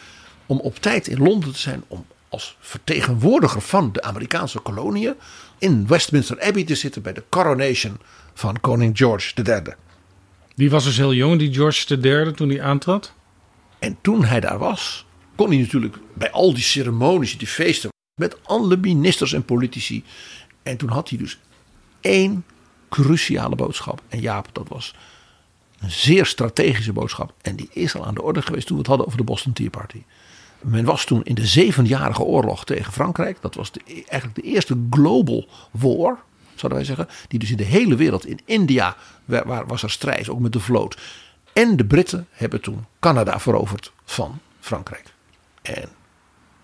Om 0.45 0.59
op 0.59 0.75
tijd 0.75 1.07
in 1.07 1.17
Londen 1.23 1.51
te 1.53 1.59
zijn. 1.59 1.83
Om 1.87 2.05
als 2.29 2.57
vertegenwoordiger 2.59 3.61
van 3.61 3.91
de 3.91 4.01
Amerikaanse 4.01 4.59
koloniën 4.59 5.13
in 5.57 5.87
Westminster 5.87 6.41
Abbey 6.41 6.63
te 6.63 6.75
zitten 6.75 7.01
bij 7.01 7.13
de 7.13 7.23
coronation 7.29 7.99
van 8.33 8.61
koning 8.61 8.97
George 8.97 9.33
III. 9.43 9.73
Die 10.55 10.69
was 10.69 10.83
dus 10.83 10.97
heel 10.97 11.13
jong, 11.13 11.39
die 11.39 11.53
George 11.53 11.99
III, 12.01 12.31
toen 12.31 12.49
hij 12.49 12.61
aantrad. 12.61 13.13
En 13.79 13.97
toen 14.01 14.25
hij 14.25 14.39
daar 14.39 14.57
was, 14.57 15.05
kon 15.35 15.49
hij 15.49 15.57
natuurlijk 15.57 15.97
bij 16.13 16.31
al 16.31 16.53
die 16.53 16.63
ceremonies, 16.63 17.37
die 17.37 17.47
feesten, 17.47 17.89
met 18.19 18.37
alle 18.43 18.77
ministers 18.77 19.33
en 19.33 19.45
politici. 19.45 20.03
En 20.63 20.77
toen 20.77 20.89
had 20.89 21.09
hij 21.09 21.17
dus 21.17 21.39
één 22.01 22.45
cruciale 22.89 23.55
boodschap. 23.55 24.01
En 24.09 24.19
Jaap, 24.19 24.49
dat 24.51 24.67
was 24.67 24.95
een 25.79 25.91
zeer 25.91 26.25
strategische 26.25 26.93
boodschap. 26.93 27.33
En 27.41 27.55
die 27.55 27.69
is 27.71 27.95
al 27.95 28.05
aan 28.05 28.13
de 28.13 28.21
orde 28.21 28.41
geweest 28.41 28.67
toen 28.67 28.75
we 28.75 28.81
het 28.81 28.89
hadden 28.89 29.05
over 29.05 29.17
de 29.17 29.25
Boston 29.25 29.53
Tea 29.53 29.69
Party. 29.69 30.03
Men 30.61 30.85
was 30.85 31.05
toen 31.05 31.23
in 31.23 31.35
de 31.35 31.45
zevenjarige 31.45 32.23
oorlog 32.23 32.65
tegen 32.65 32.93
Frankrijk. 32.93 33.41
Dat 33.41 33.55
was 33.55 33.71
de, 33.71 33.81
eigenlijk 33.85 34.35
de 34.35 34.41
eerste 34.41 34.77
global 34.89 35.47
war, 35.71 36.19
zouden 36.55 36.79
wij 36.79 36.83
zeggen. 36.83 37.07
Die 37.27 37.39
dus 37.39 37.51
in 37.51 37.57
de 37.57 37.63
hele 37.63 37.95
wereld, 37.95 38.25
in 38.25 38.39
India, 38.45 38.95
waar, 39.25 39.47
waar 39.47 39.67
was 39.67 39.83
er 39.83 39.91
strijd, 39.91 40.29
ook 40.29 40.39
met 40.39 40.53
de 40.53 40.59
vloot. 40.59 40.97
En 41.53 41.77
de 41.77 41.85
Britten 41.85 42.27
hebben 42.31 42.61
toen 42.61 42.85
Canada 42.99 43.39
veroverd 43.39 43.91
van 44.05 44.39
Frankrijk. 44.59 45.13
En 45.61 45.89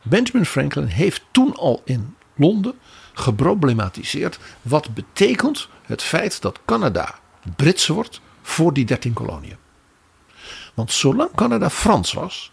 Benjamin 0.05 0.45
Franklin 0.45 0.85
heeft 0.85 1.21
toen 1.31 1.55
al 1.55 1.81
in 1.85 2.15
Londen 2.35 2.79
geproblematiseerd 3.13 4.39
wat 4.61 4.93
betekent 4.93 5.67
het 5.81 6.01
feit 6.01 6.41
dat 6.41 6.59
Canada 6.65 7.19
Brits 7.55 7.87
wordt 7.87 8.21
voor 8.41 8.73
die 8.73 8.85
13 8.85 9.13
koloniën. 9.13 9.57
Want 10.73 10.91
zolang 10.91 11.29
Canada 11.35 11.69
Frans 11.69 12.13
was, 12.13 12.51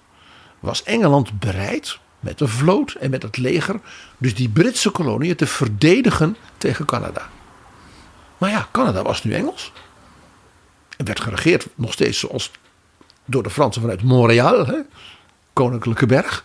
was 0.61 0.83
Engeland 0.83 1.39
bereid 1.39 1.99
met 2.21 2.39
de 2.39 2.49
vloot 2.49 2.93
en 2.93 3.11
met 3.11 3.23
het 3.23 3.37
leger. 3.37 3.81
Dus 4.19 4.35
die 4.35 4.49
Britse 4.49 4.91
koloniën 4.91 5.37
te 5.37 5.47
verdedigen 5.47 6.37
tegen 6.59 6.85
Canada. 6.85 7.29
Maar 8.39 8.51
ja, 8.51 8.69
Canada 8.73 9.03
was 9.03 9.25
nu 9.25 9.35
Engels. 9.35 9.73
En 10.97 11.05
werd 11.05 11.21
geregeerd 11.21 11.67
nog 11.75 11.93
steeds 11.93 12.19
zoals 12.19 12.51
door 13.25 13.43
de 13.43 13.51
Fransen 13.51 13.81
vanuit 13.81 14.03
Montreal, 14.03 14.67
hè? 14.67 14.79
Koninklijke 15.53 16.07
Berg. 16.07 16.45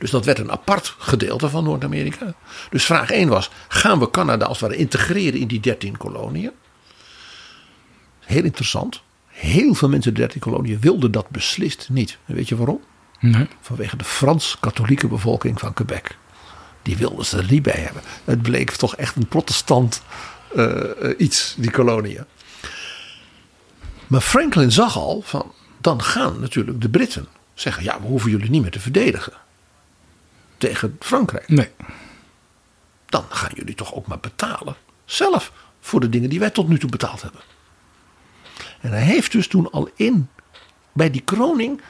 Dus 0.00 0.10
dat 0.10 0.24
werd 0.24 0.38
een 0.38 0.50
apart 0.50 0.94
gedeelte 0.98 1.48
van 1.48 1.64
Noord-Amerika. 1.64 2.34
Dus 2.70 2.84
vraag 2.84 3.10
1 3.10 3.28
was: 3.28 3.50
gaan 3.68 3.98
we 3.98 4.10
Canada 4.10 4.44
als 4.44 4.60
het 4.60 4.68
ware 4.68 4.80
integreren 4.80 5.40
in 5.40 5.46
die 5.46 5.60
13 5.60 5.96
koloniën? 5.96 6.50
Heel 8.20 8.44
interessant. 8.44 9.02
Heel 9.26 9.74
veel 9.74 9.88
mensen 9.88 10.10
in 10.10 10.16
de 10.16 10.22
13 10.22 10.40
koloniën 10.40 10.80
wilden 10.80 11.12
dat 11.12 11.28
beslist 11.28 11.88
niet. 11.90 12.18
En 12.26 12.34
weet 12.34 12.48
je 12.48 12.56
waarom? 12.56 12.80
Nee. 13.20 13.46
Vanwege 13.60 13.96
de 13.96 14.04
Frans-katholieke 14.04 15.08
bevolking 15.08 15.58
van 15.58 15.72
Quebec. 15.72 16.16
Die 16.82 16.96
wilden 16.96 17.24
ze 17.24 17.36
er 17.36 17.50
niet 17.50 17.62
bij 17.62 17.80
hebben. 17.80 18.02
Het 18.24 18.42
bleek 18.42 18.70
toch 18.70 18.96
echt 18.96 19.16
een 19.16 19.28
protestant 19.28 20.02
eh, 20.54 20.80
eh, 20.80 21.14
iets, 21.18 21.54
die 21.58 21.70
koloniën. 21.70 22.24
Maar 24.06 24.20
Franklin 24.20 24.72
zag 24.72 24.96
al 24.96 25.22
van, 25.24 25.52
dan 25.80 26.02
gaan 26.02 26.40
natuurlijk 26.40 26.80
de 26.80 26.88
Britten 26.88 27.26
zeggen, 27.54 27.82
ja, 27.82 28.00
we 28.00 28.06
hoeven 28.06 28.30
jullie 28.30 28.50
niet 28.50 28.62
meer 28.62 28.70
te 28.70 28.80
verdedigen 28.80 29.32
tegen 30.60 30.96
Frankrijk. 31.00 31.48
Nee. 31.48 31.70
Dan 33.06 33.24
gaan 33.28 33.50
jullie 33.54 33.74
toch 33.74 33.94
ook 33.94 34.06
maar 34.06 34.20
betalen 34.20 34.76
zelf 35.04 35.52
voor 35.80 36.00
de 36.00 36.08
dingen 36.08 36.30
die 36.30 36.38
wij 36.38 36.50
tot 36.50 36.68
nu 36.68 36.78
toe 36.78 36.90
betaald 36.90 37.22
hebben. 37.22 37.40
En 38.80 38.90
hij 38.90 39.02
heeft 39.02 39.32
dus 39.32 39.48
toen 39.48 39.70
al 39.70 39.88
in 39.94 40.28
bij 40.92 41.10
die 41.10 41.20
kroning 41.20 41.80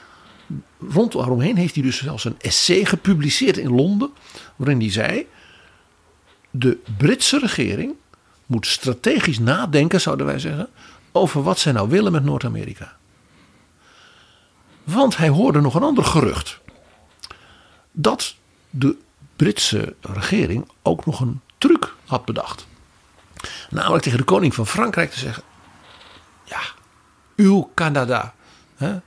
rond 0.89 1.13
daaromheen 1.13 1.57
heeft 1.57 1.75
hij 1.75 1.85
dus 1.85 1.99
zelfs 1.99 2.25
een 2.25 2.41
essay 2.41 2.85
gepubliceerd 2.85 3.57
in 3.57 3.75
Londen. 3.75 4.11
Waarin 4.57 4.81
hij 4.81 4.91
zei: 4.91 5.27
De 6.51 6.79
Britse 6.97 7.39
regering 7.39 7.95
moet 8.47 8.67
strategisch 8.67 9.39
nadenken, 9.39 10.01
zouden 10.01 10.27
wij 10.27 10.39
zeggen. 10.39 10.69
over 11.13 11.43
wat 11.43 11.59
zij 11.59 11.73
nou 11.73 11.89
willen 11.89 12.13
met 12.13 12.25
Noord-Amerika. 12.25 12.97
Want 14.85 15.17
hij 15.17 15.29
hoorde 15.29 15.61
nog 15.61 15.75
een 15.75 15.83
ander 15.83 16.05
gerucht. 16.05 16.61
Dat 17.93 18.37
de 18.71 18.97
Britse 19.37 19.95
regering 20.01 20.71
ook 20.83 21.07
nog 21.07 21.21
een 21.21 21.41
truc 21.59 21.95
had 22.07 22.25
bedacht. 22.25 22.67
Namelijk 23.71 24.03
tegen 24.03 24.19
de 24.19 24.25
koning 24.25 24.55
van 24.55 24.67
Frankrijk 24.67 25.11
te 25.11 25.19
zeggen: 25.19 25.43
Ja, 26.45 26.61
uw 27.37 27.71
Canada. 27.75 28.35
Hè, 28.77 29.01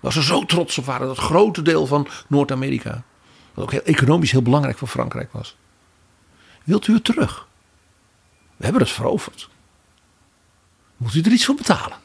waar 0.00 0.12
ze 0.12 0.22
zo 0.22 0.44
trots 0.44 0.78
op 0.78 0.84
waren. 0.84 1.06
Dat 1.06 1.18
grote 1.18 1.62
deel 1.62 1.86
van 1.86 2.08
Noord-Amerika. 2.28 3.02
Wat 3.54 3.64
ook 3.64 3.70
heel 3.70 3.82
economisch 3.82 4.30
heel 4.30 4.42
belangrijk 4.42 4.78
voor 4.78 4.88
Frankrijk 4.88 5.32
was. 5.32 5.56
Wilt 6.64 6.86
u 6.86 6.94
het 6.94 7.04
terug? 7.04 7.46
We 8.56 8.64
hebben 8.64 8.82
het 8.82 8.90
veroverd. 8.90 9.48
Moet 10.96 11.14
u 11.14 11.20
er 11.20 11.32
iets 11.32 11.44
voor 11.44 11.54
betalen? 11.54 11.98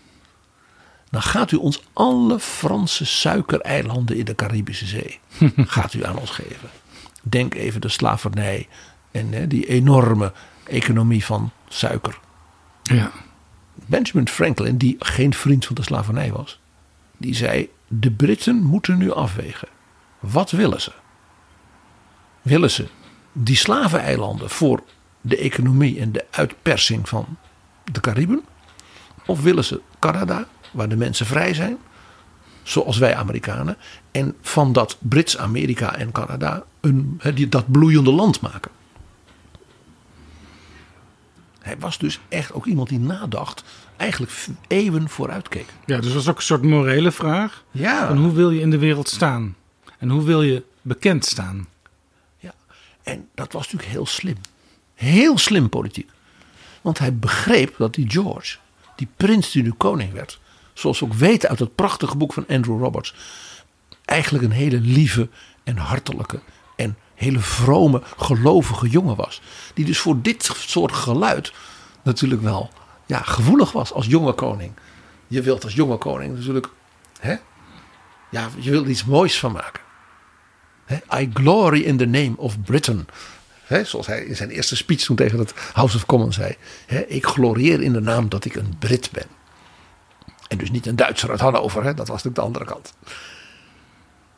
Dan 1.10 1.22
gaat 1.22 1.51
u 1.51 1.55
ons 1.55 1.84
alle 1.93 2.39
Franse 2.39 3.05
suikereilanden 3.05 4.18
in 4.18 4.26
de 4.26 4.36
Caribische 4.36 4.86
Zee. 4.86 5.20
gaat 5.55 5.93
u 5.93 6.05
aan 6.05 6.18
ons 6.18 6.30
geven. 6.30 6.70
Denk 7.22 7.53
even 7.53 7.82
de 7.82 7.89
slavernij 7.89 8.68
en 9.12 9.32
hè, 9.32 9.47
die 9.47 9.68
enorme 9.68 10.34
economie 10.64 11.26
van 11.26 11.51
suiker. 11.68 12.20
Ja. 12.84 13.12
Benjamin 13.86 14.28
Franklin, 14.28 14.78
die 14.78 14.95
geen 14.99 15.34
vriend 15.34 15.66
van 15.66 15.76
de 15.76 15.84
slavernij 15.84 16.32
was, 16.32 16.60
die 17.18 17.36
zei: 17.36 17.70
De 17.88 18.12
Britten 18.12 18.64
moeten 18.64 18.97
nu 18.97 19.12
afwegen. 19.12 19.68
Wat 20.20 20.51
willen 20.51 20.82
ze? 20.82 20.91
Willen 22.41 22.72
ze 22.72 22.88
die 23.32 23.55
slaveneilanden 23.55 24.49
voor 24.49 24.84
de 25.22 25.38
economie 25.38 25.99
en 25.99 26.12
de 26.12 26.26
uitpersing 26.32 27.10
van 27.10 27.38
de 27.91 27.99
Cariben? 27.99 28.43
Of 29.26 29.41
willen 29.41 29.66
ze 29.66 29.82
Canada, 29.99 30.47
waar 30.72 30.89
de 30.89 30.97
mensen 30.97 31.26
vrij 31.26 31.53
zijn, 31.53 31.78
zoals 32.63 32.97
wij 32.97 33.15
Amerikanen, 33.15 33.78
en 34.11 34.36
van 34.41 34.74
dat 34.74 34.97
Brits-Amerika 34.99 35.95
en 35.95 36.11
Canada 36.11 36.63
een, 36.80 37.22
dat 37.49 37.72
bloeiende 37.72 38.11
land 38.11 38.41
maken? 38.41 38.72
Hij 41.59 41.78
was 41.80 41.97
dus 41.97 42.20
echt 42.30 42.53
ook 42.53 42.65
iemand 42.65 42.89
die 42.89 42.99
nadacht, 42.99 43.63
eigenlijk 43.97 44.32
eeuwen 44.67 45.09
vooruit 45.09 45.49
keek. 45.49 45.65
ja, 45.86 45.95
dus 45.95 46.05
dat 46.05 46.13
was 46.13 46.30
ook 46.30 46.38
een 46.38 46.43
soort 46.43 46.63
morele 46.63 47.11
vraag. 47.11 47.63
Ja. 47.72 48.07
Van 48.07 48.17
hoe 48.17 48.34
wil 48.34 48.49
je 48.51 48.59
in 48.59 48.70
de 48.70 48.78
wereld 48.78 49.09
staan? 49.09 49.55
En 49.97 50.09
hoe 50.09 50.24
wil 50.24 50.41
je 50.41 50.63
bekend 50.82 51.26
staan? 51.26 51.67
Ja, 52.38 52.53
en 53.03 53.28
dat 53.36 53.53
was 53.53 53.63
natuurlijk 53.63 53.91
heel 53.91 54.05
slim. 54.05 54.38
Heel 54.93 55.38
slim 55.38 55.70
politiek. 55.70 56.09
Want 56.82 56.99
hij 56.99 57.15
begreep 57.15 57.76
dat 57.78 57.93
die 57.93 58.09
George, 58.09 58.57
die 58.95 59.07
prins 59.17 59.51
die 59.51 59.63
nu 59.63 59.72
koning 59.72 60.13
werd, 60.13 60.39
zoals 60.80 60.99
we 60.99 61.05
ook 61.05 61.13
weten 61.13 61.49
uit 61.49 61.59
het 61.59 61.75
prachtige 61.75 62.17
boek 62.17 62.34
van 62.34 62.45
Andrew 62.47 62.82
Roberts, 62.82 63.15
eigenlijk 64.05 64.43
een 64.43 64.51
hele 64.51 64.80
lieve 64.80 65.30
en 65.63 65.77
hartelijke 65.77 66.39
en 66.75 66.97
hele 67.15 67.39
vrome, 67.39 68.01
gelovige 68.17 68.89
jongen 68.89 69.15
was. 69.15 69.41
Die 69.73 69.86
dus 69.86 69.99
voor 69.99 70.21
dit 70.21 70.51
soort 70.57 70.91
geluid 70.91 71.53
natuurlijk 72.03 72.41
wel 72.41 72.69
ja, 73.05 73.21
gevoelig 73.21 73.71
was 73.71 73.93
als 73.93 74.05
jonge 74.05 74.34
koning. 74.34 74.71
Je 75.27 75.41
wilt 75.41 75.63
als 75.63 75.73
jonge 75.73 75.97
koning 75.97 76.36
natuurlijk, 76.36 76.69
hè? 77.19 77.36
Ja, 78.32 78.49
je 78.59 78.71
wilt 78.71 78.88
iets 78.88 79.05
moois 79.05 79.39
van 79.39 79.51
maken. 79.51 79.82
Hè, 80.86 81.21
I 81.21 81.30
glory 81.34 81.82
in 81.82 81.97
the 81.97 82.05
name 82.05 82.34
of 82.38 82.61
Britain. 82.61 83.07
Hè, 83.63 83.84
zoals 83.84 84.07
hij 84.07 84.23
in 84.23 84.36
zijn 84.36 84.49
eerste 84.49 84.75
speech 84.75 84.99
toen 84.99 85.15
tegen 85.15 85.39
het 85.39 85.53
House 85.73 85.95
of 85.95 86.05
Commons 86.05 86.36
zei. 86.36 86.55
Hè, 86.86 86.99
ik 86.99 87.25
glorieer 87.25 87.82
in 87.82 87.93
de 87.93 87.99
naam 87.99 88.30
dat 88.30 88.45
ik 88.45 88.55
een 88.55 88.75
Brit 88.80 89.09
ben. 89.11 89.38
En 90.50 90.58
dus 90.58 90.72
niet 90.72 90.86
een 90.86 90.95
Duitser 90.95 91.30
uit 91.30 91.39
Hannover. 91.39 91.84
Hè, 91.84 91.93
dat 91.93 92.08
was 92.08 92.24
natuurlijk 92.24 92.36
de 92.36 92.41
andere 92.41 92.66
kant. 92.66 92.93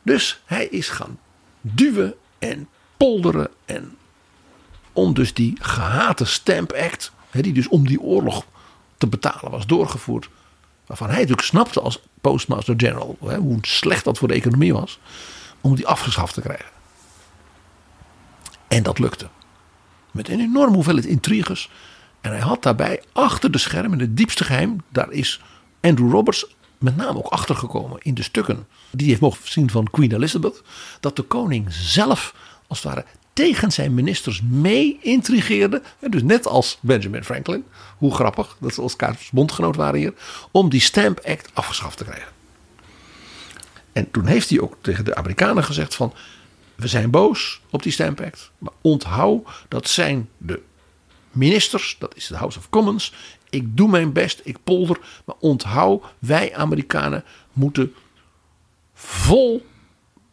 Dus 0.02 0.42
hij 0.46 0.66
is 0.66 0.90
gaan 0.90 1.20
duwen 1.62 2.14
en 2.40 2.70
polderen. 2.98 3.50
En 3.66 3.98
om 4.94 5.14
dus 5.14 5.34
die 5.34 5.58
gehate 5.60 6.26
Stamp 6.26 6.72
Act. 6.72 7.12
Hè, 7.30 7.42
die 7.42 7.54
dus 7.54 7.68
om 7.68 7.88
die 7.88 8.02
oorlog 8.02 8.46
te 8.98 9.08
betalen 9.08 9.52
was 9.52 9.66
doorgevoerd. 9.66 10.30
Waarvan 10.86 11.08
hij 11.08 11.16
natuurlijk 11.16 11.48
snapte 11.48 11.82
als 11.82 12.02
postmaster 12.22 12.74
general. 12.78 13.18
Hè, 13.26 13.38
hoe 13.38 13.58
slecht 13.62 14.04
dat 14.04 14.18
voor 14.18 14.28
de 14.28 14.34
economie 14.34 14.74
was 14.74 15.00
om 15.62 15.76
die 15.76 15.88
afgeschaft 15.88 16.34
te 16.34 16.42
krijgen. 16.42 16.70
En 18.68 18.84
dat 18.84 19.00
lukte. 19.00 19.28
Met 20.12 20.30
een 20.30 20.40
enorme 20.40 20.76
hoeveelheid 20.76 21.06
intriges. 21.06 21.70
En 22.22 22.32
hij 22.32 22.40
had 22.40 22.64
daarbij 22.64 23.04
achter 23.12 23.52
de 23.52 23.58
schermen, 23.58 24.00
het 24.00 24.18
diepste 24.18 24.44
geheim, 24.44 24.82
daar 24.90 25.12
is 25.12 25.42
Andrew 25.82 26.12
Roberts 26.12 26.46
met 26.78 26.96
name 26.96 27.18
ook 27.18 27.28
achtergekomen 27.28 28.00
in 28.02 28.14
de 28.14 28.24
stukken 28.24 28.68
die 28.92 29.00
hij 29.00 29.08
heeft 29.08 29.22
mogen 29.22 29.40
zien 29.44 29.70
van 29.70 29.90
Queen 29.92 30.12
Elizabeth. 30.12 30.62
Dat 31.00 31.16
de 31.16 31.22
koning 31.22 31.74
zelf, 31.74 32.36
als 32.68 32.84
het 32.84 32.94
ware, 32.94 33.06
tegen 33.34 33.72
zijn 33.72 33.94
ministers 33.94 34.42
mee 34.42 34.98
intrigeerde. 35.02 35.82
Dus 36.10 36.24
net 36.24 36.48
als 36.48 36.78
Benjamin 36.82 37.24
Franklin. 37.24 37.64
Hoe 37.98 38.14
grappig 38.14 38.58
dat 38.60 38.74
ze 38.74 38.82
elkaars 38.82 39.30
bondgenoot 39.30 39.76
waren 39.76 40.00
hier. 40.00 40.14
Om 40.52 40.70
die 40.70 40.82
Stamp 40.82 41.20
Act 41.20 41.50
afgeschaft 41.54 41.98
te 41.98 42.04
krijgen. 42.04 42.32
En 43.92 44.12
toen 44.12 44.26
heeft 44.26 44.50
hij 44.50 44.60
ook 44.60 44.76
tegen 44.82 45.06
de 45.06 45.16
Amerikanen 45.16 45.64
gezegd 45.64 45.96
van... 45.96 46.14
we 46.76 46.88
zijn 46.88 47.10
boos 47.10 47.62
op 47.70 47.84
die 47.84 47.92
Stamp 47.92 48.22
Act. 48.22 48.52
Maar 48.58 48.74
onthoud, 48.82 49.48
dat 49.68 49.90
zijn 49.90 50.30
de 50.38 50.62
ministers, 51.32 51.96
dat 52.00 52.16
is 52.16 52.28
de 52.28 52.36
House 52.36 52.58
of 52.58 52.70
Commons. 52.70 53.14
Ik 53.52 53.78
doe 53.78 53.90
mijn 53.90 54.14
best, 54.14 54.42
ik 54.44 54.58
polder. 54.64 55.00
Maar 55.26 55.36
onthoud, 55.40 56.04
wij 56.20 56.56
Amerikanen 56.56 57.24
moeten 57.54 57.94
vol 58.94 59.66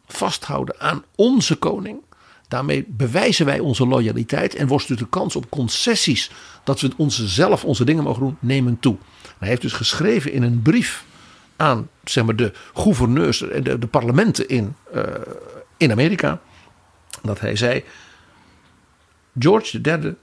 vasthouden 0.07 0.81
aan 0.81 1.05
onze 1.15 1.57
koning. 1.57 2.01
Daarmee 2.49 2.85
bewijzen 2.89 3.47
wij 3.47 3.59
onze 3.59 3.87
loyaliteit 3.87 4.55
en 4.55 4.67
wordt 4.67 4.89
dus 4.89 4.97
de 4.97 5.09
kans 5.09 5.37
op 5.37 5.51
concessies 5.51 6.31
dat 6.65 6.81
we 6.81 6.91
onze 6.97 7.29
zelf 7.29 7.65
onze 7.65 7.85
dingen 7.85 8.05
mogen 8.05 8.23
doen, 8.23 8.37
nemen 8.41 8.79
toe. 8.81 8.97
Hij 9.39 9.49
heeft 9.49 9.63
dus 9.63 9.73
geschreven 9.73 10.33
in 10.33 10.43
een 10.43 10.63
brief 10.63 11.05
aan 11.57 11.89
zeg 12.05 12.25
maar, 12.25 12.37
de 12.37 12.53
gouverneurs 12.75 13.43
en 13.43 13.63
de, 13.63 13.79
de 13.79 13.87
parlementen 13.87 14.49
in, 14.49 14.75
eh, 14.93 15.03
in 15.77 15.91
Amerika. 15.91 16.41
Dat 17.23 17.41
hij 17.41 17.57
zei: 17.57 17.85
George 19.39 19.81
III 19.83 20.15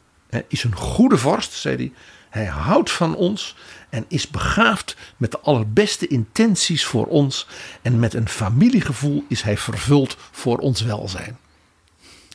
is 0.47 0.63
een 0.63 0.75
goede 0.75 1.17
vorst, 1.17 1.51
zei 1.53 1.75
hij. 1.75 1.91
Hij 2.36 2.45
houdt 2.45 2.91
van 2.91 3.15
ons 3.15 3.55
en 3.89 4.05
is 4.07 4.27
begaafd 4.27 4.95
met 5.17 5.31
de 5.31 5.39
allerbeste 5.39 6.07
intenties 6.07 6.86
voor 6.86 7.05
ons. 7.05 7.47
En 7.81 7.99
met 7.99 8.13
een 8.13 8.27
familiegevoel 8.27 9.23
is 9.27 9.41
hij 9.41 9.57
vervuld 9.57 10.17
voor 10.31 10.57
ons 10.57 10.81
welzijn. 10.81 11.38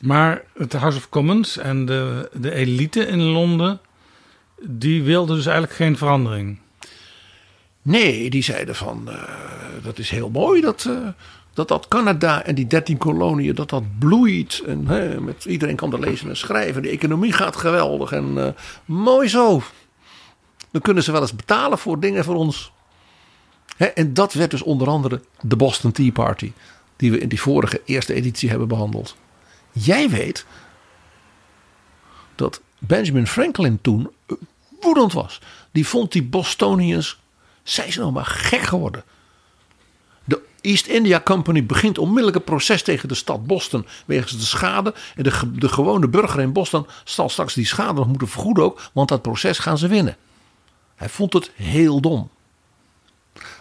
Maar 0.01 0.43
het 0.57 0.73
House 0.73 0.97
of 0.97 1.09
Commons 1.09 1.57
en 1.57 1.87
de, 1.87 2.31
de 2.33 2.53
elite 2.53 3.07
in 3.07 3.21
Londen, 3.21 3.81
die 4.61 5.03
wilden 5.03 5.37
dus 5.37 5.47
eigenlijk 5.47 5.77
geen 5.77 5.97
verandering. 5.97 6.59
Nee, 7.83 8.31
die 8.31 8.43
zeiden 8.43 8.75
van, 8.75 9.11
eh, 9.11 9.23
dat 9.83 9.99
is 9.99 10.11
heel 10.11 10.31
mooi 10.31 10.61
dat, 10.61 10.85
eh, 10.89 11.09
dat 11.55 11.69
dat 11.69 11.89
Canada 11.89 12.45
en 12.45 12.55
die 12.55 12.67
13 12.67 12.99
koloniën, 12.99 13.55
dat 13.55 13.71
dat 13.71 13.99
bloeit. 13.99 14.63
En 14.67 14.87
hè, 14.87 15.21
met, 15.21 15.45
iedereen 15.45 15.77
kan 15.77 15.93
er 15.93 16.01
lezen 16.01 16.29
en 16.29 16.37
schrijven. 16.37 16.83
De 16.83 16.89
economie 16.89 17.33
gaat 17.33 17.57
geweldig 17.57 18.13
en 18.13 18.47
eh, 18.47 18.53
mooi 18.85 19.29
zo. 19.29 19.63
Dan 20.71 20.81
kunnen 20.81 21.03
ze 21.03 21.13
wel 21.13 21.21
eens 21.21 21.37
betalen 21.37 21.79
voor 21.79 22.01
dingen 22.01 22.25
voor 22.25 22.35
ons. 22.35 22.73
En 23.95 24.15
dat 24.15 24.33
werd 24.33 24.51
dus 24.51 24.63
onder 24.63 24.89
andere 24.89 25.21
de 25.41 25.57
Boston 25.57 25.93
Tea 25.93 26.13
Party. 26.13 26.53
Die 26.97 27.11
we 27.11 27.19
in 27.19 27.29
die 27.29 27.41
vorige 27.41 27.83
eerste 27.85 28.15
editie 28.15 28.51
hebben 28.51 28.69
behandeld. 28.69 29.17
Jij 29.73 30.11
weet 30.11 30.47
dat 32.35 32.61
Benjamin 32.79 33.27
Franklin 33.27 33.79
toen 33.81 34.11
eh, 34.27 34.37
woedend 34.81 35.13
was. 35.13 35.41
Die 35.71 35.87
vond 35.87 36.13
die 36.13 36.23
Bostonians, 36.23 37.21
zijn 37.63 37.93
ze 37.93 38.01
nou 38.01 38.13
maar 38.13 38.27
gek 38.27 38.61
geworden. 38.61 39.05
De 40.25 40.41
East 40.61 40.87
India 40.87 41.21
Company 41.21 41.67
begint 41.67 41.99
onmiddellijk 41.99 42.37
een 42.37 42.45
proces 42.45 42.83
tegen 42.83 43.09
de 43.09 43.15
stad 43.15 43.47
Boston 43.47 43.87
wegens 44.07 44.33
de 44.33 44.45
schade. 44.45 44.95
En 45.15 45.23
de, 45.23 45.51
de 45.53 45.69
gewone 45.69 46.09
burger 46.09 46.41
in 46.41 46.53
Boston 46.53 46.87
zal 47.05 47.29
straks 47.29 47.55
die 47.55 47.67
schade 47.67 47.93
nog 47.93 48.07
moeten 48.07 48.29
vergoeden 48.29 48.65
ook, 48.65 48.91
want 48.93 49.09
dat 49.09 49.23
proces 49.23 49.59
gaan 49.59 49.79
ze 49.79 49.89
winnen. 49.89 50.17
Hij 51.01 51.09
vond 51.09 51.33
het 51.33 51.51
heel 51.55 52.01
dom. 52.01 52.31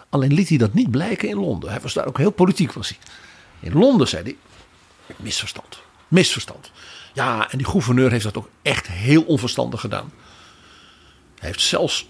Alleen 0.08 0.32
liet 0.32 0.48
hij 0.48 0.58
dat 0.58 0.74
niet 0.74 0.90
blijken 0.90 1.28
in 1.28 1.36
Londen. 1.36 1.70
Hij 1.70 1.80
was 1.80 1.92
daar 1.92 2.06
ook 2.06 2.18
heel 2.18 2.30
politiek 2.30 2.72
was 2.72 2.88
hij. 2.88 2.98
In 3.60 3.78
Londen 3.78 4.08
zei 4.08 4.22
hij, 4.22 4.36
misverstand, 5.16 5.82
misverstand. 6.08 6.70
Ja, 7.12 7.50
en 7.50 7.58
die 7.58 7.66
gouverneur 7.66 8.10
heeft 8.10 8.24
dat 8.24 8.36
ook 8.36 8.48
echt 8.62 8.86
heel 8.86 9.22
onverstandig 9.22 9.80
gedaan. 9.80 10.12
Hij 11.38 11.48
heeft 11.48 11.60
zelfs 11.60 12.08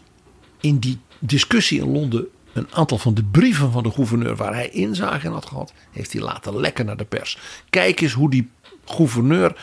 in 0.60 0.78
die 0.78 0.98
discussie 1.18 1.80
in 1.80 1.92
Londen 1.92 2.28
een 2.52 2.68
aantal 2.72 2.98
van 2.98 3.14
de 3.14 3.24
brieven 3.24 3.72
van 3.72 3.82
de 3.82 3.90
gouverneur 3.90 4.36
waar 4.36 4.54
hij 4.54 4.68
inzage 4.68 5.26
in 5.26 5.32
had 5.32 5.46
gehad, 5.46 5.72
heeft 5.90 6.12
hij 6.12 6.22
laten 6.22 6.60
lekken 6.60 6.86
naar 6.86 6.96
de 6.96 7.04
pers. 7.04 7.38
Kijk 7.70 8.00
eens 8.00 8.12
hoe 8.12 8.30
die 8.30 8.50
gouverneur 8.84 9.60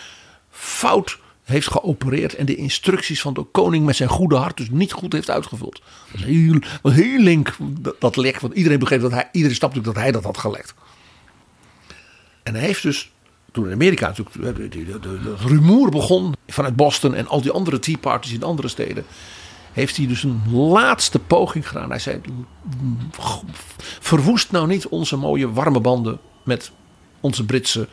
fout 0.49 1.19
heeft 1.47 1.71
geopereerd 1.71 2.35
en 2.35 2.45
de 2.45 2.55
instructies 2.55 3.21
van 3.21 3.33
de 3.33 3.43
koning 3.43 3.85
met 3.85 3.95
zijn 3.95 4.09
goede 4.09 4.35
hart 4.35 4.57
dus 4.57 4.69
niet 4.69 4.91
goed 4.91 5.13
heeft 5.13 5.29
uitgevuld. 5.29 5.73
Dat 5.73 6.11
was 6.11 6.23
heel, 6.23 6.59
heel 6.81 7.19
link 7.19 7.55
dat, 7.99 8.15
lek, 8.15 8.39
want 8.39 8.53
iedereen 8.53 8.79
begreep 8.79 9.01
dat 9.01 9.11
hij, 9.11 9.29
iedereen 9.31 9.57
natuurlijk 9.59 9.85
dat 9.85 10.03
hij 10.03 10.11
dat 10.11 10.23
had 10.23 10.37
gelekt. 10.37 10.73
En 12.43 12.53
hij 12.55 12.63
heeft 12.63 12.83
dus, 12.83 13.11
toen 13.51 13.65
in 13.65 13.71
Amerika 13.71 14.07
natuurlijk 14.07 14.35
de 15.03 15.35
rumoer 15.37 15.89
begon 15.89 16.33
vanuit 16.47 16.75
Boston 16.75 17.15
en 17.15 17.27
al 17.27 17.41
die 17.41 17.51
andere 17.51 17.79
tea 17.79 17.97
parties 17.97 18.33
in 18.33 18.43
andere 18.43 18.67
steden, 18.67 19.05
heeft 19.73 19.97
hij 19.97 20.07
dus 20.07 20.23
een 20.23 20.41
laatste 20.51 21.19
poging 21.19 21.67
gedaan. 21.67 21.89
Hij 21.89 21.99
zei, 21.99 22.21
verwoest 23.99 24.51
nou 24.51 24.67
niet 24.67 24.87
onze 24.87 25.17
mooie 25.17 25.51
warme 25.51 25.79
banden 25.79 26.19
met 26.43 26.71
onze 27.19 27.45
Britse 27.45 27.87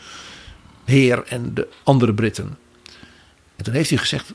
heer 0.85 1.25
en 1.25 1.55
de 1.55 1.69
andere 1.83 2.15
Britten. 2.15 2.59
En 3.57 3.65
toen 3.65 3.75
heeft 3.75 3.91
hij 3.91 3.99
gezegd, 3.99 4.33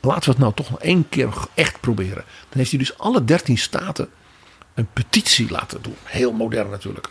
laten 0.00 0.24
we 0.24 0.30
het 0.30 0.38
nou 0.38 0.54
toch 0.54 0.70
nog 0.70 0.80
één 0.80 1.08
keer 1.08 1.28
echt 1.54 1.80
proberen. 1.80 2.24
Dan 2.48 2.58
heeft 2.58 2.70
hij 2.70 2.78
dus 2.78 2.98
alle 2.98 3.24
dertien 3.24 3.58
staten 3.58 4.08
een 4.74 4.88
petitie 4.92 5.50
laten 5.50 5.82
doen. 5.82 5.96
Heel 6.04 6.32
modern 6.32 6.70
natuurlijk. 6.70 7.08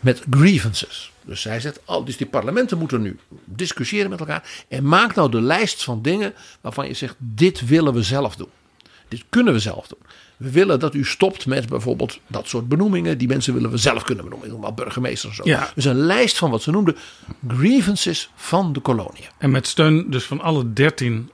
Met 0.00 0.22
grievances. 0.30 1.12
Dus 1.22 1.44
hij 1.44 1.60
zegt, 1.60 1.80
oh, 1.84 2.06
dus 2.06 2.16
die 2.16 2.26
parlementen 2.26 2.78
moeten 2.78 3.02
nu 3.02 3.18
discussiëren 3.44 4.10
met 4.10 4.20
elkaar. 4.20 4.64
En 4.68 4.88
maak 4.88 5.14
nou 5.14 5.30
de 5.30 5.40
lijst 5.40 5.84
van 5.84 6.02
dingen 6.02 6.34
waarvan 6.60 6.86
je 6.86 6.94
zegt, 6.94 7.14
dit 7.18 7.66
willen 7.66 7.94
we 7.94 8.02
zelf 8.02 8.36
doen. 8.36 8.50
Dit 9.08 9.24
kunnen 9.28 9.52
we 9.52 9.58
zelf 9.58 9.86
doen. 9.86 9.98
We 10.38 10.50
willen 10.50 10.80
dat 10.80 10.94
u 10.94 11.04
stopt 11.04 11.46
met 11.46 11.68
bijvoorbeeld 11.68 12.20
dat 12.26 12.48
soort 12.48 12.68
benoemingen. 12.68 13.18
Die 13.18 13.28
mensen 13.28 13.54
willen 13.54 13.70
we 13.70 13.76
zelf 13.76 14.02
kunnen 14.02 14.24
benoemen. 14.24 14.48
Ik 14.48 14.54
noem 14.54 14.62
maar 14.62 14.74
burgemeesters 14.74 15.38
en 15.38 15.44
zo. 15.44 15.50
Ja. 15.50 15.70
Dus 15.74 15.84
een 15.84 15.96
lijst 15.96 16.38
van 16.38 16.50
wat 16.50 16.62
ze 16.62 16.70
noemden 16.70 16.96
grievances 17.48 18.30
van 18.34 18.72
de 18.72 18.80
koloniën. 18.80 19.28
En 19.38 19.50
met 19.50 19.66
steun 19.66 20.10
dus 20.10 20.24
van 20.24 20.40
alle 20.40 20.72
dertien 20.72 21.30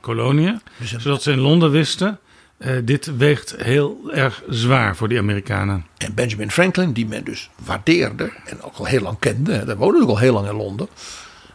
koloniën. 0.00 0.60
Zodat 0.98 1.22
ze 1.22 1.32
in 1.32 1.38
Londen 1.38 1.70
wisten, 1.70 2.18
eh, 2.58 2.76
dit 2.84 3.16
weegt 3.16 3.54
heel 3.56 4.10
erg 4.12 4.42
zwaar 4.48 4.96
voor 4.96 5.08
die 5.08 5.18
Amerikanen. 5.18 5.86
En 5.96 6.14
Benjamin 6.14 6.50
Franklin, 6.50 6.92
die 6.92 7.06
men 7.06 7.24
dus 7.24 7.50
waardeerde 7.64 8.32
en 8.44 8.62
ook 8.62 8.76
al 8.76 8.84
heel 8.84 9.00
lang 9.00 9.18
kende, 9.18 9.64
daar 9.64 9.76
woonde 9.76 10.02
ook 10.02 10.08
al 10.08 10.18
heel 10.18 10.32
lang 10.32 10.48
in 10.48 10.56
Londen, 10.56 10.88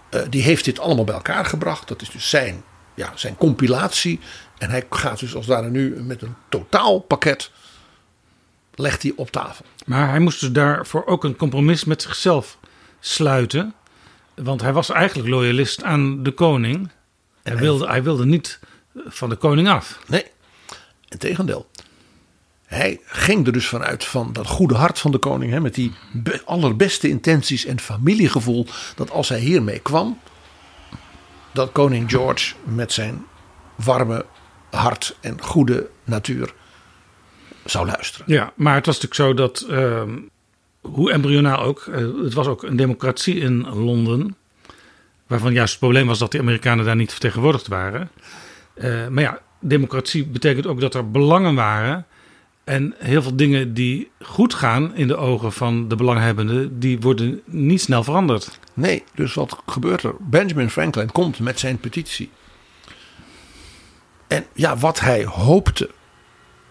eh, 0.09 0.21
die 0.29 0.41
heeft 0.41 0.65
dit 0.65 0.79
allemaal 0.79 1.03
bij 1.03 1.15
elkaar 1.15 1.45
gebracht. 1.45 1.87
Dat 1.87 2.01
is 2.01 2.09
dus 2.09 2.29
zijn, 2.29 2.63
ja, 2.93 3.11
zijn 3.15 3.37
compilatie. 3.37 4.19
En 4.61 4.69
hij 4.69 4.85
gaat 4.89 5.19
dus 5.19 5.35
als 5.35 5.47
ware 5.47 5.69
nu 5.69 6.01
met 6.03 6.21
een 6.21 6.35
totaalpakket, 6.49 7.51
legt 8.75 9.01
hij 9.03 9.13
op 9.15 9.31
tafel. 9.31 9.65
Maar 9.85 10.09
hij 10.09 10.19
moest 10.19 10.39
dus 10.39 10.51
daarvoor 10.51 11.05
ook 11.05 11.23
een 11.23 11.35
compromis 11.35 11.83
met 11.85 12.01
zichzelf 12.01 12.57
sluiten. 12.99 13.73
Want 14.35 14.61
hij 14.61 14.73
was 14.73 14.89
eigenlijk 14.89 15.29
loyalist 15.29 15.83
aan 15.83 16.23
de 16.23 16.31
koning. 16.31 16.89
Hij 17.43 17.53
hij- 17.53 17.61
wilde, 17.61 17.87
hij 17.87 18.03
wilde 18.03 18.25
niet 18.25 18.59
van 19.05 19.29
de 19.29 19.35
koning 19.35 19.69
af. 19.69 19.99
Nee, 20.07 20.25
integendeel. 21.07 21.69
Hij 22.65 22.99
ging 23.05 23.45
er 23.45 23.53
dus 23.53 23.67
vanuit 23.67 24.03
van 24.05 24.33
dat 24.33 24.47
goede 24.47 24.75
hart 24.75 24.99
van 24.99 25.11
de 25.11 25.17
koning, 25.17 25.51
hè, 25.51 25.59
met 25.59 25.75
die 25.75 25.93
be- 26.13 26.41
allerbeste 26.45 27.09
intenties 27.09 27.65
en 27.65 27.79
familiegevoel, 27.79 28.65
dat 28.95 29.11
als 29.11 29.29
hij 29.29 29.39
hiermee 29.39 29.79
kwam, 29.79 30.19
dat 31.53 31.71
koning 31.71 32.09
George 32.09 32.53
met 32.63 32.91
zijn 32.91 33.25
warme 33.75 34.25
hart 34.71 35.17
en 35.19 35.41
goede 35.41 35.89
natuur 36.03 36.53
zou 37.65 37.85
luisteren. 37.85 38.25
Ja, 38.29 38.53
maar 38.55 38.75
het 38.75 38.85
was 38.85 39.01
natuurlijk 39.01 39.21
zo 39.21 39.33
dat, 39.33 39.65
ehm, 39.69 40.19
hoe 40.81 41.11
embryonaal 41.11 41.59
ook, 41.59 41.79
eh, 41.79 42.07
het 42.23 42.33
was 42.33 42.47
ook 42.47 42.63
een 42.63 42.75
democratie 42.75 43.35
in 43.35 43.69
Londen. 43.69 44.35
Waarvan 45.27 45.53
juist 45.53 45.71
het 45.71 45.79
probleem 45.79 46.07
was 46.07 46.19
dat 46.19 46.31
de 46.31 46.39
Amerikanen 46.39 46.85
daar 46.85 46.95
niet 46.95 47.11
vertegenwoordigd 47.11 47.67
waren. 47.67 48.09
Eh, 48.73 49.07
maar 49.07 49.23
ja, 49.23 49.39
democratie 49.59 50.25
betekent 50.25 50.67
ook 50.67 50.79
dat 50.81 50.93
er 50.93 51.11
belangen 51.11 51.55
waren. 51.55 52.05
En 52.63 52.95
heel 52.97 53.21
veel 53.21 53.35
dingen 53.35 53.73
die 53.73 54.11
goed 54.21 54.53
gaan 54.53 54.95
in 54.95 55.07
de 55.07 55.15
ogen 55.15 55.51
van 55.51 55.87
de 55.87 55.95
belanghebbenden, 55.95 56.79
die 56.79 56.99
worden 56.99 57.41
niet 57.45 57.81
snel 57.81 58.03
veranderd. 58.03 58.59
Nee, 58.73 59.03
dus 59.15 59.33
wat 59.33 59.57
gebeurt 59.65 60.03
er? 60.03 60.13
Benjamin 60.19 60.69
Franklin 60.69 61.11
komt 61.11 61.39
met 61.39 61.59
zijn 61.59 61.77
petitie. 61.77 62.29
En 64.31 64.45
ja, 64.53 64.77
wat 64.77 64.99
hij 64.99 65.25
hoopte, 65.25 65.89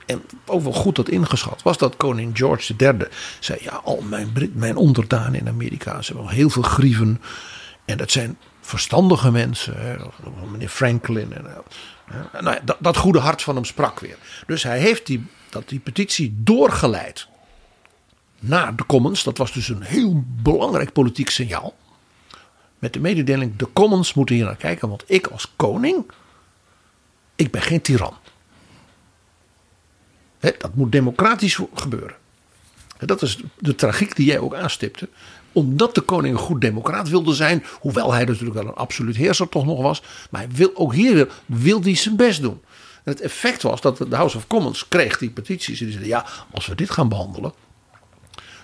en 0.06 0.22
ook 0.46 0.62
wel 0.62 0.72
goed 0.72 0.96
had 0.96 1.08
ingeschat, 1.08 1.62
was 1.62 1.78
dat 1.78 1.96
koning 1.96 2.36
George 2.36 2.74
III 2.76 2.96
zei: 3.40 3.58
Ja, 3.62 3.80
al 3.84 4.00
mijn, 4.00 4.32
Brit- 4.32 4.54
mijn 4.54 4.76
onderdanen 4.76 5.40
in 5.40 5.48
Amerika, 5.48 6.02
ze 6.02 6.12
hebben 6.12 6.32
heel 6.32 6.50
veel 6.50 6.62
grieven. 6.62 7.20
En 7.84 7.96
dat 7.96 8.10
zijn 8.10 8.38
verstandige 8.60 9.30
mensen, 9.30 10.00
meneer 10.50 10.68
Franklin. 10.68 11.32
En, 11.32 11.46
eh, 11.46 12.40
nou 12.40 12.58
dat, 12.64 12.76
dat 12.80 12.96
goede 12.96 13.18
hart 13.18 13.42
van 13.42 13.54
hem 13.54 13.64
sprak 13.64 14.00
weer. 14.00 14.16
Dus 14.46 14.62
hij 14.62 14.78
heeft 14.78 15.06
die, 15.06 15.26
dat, 15.48 15.68
die 15.68 15.80
petitie 15.80 16.34
doorgeleid 16.36 17.26
naar 18.38 18.76
de 18.76 18.86
Commons. 18.86 19.22
Dat 19.22 19.38
was 19.38 19.52
dus 19.52 19.68
een 19.68 19.82
heel 19.82 20.24
belangrijk 20.42 20.92
politiek 20.92 21.30
signaal. 21.30 21.74
Met 22.78 22.92
de 22.92 23.00
mededeling: 23.00 23.56
de 23.56 23.68
Commons 23.72 24.14
moeten 24.14 24.34
hier 24.34 24.44
naar 24.44 24.56
kijken, 24.56 24.88
want 24.88 25.04
ik 25.06 25.26
als 25.26 25.52
koning, 25.56 26.04
ik 27.40 27.50
ben 27.50 27.62
geen 27.62 27.80
tiran. 27.80 28.14
Dat 30.40 30.74
moet 30.74 30.92
democratisch 30.92 31.58
gebeuren. 31.74 32.14
En 32.98 33.06
dat 33.06 33.22
is 33.22 33.38
de 33.58 33.74
tragiek 33.74 34.16
die 34.16 34.26
jij 34.26 34.38
ook 34.38 34.54
aanstipte. 34.54 35.08
Omdat 35.52 35.94
de 35.94 36.00
koning 36.00 36.34
een 36.34 36.40
goed 36.40 36.60
democraat 36.60 37.08
wilde 37.08 37.34
zijn, 37.34 37.64
hoewel 37.80 38.12
hij 38.12 38.24
natuurlijk 38.24 38.54
wel 38.54 38.66
een 38.66 38.74
absoluut 38.74 39.16
heerser 39.16 39.48
toch 39.48 39.64
nog 39.64 39.82
was, 39.82 40.02
maar 40.30 40.40
hij 40.40 40.50
wil 40.54 40.70
ook 40.74 40.94
hier 40.94 41.14
weer 41.14 41.28
wil 41.46 41.82
hij 41.82 41.94
zijn 41.94 42.16
best 42.16 42.42
doen. 42.42 42.60
En 43.04 43.12
het 43.12 43.20
effect 43.20 43.62
was 43.62 43.80
dat 43.80 43.96
de 43.96 44.16
House 44.16 44.36
of 44.36 44.46
Commons 44.46 44.88
kreeg 44.88 45.18
die 45.18 45.30
petities 45.30 45.80
en 45.80 45.84
die 45.84 45.94
zeiden 45.94 46.12
ja, 46.12 46.26
als 46.50 46.66
we 46.66 46.74
dit 46.74 46.90
gaan 46.90 47.08
behandelen, 47.08 47.52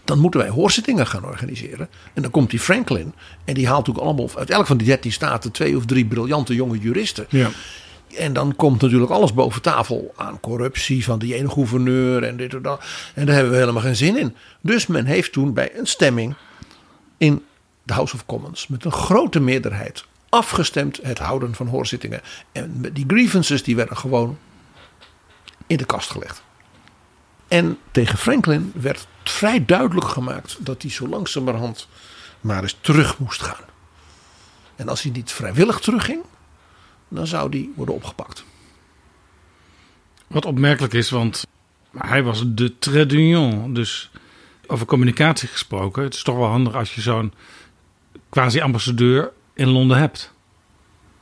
dan 0.04 0.18
moeten 0.18 0.40
wij 0.40 0.48
hoorzittingen 0.48 1.06
gaan 1.06 1.24
organiseren. 1.24 1.88
En 2.14 2.22
dan 2.22 2.30
komt 2.30 2.50
die 2.50 2.60
Franklin. 2.60 3.14
En 3.44 3.54
die 3.54 3.66
haalt 3.66 3.86
natuurlijk 3.86 4.06
allemaal 4.06 4.38
uit 4.38 4.50
elk 4.50 4.66
van 4.66 4.76
die 4.76 4.86
13 4.86 5.12
staten 5.12 5.50
twee 5.50 5.76
of 5.76 5.84
drie 5.84 6.06
briljante 6.06 6.54
jonge 6.54 6.78
juristen. 6.78 7.26
Ja. 7.28 7.50
En 8.18 8.32
dan 8.32 8.56
komt 8.56 8.80
natuurlijk 8.80 9.10
alles 9.10 9.34
boven 9.34 9.62
tafel 9.62 10.12
aan 10.16 10.40
corruptie 10.40 11.04
van 11.04 11.18
die 11.18 11.34
ene 11.34 11.50
gouverneur 11.50 12.22
en 12.22 12.36
dit 12.36 12.54
en 12.54 12.62
dat. 12.62 12.84
En 13.14 13.26
daar 13.26 13.34
hebben 13.34 13.52
we 13.52 13.58
helemaal 13.58 13.82
geen 13.82 13.96
zin 13.96 14.18
in. 14.18 14.36
Dus 14.60 14.86
men 14.86 15.04
heeft 15.04 15.32
toen 15.32 15.52
bij 15.52 15.78
een 15.78 15.86
stemming 15.86 16.34
in 17.18 17.44
de 17.82 17.92
House 17.92 18.14
of 18.14 18.26
Commons 18.26 18.66
met 18.66 18.84
een 18.84 18.92
grote 18.92 19.40
meerderheid 19.40 20.04
afgestemd 20.28 20.98
het 21.02 21.18
houden 21.18 21.54
van 21.54 21.66
hoorzittingen. 21.66 22.20
En 22.52 22.84
die 22.92 23.04
grievances 23.06 23.62
die 23.62 23.76
werden 23.76 23.96
gewoon 23.96 24.38
in 25.66 25.76
de 25.76 25.84
kast 25.84 26.10
gelegd. 26.10 26.42
En 27.48 27.78
tegen 27.90 28.18
Franklin 28.18 28.72
werd 28.74 29.06
vrij 29.24 29.64
duidelijk 29.64 30.08
gemaakt 30.08 30.56
dat 30.60 30.82
hij 30.82 30.90
zo 30.90 31.08
langzamerhand 31.08 31.88
maar 32.40 32.62
eens 32.62 32.78
terug 32.80 33.18
moest 33.18 33.42
gaan. 33.42 33.64
En 34.76 34.88
als 34.88 35.02
hij 35.02 35.12
niet 35.12 35.32
vrijwillig 35.32 35.78
terugging, 35.78 36.22
dan 37.08 37.26
zou 37.26 37.50
die 37.50 37.72
worden 37.76 37.94
opgepakt. 37.94 38.44
Wat 40.26 40.44
opmerkelijk 40.44 40.92
is, 40.92 41.10
want 41.10 41.46
hij 41.96 42.22
was 42.22 42.42
de 42.46 42.78
trait 42.78 43.10
d'union. 43.10 43.74
Dus 43.74 44.10
Over 44.66 44.86
communicatie 44.86 45.48
gesproken, 45.48 46.02
het 46.02 46.14
is 46.14 46.22
toch 46.22 46.36
wel 46.36 46.46
handig 46.46 46.74
als 46.74 46.94
je 46.94 47.00
zo'n 47.00 47.32
quasi-ambassadeur 48.28 49.32
in 49.54 49.68
Londen 49.68 49.98
hebt. 49.98 50.32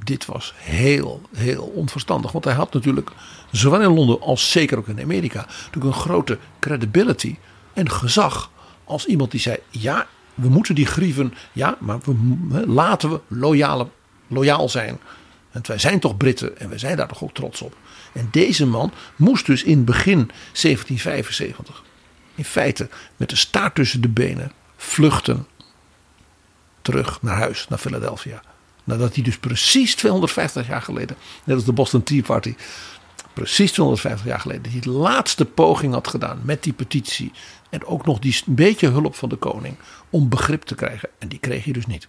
Dit 0.05 0.26
was 0.26 0.55
heel, 0.57 1.22
heel 1.37 1.64
onverstandig. 1.64 2.32
Want 2.32 2.45
hij 2.45 2.55
had 2.55 2.72
natuurlijk, 2.72 3.11
zowel 3.51 3.80
in 3.80 3.95
Londen 3.95 4.20
als 4.20 4.51
zeker 4.51 4.78
ook 4.78 4.89
in 4.89 5.01
Amerika, 5.01 5.47
natuurlijk 5.64 5.95
een 5.95 6.01
grote 6.01 6.39
credibility 6.59 7.37
en 7.72 7.91
gezag. 7.91 8.51
Als 8.85 9.07
iemand 9.07 9.30
die 9.30 9.41
zei: 9.41 9.57
ja, 9.70 10.07
we 10.35 10.49
moeten 10.49 10.74
die 10.74 10.87
grieven, 10.87 11.35
ja, 11.53 11.76
maar 11.80 11.99
we, 12.05 12.64
laten 12.66 13.11
we 13.11 13.20
loyale, 13.28 13.87
loyaal 14.26 14.68
zijn. 14.68 14.99
Want 15.55 15.67
wij 15.67 15.79
zijn 15.79 16.01
toch 16.01 16.17
Britten 16.17 16.59
en 16.59 16.69
wij 16.69 16.79
zijn 16.79 16.97
daar 16.97 17.09
toch 17.09 17.23
ook 17.23 17.35
trots 17.35 17.63
op. 17.63 17.77
En 18.13 18.29
deze 18.31 18.67
man 18.67 18.93
moest 19.17 19.47
dus 19.47 19.63
in 19.63 19.85
begin 19.85 20.31
1775, 20.53 21.83
in 22.35 22.45
feite 22.45 22.89
met 23.17 23.29
de 23.29 23.37
staart 23.37 23.75
tussen 23.75 24.01
de 24.01 24.09
benen, 24.09 24.53
vluchten 24.77 25.47
terug 26.83 27.23
naar 27.23 27.37
huis, 27.37 27.69
naar 27.69 27.79
Philadelphia. 27.79 28.43
Nadat 28.85 29.15
hij 29.15 29.25
dus 29.25 29.39
precies 29.39 29.95
250 29.95 30.67
jaar 30.69 30.83
geleden, 30.83 31.17
net 31.45 31.57
als 31.57 31.65
de 31.65 31.73
Boston 31.73 32.03
Tea 32.03 32.23
Party, 32.23 32.55
precies 33.33 33.73
250 33.73 34.27
jaar 34.27 34.41
geleden, 34.41 34.73
die 34.73 34.91
laatste 34.91 35.45
poging 35.45 35.93
had 35.93 36.09
gedaan 36.09 36.41
met 36.45 36.63
die 36.63 36.73
petitie. 36.73 37.33
En 37.71 37.85
ook 37.85 38.07
nog 38.07 38.19
die 38.19 38.43
beetje 38.47 38.89
hulp 38.89 39.15
van 39.15 39.29
de 39.29 39.37
koning 39.37 39.77
om 40.11 40.29
begrip 40.29 40.63
te 40.63 40.75
krijgen. 40.75 41.09
En 41.19 41.29
die 41.29 41.39
kreeg 41.39 41.65
hij 41.65 41.73
dus 41.73 41.87
niet. 41.87 42.09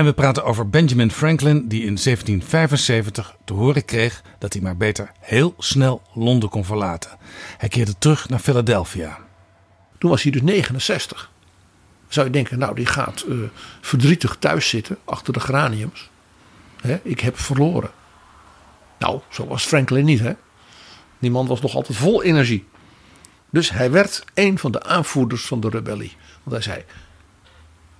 En 0.00 0.06
we 0.06 0.12
praten 0.12 0.44
over 0.44 0.68
Benjamin 0.68 1.10
Franklin, 1.10 1.68
die 1.68 1.80
in 1.80 1.98
1775 2.02 3.36
te 3.44 3.52
horen 3.52 3.84
kreeg 3.84 4.22
dat 4.38 4.52
hij 4.52 4.62
maar 4.62 4.76
beter 4.76 5.10
heel 5.20 5.54
snel 5.58 6.02
Londen 6.14 6.48
kon 6.48 6.64
verlaten. 6.64 7.18
Hij 7.58 7.68
keerde 7.68 7.98
terug 7.98 8.28
naar 8.28 8.38
Philadelphia. 8.38 9.18
Toen 9.98 10.10
was 10.10 10.22
hij 10.22 10.32
dus 10.32 10.42
69. 10.42 11.30
Zou 12.08 12.26
je 12.26 12.32
denken, 12.32 12.58
nou 12.58 12.74
die 12.74 12.86
gaat 12.86 13.24
uh, 13.28 13.48
verdrietig 13.80 14.36
thuis 14.38 14.68
zitten 14.68 14.98
achter 15.04 15.32
de 15.32 15.40
graniums. 15.40 16.10
Hè, 16.80 17.00
ik 17.02 17.20
heb 17.20 17.38
verloren. 17.38 17.90
Nou, 18.98 19.20
zo 19.28 19.46
was 19.46 19.64
Franklin 19.64 20.04
niet 20.04 20.20
hè. 20.20 20.32
Die 21.18 21.30
man 21.30 21.46
was 21.46 21.60
nog 21.60 21.74
altijd 21.74 21.98
vol 21.98 22.22
energie. 22.22 22.68
Dus 23.50 23.70
hij 23.70 23.90
werd 23.90 24.24
een 24.34 24.58
van 24.58 24.72
de 24.72 24.82
aanvoerders 24.82 25.46
van 25.46 25.60
de 25.60 25.68
rebellie. 25.68 26.16
Want 26.42 26.64
hij 26.64 26.74
zei, 26.74 26.84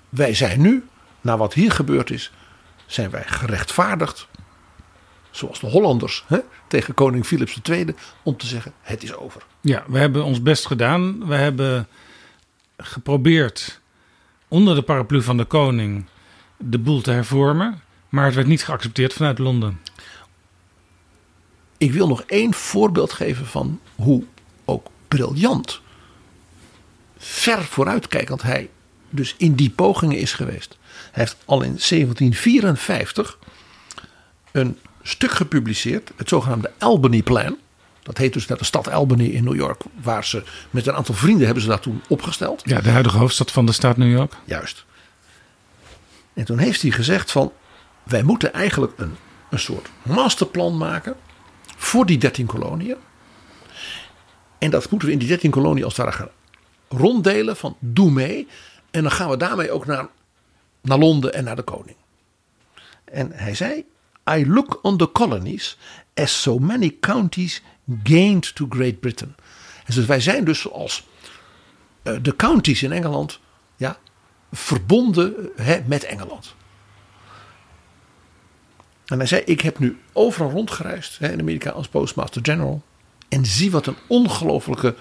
wij 0.08 0.34
zijn 0.34 0.60
nu 0.60 0.84
na 1.20 1.36
wat 1.36 1.54
hier 1.54 1.72
gebeurd 1.72 2.10
is, 2.10 2.32
zijn 2.86 3.10
wij 3.10 3.24
gerechtvaardigd, 3.26 4.28
zoals 5.30 5.60
de 5.60 5.66
Hollanders 5.66 6.24
hè, 6.26 6.38
tegen 6.66 6.94
koning 6.94 7.26
Philips 7.26 7.60
II, 7.62 7.94
om 8.22 8.36
te 8.36 8.46
zeggen: 8.46 8.72
het 8.80 9.02
is 9.02 9.14
over. 9.14 9.42
Ja, 9.60 9.84
we 9.86 9.98
hebben 9.98 10.24
ons 10.24 10.42
best 10.42 10.66
gedaan. 10.66 11.26
We 11.26 11.34
hebben 11.34 11.88
geprobeerd 12.76 13.80
onder 14.48 14.74
de 14.74 14.82
paraplu 14.82 15.22
van 15.22 15.36
de 15.36 15.44
koning 15.44 16.04
de 16.56 16.78
boel 16.78 17.00
te 17.00 17.10
hervormen, 17.10 17.80
maar 18.08 18.24
het 18.24 18.34
werd 18.34 18.46
niet 18.46 18.64
geaccepteerd 18.64 19.12
vanuit 19.12 19.38
Londen. 19.38 19.80
Ik 21.78 21.92
wil 21.92 22.08
nog 22.08 22.22
één 22.22 22.54
voorbeeld 22.54 23.12
geven 23.12 23.46
van 23.46 23.80
hoe 23.94 24.24
ook 24.64 24.86
briljant, 25.08 25.80
ver 27.18 27.64
vooruitkijkend 27.64 28.42
hij 28.42 28.70
dus 29.10 29.34
in 29.38 29.54
die 29.54 29.70
pogingen 29.70 30.18
is 30.18 30.32
geweest. 30.32 30.78
Hij 31.10 31.22
heeft 31.22 31.36
al 31.44 31.62
in 31.62 31.78
1754 31.88 33.38
een 34.52 34.78
stuk 35.02 35.30
gepubliceerd, 35.30 36.10
het 36.16 36.28
zogenaamde 36.28 36.72
Albany 36.78 37.22
Plan. 37.22 37.56
Dat 38.02 38.18
heet 38.18 38.32
dus 38.32 38.46
net 38.46 38.58
de 38.58 38.64
stad 38.64 38.90
Albany 38.90 39.24
in 39.24 39.44
New 39.44 39.54
York, 39.54 39.82
waar 40.02 40.24
ze 40.24 40.42
met 40.70 40.86
een 40.86 40.94
aantal 40.94 41.14
vrienden 41.14 41.44
hebben 41.44 41.62
ze 41.62 41.68
dat 41.68 41.82
toen 41.82 42.02
opgesteld. 42.08 42.62
Ja, 42.64 42.80
de 42.80 42.90
huidige 42.90 43.16
hoofdstad 43.16 43.50
van 43.50 43.66
de 43.66 43.72
staat 43.72 43.96
New 43.96 44.10
York. 44.10 44.32
Juist. 44.44 44.84
En 46.34 46.44
toen 46.44 46.58
heeft 46.58 46.82
hij 46.82 46.90
gezegd 46.90 47.30
van, 47.30 47.52
wij 48.02 48.22
moeten 48.22 48.52
eigenlijk 48.52 48.92
een, 48.96 49.16
een 49.50 49.58
soort 49.58 49.88
masterplan 50.02 50.76
maken 50.76 51.14
voor 51.76 52.06
die 52.06 52.18
13 52.18 52.46
koloniën. 52.46 52.96
En 54.58 54.70
dat 54.70 54.90
moeten 54.90 55.08
we 55.08 55.14
in 55.14 55.20
die 55.20 55.28
13 55.28 55.50
koloniën 55.50 55.84
als 55.84 55.96
het 55.96 56.06
ware 56.06 56.16
gaan 56.16 56.28
ronddelen 56.88 57.56
van 57.56 57.76
doe 57.78 58.10
mee. 58.10 58.48
En 58.90 59.02
dan 59.02 59.12
gaan 59.12 59.30
we 59.30 59.36
daarmee 59.36 59.70
ook 59.70 59.86
naar 59.86 60.08
naar 60.82 60.98
Londen 60.98 61.34
en 61.34 61.44
naar 61.44 61.56
de 61.56 61.62
koning. 61.62 61.96
En 63.04 63.32
hij 63.32 63.54
zei: 63.54 63.84
I 64.30 64.50
look 64.50 64.78
on 64.82 64.96
the 64.96 65.12
colonies 65.12 65.78
as 66.14 66.42
so 66.42 66.58
many 66.58 66.96
counties 67.00 67.62
gained 68.02 68.54
to 68.54 68.66
Great 68.68 69.00
Britain. 69.00 69.34
Dus 69.86 70.06
wij 70.06 70.20
zijn 70.20 70.44
dus 70.44 70.60
zoals 70.60 71.06
uh, 72.02 72.16
de 72.22 72.36
counties 72.36 72.82
in 72.82 72.92
Engeland 72.92 73.40
ja, 73.76 73.98
verbonden 74.52 75.50
hè, 75.56 75.80
met 75.86 76.04
Engeland. 76.04 76.54
En 79.06 79.18
hij 79.18 79.26
zei: 79.26 79.42
Ik 79.44 79.60
heb 79.60 79.78
nu 79.78 79.98
overal 80.12 80.50
rondgereisd 80.50 81.18
hè, 81.18 81.32
in 81.32 81.40
Amerika 81.40 81.70
als 81.70 81.88
postmaster 81.88 82.42
general. 82.44 82.82
En 83.28 83.46
zie 83.46 83.70
wat 83.70 83.86
een 83.86 83.96
ongelofelijke 84.06 84.94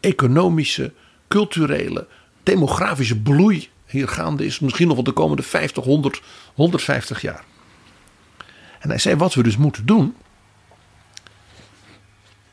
economische, 0.00 0.92
culturele, 1.28 2.06
demografische 2.42 3.20
bloei 3.20 3.70
hier 3.86 4.08
gaande 4.08 4.44
is. 4.44 4.60
Misschien 4.60 4.86
nog 4.86 4.94
wel 4.96 5.04
de 5.04 5.12
komende 5.12 5.42
50, 5.42 5.84
100, 5.84 6.22
150 6.54 7.20
jaar. 7.20 7.44
En 8.78 8.88
hij 8.88 8.98
zei: 8.98 9.16
Wat 9.16 9.34
we 9.34 9.42
dus 9.42 9.56
moeten 9.56 9.86
doen. 9.86 10.14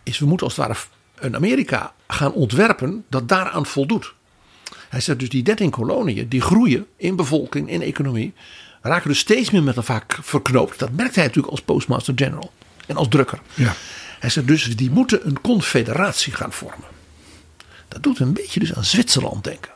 Is 0.03 0.19
we 0.19 0.25
moeten 0.25 0.47
als 0.47 0.55
het 0.55 0.65
ware 0.65 0.79
een 1.15 1.35
Amerika 1.35 1.93
gaan 2.07 2.33
ontwerpen 2.33 3.05
dat 3.09 3.29
daaraan 3.29 3.65
voldoet. 3.65 4.13
Hij 4.89 5.01
zegt 5.01 5.19
dus 5.19 5.29
die 5.29 5.43
13 5.43 5.69
koloniën 5.69 6.27
die 6.29 6.41
groeien 6.41 6.87
in 6.97 7.15
bevolking, 7.15 7.69
in 7.69 7.81
economie. 7.81 8.33
Raken 8.81 9.09
dus 9.09 9.19
steeds 9.19 9.49
meer 9.51 9.63
met 9.63 9.75
elkaar 9.75 10.05
verknoopt. 10.07 10.79
Dat 10.79 10.91
merkt 10.91 11.15
hij 11.15 11.23
natuurlijk 11.23 11.51
als 11.51 11.61
postmaster 11.61 12.13
general 12.15 12.51
en 12.87 12.95
als 12.95 13.07
drukker. 13.07 13.41
Ja. 13.53 13.73
Hij 14.19 14.29
zegt 14.29 14.47
dus 14.47 14.75
die 14.75 14.91
moeten 14.91 15.27
een 15.27 15.41
confederatie 15.41 16.33
gaan 16.33 16.53
vormen. 16.53 16.87
Dat 17.87 18.03
doet 18.03 18.19
een 18.19 18.33
beetje 18.33 18.59
dus 18.59 18.73
aan 18.73 18.83
Zwitserland 18.83 19.43
denken. 19.43 19.71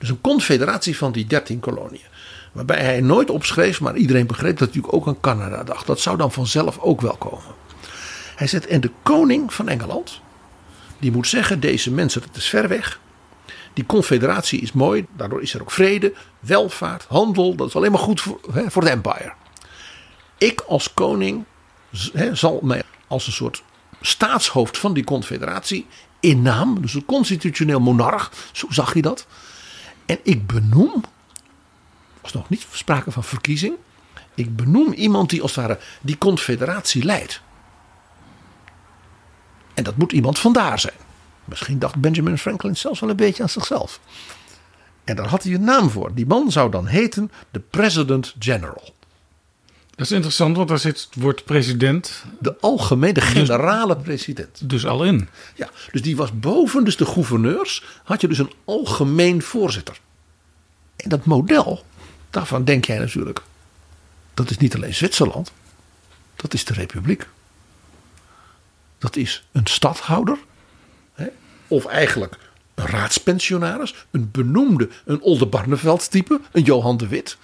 Dus 0.00 0.08
een 0.08 0.20
confederatie 0.20 0.96
van 0.96 1.12
die 1.12 1.26
13 1.26 1.60
koloniën. 1.60 2.08
Waarbij 2.52 2.84
hij 2.84 3.00
nooit 3.00 3.30
opschreef, 3.30 3.80
maar 3.80 3.96
iedereen 3.96 4.26
begreep 4.26 4.58
dat 4.58 4.72
hij 4.74 4.82
ook 4.86 5.06
aan 5.06 5.20
Canada 5.20 5.64
dacht. 5.64 5.86
Dat 5.86 6.00
zou 6.00 6.16
dan 6.16 6.32
vanzelf 6.32 6.78
ook 6.78 7.00
wel 7.00 7.16
komen. 7.16 7.54
Hij 8.36 8.46
zegt, 8.46 8.66
en 8.66 8.80
de 8.80 8.90
koning 9.02 9.54
van 9.54 9.68
Engeland, 9.68 10.20
die 10.98 11.12
moet 11.12 11.26
zeggen, 11.26 11.60
deze 11.60 11.90
mensen, 11.90 12.20
dat 12.20 12.36
is 12.36 12.48
ver 12.48 12.68
weg. 12.68 13.00
Die 13.72 13.86
confederatie 13.86 14.60
is 14.60 14.72
mooi, 14.72 15.06
daardoor 15.16 15.42
is 15.42 15.54
er 15.54 15.60
ook 15.60 15.70
vrede, 15.70 16.12
welvaart, 16.38 17.04
handel. 17.08 17.54
Dat 17.54 17.68
is 17.68 17.76
alleen 17.76 17.90
maar 17.90 18.00
goed 18.00 18.20
voor, 18.20 18.40
het 18.54 18.84
empire. 18.84 19.32
Ik 20.38 20.60
als 20.60 20.94
koning 20.94 21.44
zal 22.32 22.60
mij 22.62 22.82
als 23.06 23.26
een 23.26 23.32
soort 23.32 23.62
staatshoofd 24.00 24.78
van 24.78 24.92
die 24.92 25.04
confederatie 25.04 25.86
in 26.20 26.42
naam, 26.42 26.80
dus 26.80 26.94
een 26.94 27.04
constitutioneel 27.04 27.80
monarch, 27.80 28.32
zo 28.52 28.66
zag 28.70 28.94
je 28.94 29.02
dat. 29.02 29.26
En 30.10 30.18
ik 30.22 30.46
benoem, 30.46 31.04
was 32.20 32.32
nog 32.32 32.48
niet 32.48 32.66
sprake 32.72 33.10
van 33.10 33.24
verkiezing, 33.24 33.74
ik 34.34 34.56
benoem 34.56 34.92
iemand 34.92 35.30
die 35.30 35.42
als 35.42 35.54
het 35.54 35.66
ware 35.66 35.80
die 36.00 36.18
confederatie 36.18 37.04
leidt. 37.04 37.40
En 39.74 39.84
dat 39.84 39.96
moet 39.96 40.12
iemand 40.12 40.38
vandaar 40.38 40.78
zijn. 40.78 40.94
Misschien 41.44 41.78
dacht 41.78 41.96
Benjamin 41.96 42.38
Franklin 42.38 42.76
zelfs 42.76 43.00
wel 43.00 43.10
een 43.10 43.16
beetje 43.16 43.42
aan 43.42 43.48
zichzelf. 43.48 44.00
En 45.04 45.16
daar 45.16 45.28
had 45.28 45.42
hij 45.42 45.54
een 45.54 45.64
naam 45.64 45.90
voor. 45.90 46.14
Die 46.14 46.26
man 46.26 46.50
zou 46.50 46.70
dan 46.70 46.86
heten 46.86 47.30
de 47.50 47.60
President 47.60 48.34
General. 48.38 48.94
Dat 50.00 50.08
is 50.08 50.14
interessant, 50.14 50.56
want 50.56 50.68
daar 50.68 50.78
zit 50.78 51.00
het 51.00 51.22
woord 51.22 51.44
president. 51.44 52.24
De 52.38 52.56
algemene, 52.60 53.12
de 53.12 53.20
generale 53.20 53.96
president. 53.96 54.70
Dus 54.70 54.86
al 54.86 55.04
in. 55.04 55.28
Ja, 55.54 55.70
dus 55.92 56.02
die 56.02 56.16
was 56.16 56.38
boven 56.38 56.84
dus 56.84 56.96
de 56.96 57.06
gouverneurs, 57.06 57.84
had 58.04 58.20
je 58.20 58.28
dus 58.28 58.38
een 58.38 58.52
algemeen 58.64 59.42
voorzitter. 59.42 60.00
En 60.96 61.08
dat 61.08 61.24
model, 61.24 61.84
daarvan 62.30 62.64
denk 62.64 62.84
jij 62.84 62.98
natuurlijk, 62.98 63.42
dat 64.34 64.50
is 64.50 64.58
niet 64.58 64.74
alleen 64.74 64.94
Zwitserland, 64.94 65.52
dat 66.36 66.54
is 66.54 66.64
de 66.64 66.74
republiek. 66.74 67.26
Dat 68.98 69.16
is 69.16 69.44
een 69.52 69.66
stadhouder, 69.66 70.38
hè, 71.14 71.26
of 71.68 71.86
eigenlijk 71.86 72.38
een 72.74 72.86
raadspensionaris, 72.86 73.94
een 74.10 74.30
benoemde, 74.30 74.88
een 75.04 75.20
Oldenbarneveld 75.20 76.10
type, 76.10 76.40
een 76.52 76.62
Johan 76.62 76.96
de 76.96 77.06
Wit, 77.06 77.36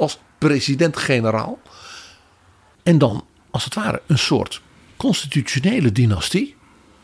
als 0.00 0.18
president-generaal. 0.38 1.58
En 2.82 2.98
dan, 2.98 3.24
als 3.50 3.64
het 3.64 3.74
ware, 3.74 4.02
een 4.06 4.18
soort 4.18 4.62
constitutionele 4.96 5.92
dynastie. 5.92 6.56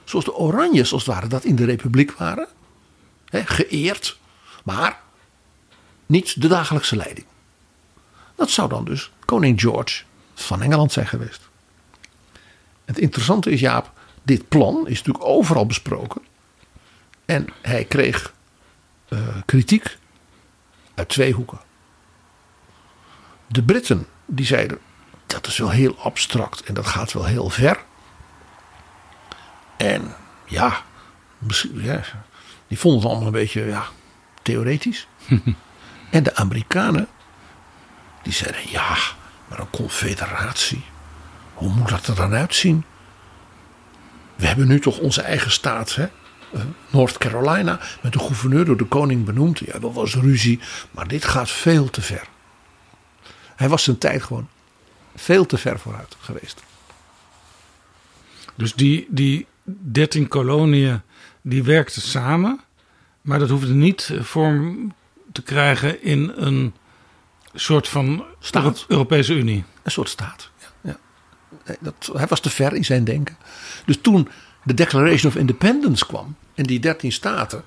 Zoals 0.05 0.25
de 0.25 0.35
Oranjes, 0.35 0.93
als 0.93 1.05
het 1.05 1.15
ware, 1.15 1.27
dat 1.27 1.45
in 1.45 1.57
de 1.57 1.65
Republiek 1.65 2.13
waren. 2.13 2.49
Geëerd, 3.31 4.19
maar 4.65 5.01
niet 6.07 6.41
de 6.41 6.49
dagelijkse 6.49 6.97
leiding. 6.97 7.27
Dat 8.35 8.51
zou 8.51 8.69
dan 8.69 8.85
dus 8.85 9.11
koning 9.25 9.61
George 9.61 10.03
van 10.35 10.63
Engeland 10.63 10.93
zijn 10.93 11.07
geweest. 11.07 11.49
Het 12.85 12.99
interessante 12.99 13.51
is, 13.51 13.61
Jaap, 13.61 13.93
dit 14.23 14.49
plan 14.49 14.89
is 14.89 14.97
natuurlijk 14.97 15.25
overal 15.25 15.67
besproken. 15.67 16.23
En 17.25 17.47
hij 17.63 17.85
kreeg 17.85 18.35
uh, 19.09 19.19
kritiek 19.45 19.99
uit 20.95 21.09
twee 21.09 21.33
hoeken. 21.33 21.59
De 23.47 23.63
Britten 23.63 24.07
die 24.27 24.47
zeiden 24.47 24.79
dat 25.27 25.47
is 25.47 25.59
wel 25.59 25.71
heel 25.71 25.99
abstract 25.99 26.63
en 26.63 26.75
dat 26.75 26.87
gaat 26.87 27.13
wel 27.13 27.25
heel 27.25 27.51
ver. 27.51 27.85
En 29.77 30.15
ja, 30.45 30.83
ja 31.73 32.03
die 32.69 32.79
vonden 32.79 33.01
het 33.01 33.09
allemaal 33.09 33.27
een 33.27 33.33
beetje 33.33 33.65
ja, 33.65 33.85
theoretisch. 34.43 35.07
en 36.11 36.23
de 36.23 36.35
Amerikanen 36.35 37.09
die 38.23 38.33
zeiden 38.33 38.71
ja, 38.71 38.97
maar 39.49 39.59
een 39.59 39.71
confederatie, 39.71 40.85
hoe 41.55 41.69
moet 41.69 41.89
dat 41.89 42.07
er 42.07 42.15
dan 42.15 42.35
uitzien? 42.35 42.85
We 44.37 44.47
hebben 44.47 44.69
nu 44.69 44.81
toch 44.81 44.99
onze 44.99 45.23
eigen 45.23 45.51
staat, 45.51 45.95
hè? 45.95 46.07
Eh, 46.53 46.61
North 46.91 47.19
Carolina, 47.19 47.81
met 48.03 48.13
de 48.13 48.19
gouverneur 48.19 48.65
door 48.65 48.77
de 48.77 48.85
koning 48.85 49.25
benoemd. 49.25 49.59
Ja, 49.59 49.79
dat 49.79 49.93
was 49.93 50.15
ruzie, 50.15 50.61
maar 50.91 51.09
dit 51.09 51.25
gaat 51.25 51.51
veel 51.51 51.91
te 51.91 52.03
ver. 52.03 52.27
Hij 53.57 53.69
was 53.69 53.85
zijn 53.85 53.99
tijd 53.99 54.23
gewoon 54.23 54.49
veel 55.15 55.47
te 55.47 55.59
ver 55.59 55.79
vooruit 55.79 56.17
geweest. 56.21 56.63
Dus 58.55 58.75
die, 58.75 59.07
die 59.11 59.47
13 59.65 60.29
koloniën 60.29 61.01
die 61.43 61.63
werkten 61.63 62.03
samen, 62.03 62.61
maar 63.21 63.39
dat 63.39 63.49
hoefde 63.49 63.75
niet 63.75 64.13
vorm 64.21 64.93
te 65.33 65.43
krijgen 65.43 66.03
in 66.03 66.33
een 66.35 66.75
soort 67.55 67.89
van 67.89 68.25
staat. 68.41 68.85
Europese 68.89 69.35
Unie. 69.35 69.65
Een 69.83 69.91
soort 69.91 70.09
staat. 70.09 70.51
Ja, 70.59 70.99
ja. 71.65 71.77
Dat, 71.81 72.11
hij 72.13 72.27
was 72.27 72.41
te 72.41 72.51
ver 72.51 72.75
in 72.75 72.85
zijn 72.85 73.05
denken. 73.05 73.37
Dus 73.87 73.99
toen 74.01 74.29
de 74.63 74.75
Declaration 74.75 75.33
of 75.33 75.39
Independence 75.39 76.07
kwam 76.07 76.37
en 76.55 76.65
die 76.65 76.81
13 76.81 77.13
staten, 77.13 77.63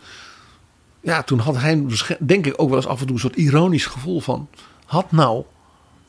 ja, 1.02 1.24
toen 1.24 1.40
had 1.40 1.58
hij 1.58 1.86
denk 2.20 2.46
ik 2.46 2.54
ook 2.58 2.70
wel 2.70 2.78
eens 2.78 2.88
af 2.88 3.00
en 3.00 3.06
toe 3.06 3.16
een 3.16 3.22
soort 3.22 3.36
ironisch 3.36 3.86
gevoel 3.86 4.20
van: 4.20 4.50
had 4.86 5.12
nou 5.12 5.46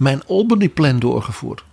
mijn 0.00 0.26
Albany-plan 0.26 0.98
doorgevoerd. 0.98 1.64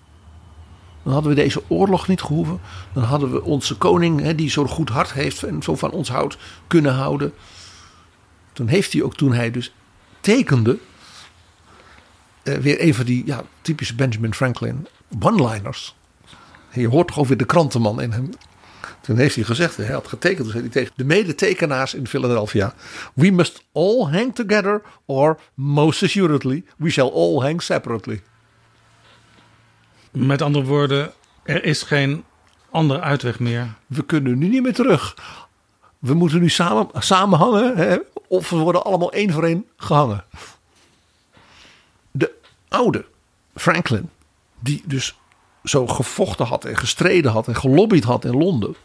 Dan 1.03 1.13
hadden 1.13 1.32
we 1.32 1.41
deze 1.41 1.63
oorlog 1.67 2.07
niet 2.07 2.21
gehoeven. 2.21 2.59
Dan 2.93 3.03
hadden 3.03 3.32
we 3.32 3.43
onze 3.43 3.75
koning, 3.75 4.21
hè, 4.21 4.36
die 4.36 4.49
zo'n 4.49 4.67
goed 4.67 4.89
hart 4.89 5.13
heeft 5.13 5.43
en 5.43 5.63
zo 5.63 5.75
van 5.75 5.91
ons 5.91 6.09
houdt, 6.09 6.38
kunnen 6.67 6.93
houden. 6.93 7.34
Toen 8.53 8.67
heeft 8.67 8.93
hij 8.93 9.01
ook, 9.01 9.15
toen 9.15 9.34
hij 9.34 9.51
dus 9.51 9.73
tekende, 10.19 10.78
eh, 12.43 12.55
weer 12.55 12.82
een 12.82 12.93
van 12.93 13.05
die 13.05 13.25
ja, 13.25 13.43
typische 13.61 13.95
Benjamin 13.95 14.34
Franklin 14.34 14.88
one-liners. 15.19 15.95
Je 16.71 16.88
hoort 16.88 17.07
toch 17.07 17.19
ook 17.19 17.28
weer 17.28 17.38
de 17.38 17.45
krantenman 17.45 18.01
in 18.01 18.11
hem. 18.11 18.30
Toen 19.08 19.18
heeft 19.18 19.36
hij 19.36 19.43
gezegd, 19.43 19.78
hij 19.78 19.86
had 19.93 20.08
getekend, 20.08 20.53
hij 20.53 20.62
tegen 20.62 20.91
de 20.95 21.03
medetekenaars 21.03 21.93
in 21.93 22.08
Philadelphia. 22.08 22.74
We 23.14 23.32
must 23.32 23.64
all 23.72 24.12
hang 24.12 24.36
together 24.36 24.82
or 25.05 25.39
most 25.53 26.03
assuredly 26.03 26.64
we 26.78 26.89
shall 26.89 27.10
all 27.10 27.39
hang 27.39 27.62
separately. 27.62 28.22
Met 30.12 30.41
andere 30.41 30.66
woorden, 30.66 31.14
er 31.43 31.64
is 31.64 31.84
geen 31.84 32.24
andere 32.70 32.99
uitweg 32.99 33.39
meer. 33.39 33.74
We 33.86 34.05
kunnen 34.05 34.38
nu 34.38 34.47
niet 34.47 34.64
meer 34.64 34.74
terug. 34.74 35.18
We 35.99 36.14
moeten 36.14 36.39
nu 36.39 36.49
samen, 36.49 36.88
samen 36.93 37.39
hangen 37.39 37.78
hè? 37.78 37.97
of 38.28 38.49
we 38.49 38.55
worden 38.55 38.84
allemaal 38.84 39.12
één 39.12 39.32
voor 39.32 39.43
één 39.43 39.66
gehangen. 39.78 40.24
De 42.12 42.32
oude 42.68 43.05
Franklin, 43.55 44.10
die 44.60 44.84
dus 44.86 45.20
zo 45.64 45.88
gevochten 45.88 46.45
had 46.45 46.66
en 46.66 46.78
gestreden 46.78 47.32
had 47.32 47.47
en 47.47 47.55
gelobbyd 47.55 48.03
had 48.03 48.26
in 48.26 48.38
Londen 48.38 48.76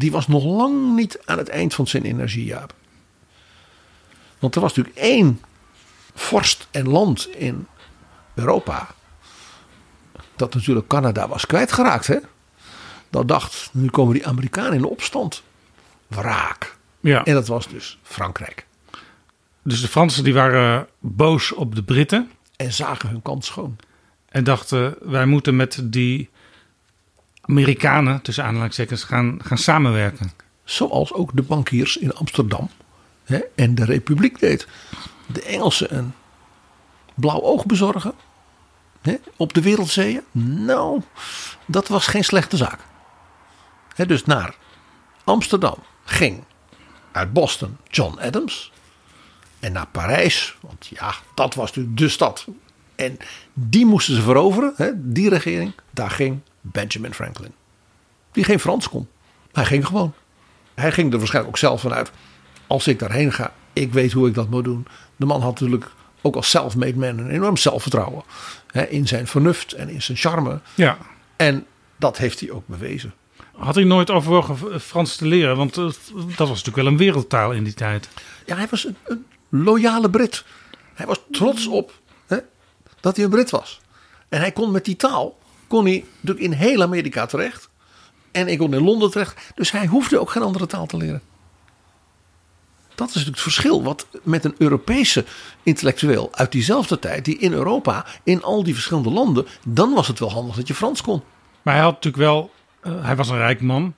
die 0.00 0.10
was 0.10 0.26
nog 0.26 0.44
lang 0.44 0.94
niet 0.94 1.18
aan 1.24 1.38
het 1.38 1.48
eind 1.48 1.74
van 1.74 1.86
zijn 1.86 2.02
energie, 2.02 2.44
Jaap. 2.44 2.74
Want 4.38 4.54
er 4.54 4.60
was 4.60 4.74
natuurlijk 4.74 5.04
één 5.04 5.40
vorst 6.14 6.68
en 6.70 6.88
land 6.88 7.28
in 7.28 7.66
Europa. 8.34 8.88
Dat 10.36 10.54
natuurlijk 10.54 10.86
Canada 10.88 11.28
was 11.28 11.46
kwijtgeraakt. 11.46 12.06
Hè? 12.06 12.18
Dat 13.10 13.28
dacht, 13.28 13.70
nu 13.72 13.88
komen 13.88 14.14
die 14.14 14.26
Amerikanen 14.26 14.72
in 14.72 14.84
opstand. 14.84 15.42
Wraak. 16.06 16.76
Ja. 17.00 17.24
En 17.24 17.34
dat 17.34 17.46
was 17.46 17.68
dus 17.68 17.98
Frankrijk. 18.02 18.66
Dus 19.62 19.80
de 19.80 19.88
Fransen 19.88 20.24
die 20.24 20.34
waren 20.34 20.86
boos 20.98 21.52
op 21.52 21.74
de 21.74 21.82
Britten. 21.82 22.30
En 22.56 22.72
zagen 22.72 23.08
hun 23.08 23.22
kans 23.22 23.46
schoon. 23.46 23.76
En 24.28 24.44
dachten, 24.44 24.96
wij 25.00 25.26
moeten 25.26 25.56
met 25.56 25.80
die 25.84 26.30
Amerikanen, 27.50 28.22
tussen 28.22 28.44
aanhalingstekens, 28.44 29.04
gaan, 29.04 29.38
gaan 29.42 29.58
samenwerken. 29.58 30.32
Zoals 30.64 31.12
ook 31.12 31.36
de 31.36 31.42
bankiers 31.42 31.96
in 31.96 32.14
Amsterdam 32.14 32.70
hè, 33.24 33.40
en 33.54 33.74
de 33.74 33.84
Republiek 33.84 34.38
deed. 34.38 34.66
De 35.26 35.42
Engelsen 35.42 35.96
een 35.96 36.12
blauw 37.14 37.42
oog 37.42 37.66
bezorgen 37.66 38.14
hè, 39.00 39.16
op 39.36 39.52
de 39.52 39.62
wereldzeeën. 39.62 40.22
Nou, 40.66 41.02
dat 41.66 41.88
was 41.88 42.06
geen 42.06 42.24
slechte 42.24 42.56
zaak. 42.56 42.80
Hè, 43.94 44.06
dus 44.06 44.24
naar 44.24 44.54
Amsterdam 45.24 45.76
ging 46.04 46.44
uit 47.12 47.32
Boston 47.32 47.76
John 47.88 48.18
Adams. 48.18 48.72
En 49.60 49.72
naar 49.72 49.86
Parijs, 49.86 50.56
want 50.60 50.86
ja, 50.86 51.14
dat 51.34 51.54
was 51.54 51.66
natuurlijk 51.66 51.96
de 51.96 52.08
stad. 52.08 52.46
En 52.94 53.18
die 53.52 53.86
moesten 53.86 54.14
ze 54.14 54.22
veroveren, 54.22 54.72
hè, 54.76 54.90
die 54.94 55.28
regering. 55.28 55.72
Daar 55.90 56.10
ging 56.10 56.40
Benjamin 56.60 57.14
Franklin. 57.14 57.52
Die 58.32 58.44
geen 58.44 58.60
Frans 58.60 58.88
kon. 58.88 59.08
Hij 59.52 59.64
ging 59.64 59.86
gewoon. 59.86 60.14
Hij 60.74 60.92
ging 60.92 61.12
er 61.12 61.18
waarschijnlijk 61.18 61.54
ook 61.54 61.60
zelf 61.60 61.80
vanuit. 61.80 62.10
Als 62.66 62.86
ik 62.86 62.98
daarheen 62.98 63.32
ga, 63.32 63.52
ik 63.72 63.92
weet 63.92 64.12
hoe 64.12 64.28
ik 64.28 64.34
dat 64.34 64.50
moet 64.50 64.64
doen. 64.64 64.86
De 65.16 65.26
man 65.26 65.40
had 65.40 65.50
natuurlijk 65.50 65.90
ook 66.20 66.36
als 66.36 66.50
self-made 66.50 66.98
man 66.98 67.18
een 67.18 67.30
enorm 67.30 67.56
zelfvertrouwen. 67.56 68.22
Hè, 68.66 68.86
in 68.86 69.08
zijn 69.08 69.26
vernuft 69.26 69.72
en 69.72 69.88
in 69.88 70.02
zijn 70.02 70.18
charme. 70.18 70.60
Ja. 70.74 70.98
En 71.36 71.66
dat 71.96 72.18
heeft 72.18 72.40
hij 72.40 72.50
ook 72.50 72.66
bewezen. 72.66 73.14
Had 73.56 73.74
hij 73.74 73.84
nooit 73.84 74.10
overwogen 74.10 74.80
Frans 74.80 75.16
te 75.16 75.26
leren? 75.26 75.56
Want 75.56 75.74
dat 75.74 75.98
was 76.36 76.48
natuurlijk 76.48 76.76
wel 76.76 76.86
een 76.86 76.96
wereldtaal 76.96 77.52
in 77.52 77.64
die 77.64 77.74
tijd. 77.74 78.08
Ja, 78.46 78.56
hij 78.56 78.66
was 78.70 78.84
een, 78.84 78.96
een 79.04 79.24
loyale 79.48 80.10
Brit. 80.10 80.44
Hij 80.94 81.06
was 81.06 81.20
trots 81.30 81.66
op 81.66 82.00
hè, 82.26 82.38
dat 83.00 83.16
hij 83.16 83.24
een 83.24 83.30
Brit 83.30 83.50
was. 83.50 83.80
En 84.28 84.40
hij 84.40 84.52
kon 84.52 84.70
met 84.70 84.84
die 84.84 84.96
taal 84.96 85.38
kon 85.70 85.84
hij 85.84 86.04
natuurlijk 86.20 86.46
in 86.46 86.52
heel 86.52 86.82
Amerika 86.82 87.26
terecht. 87.26 87.68
En 88.30 88.48
ik 88.48 88.58
kon 88.58 88.74
in 88.74 88.82
Londen 88.82 89.10
terecht. 89.10 89.52
Dus 89.54 89.70
hij 89.70 89.86
hoefde 89.86 90.20
ook 90.20 90.30
geen 90.30 90.42
andere 90.42 90.66
taal 90.66 90.86
te 90.86 90.96
leren. 90.96 91.22
Dat 92.94 93.08
is 93.08 93.14
natuurlijk 93.14 93.42
het 93.44 93.52
verschil 93.52 93.82
wat 93.82 94.06
met 94.22 94.44
een 94.44 94.54
Europese 94.58 95.24
intellectueel 95.62 96.28
uit 96.32 96.52
diezelfde 96.52 96.98
tijd, 96.98 97.24
die 97.24 97.38
in 97.38 97.52
Europa, 97.52 98.06
in 98.22 98.42
al 98.42 98.62
die 98.62 98.74
verschillende 98.74 99.10
landen, 99.10 99.46
dan 99.66 99.94
was 99.94 100.08
het 100.08 100.18
wel 100.18 100.30
handig 100.30 100.56
dat 100.56 100.68
je 100.68 100.74
Frans 100.74 101.02
kon. 101.02 101.22
Maar 101.62 101.74
hij 101.74 101.82
had 101.82 101.92
natuurlijk 101.92 102.22
wel, 102.22 102.50
uh, 102.82 103.04
hij 103.04 103.16
was 103.16 103.28
een 103.28 103.36
rijk 103.36 103.60
man, 103.60 103.94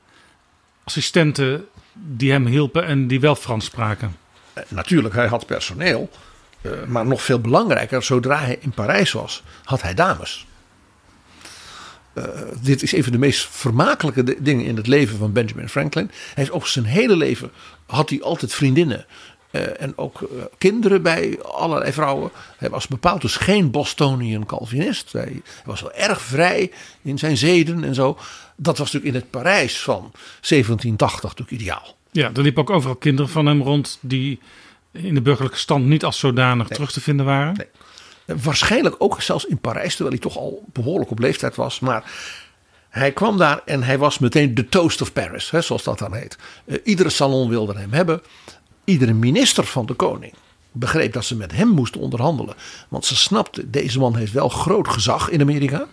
assistenten 0.85 1.66
die 1.93 2.31
hem 2.31 2.47
hielpen 2.47 2.87
en 2.87 3.07
die 3.07 3.20
wel 3.20 3.35
Frans 3.35 3.64
spraken. 3.64 4.16
Uh, 4.59 4.64
natuurlijk, 4.68 5.14
hij 5.14 5.27
had 5.27 5.47
personeel, 5.47 6.11
uh, 6.61 6.73
maar 6.87 7.07
nog 7.07 7.23
veel 7.23 7.41
belangrijker, 7.41 8.03
zodra 8.03 8.39
hij 8.39 8.59
in 8.61 8.70
Parijs 8.70 9.12
was, 9.12 9.43
had 9.64 9.83
hij 9.83 9.95
dames. 9.95 10.47
Uh, 12.15 12.25
dit 12.61 12.83
is 12.83 12.93
een 12.93 13.03
van 13.03 13.13
de 13.13 13.19
meest 13.19 13.49
vermakelijke 13.51 14.43
dingen 14.43 14.65
in 14.65 14.77
het 14.77 14.87
leven 14.87 15.19
van 15.19 15.33
Benjamin 15.33 15.69
Franklin. 15.69 16.11
Hij 16.35 16.45
is 16.45 16.51
ook 16.51 16.67
zijn 16.67 16.85
hele 16.85 17.17
leven 17.17 17.51
had 17.87 18.11
hij 18.11 18.23
altijd 18.23 18.55
vriendinnen. 18.55 19.07
Uh, 19.51 19.81
en 19.81 19.99
ook 19.99 20.21
uh, 20.21 20.29
kinderen 20.59 21.03
bij 21.03 21.39
allerlei 21.43 21.93
vrouwen. 21.93 22.31
Hij 22.57 22.71
was 22.71 22.87
bepaald 22.87 23.21
dus 23.21 23.37
geen 23.37 23.71
Bostonian 23.71 24.47
Calvinist. 24.47 25.13
Hij, 25.13 25.23
hij, 25.23 25.43
was 25.65 25.81
wel 25.81 25.93
erg 25.93 26.21
vrij 26.21 26.71
in 27.03 27.19
zijn 27.19 27.37
zeden 27.37 27.85
en 27.85 27.95
zo. 27.95 28.19
Dat 28.57 28.79
was 28.79 28.93
natuurlijk 28.93 29.15
in 29.15 29.21
het 29.21 29.31
Parijs 29.31 29.81
van 29.81 30.11
1780 30.41 31.23
natuurlijk 31.23 31.61
ideaal. 31.63 31.97
Ja, 32.11 32.31
er 32.35 32.43
liepen 32.43 32.63
ook 32.63 32.71
overal 32.71 32.97
kinderen 32.97 33.31
van 33.31 33.47
hem 33.47 33.63
rond 33.63 33.99
die 34.01 34.41
in 34.93 35.15
de 35.15 35.23
burgerlijke 35.23 35.59
stand 35.59 35.87
niet 35.87 36.05
als 36.05 36.19
zodanig 36.19 36.69
nee. 36.69 36.79
terug 36.79 36.93
te 36.93 37.01
vinden 37.01 37.27
waren. 37.27 37.55
Nee. 37.55 37.69
Waarschijnlijk 38.43 38.95
ook 38.99 39.22
zelfs 39.22 39.45
in 39.45 39.59
Parijs, 39.59 39.97
terwijl 39.97 40.11
hij 40.11 40.30
toch 40.30 40.37
al 40.37 40.64
behoorlijk 40.72 41.11
op 41.11 41.18
leeftijd 41.18 41.57
was. 41.57 41.80
Maar 41.80 42.05
hij 42.89 43.12
kwam 43.12 43.39
daar 43.39 43.61
en 43.64 43.83
hij 43.83 43.99
was 43.99 44.18
meteen 44.18 44.55
de 44.55 44.68
toast 44.68 45.01
of 45.01 45.12
Paris, 45.12 45.51
hè, 45.51 45.61
zoals 45.61 45.83
dat 45.83 45.99
dan 45.99 46.14
heet. 46.14 46.39
Uh, 46.64 46.78
iedere 46.85 47.11
salon 47.11 47.49
wilde 47.49 47.78
hem 47.78 47.93
hebben. 47.93 48.22
Iedere 48.85 49.12
minister 49.12 49.64
van 49.64 49.87
de 49.87 49.95
koning 49.95 50.35
begreep 50.72 51.12
dat 51.12 51.24
ze 51.24 51.37
met 51.37 51.53
hem 51.53 51.68
moesten 51.68 52.01
onderhandelen. 52.01 52.55
Want 52.89 53.05
ze 53.05 53.16
snapten, 53.16 53.70
deze 53.70 53.99
man 53.99 54.16
heeft 54.16 54.33
wel 54.33 54.49
groot 54.49 54.89
gezag 54.89 55.28
in 55.28 55.41
Amerika. 55.41 55.87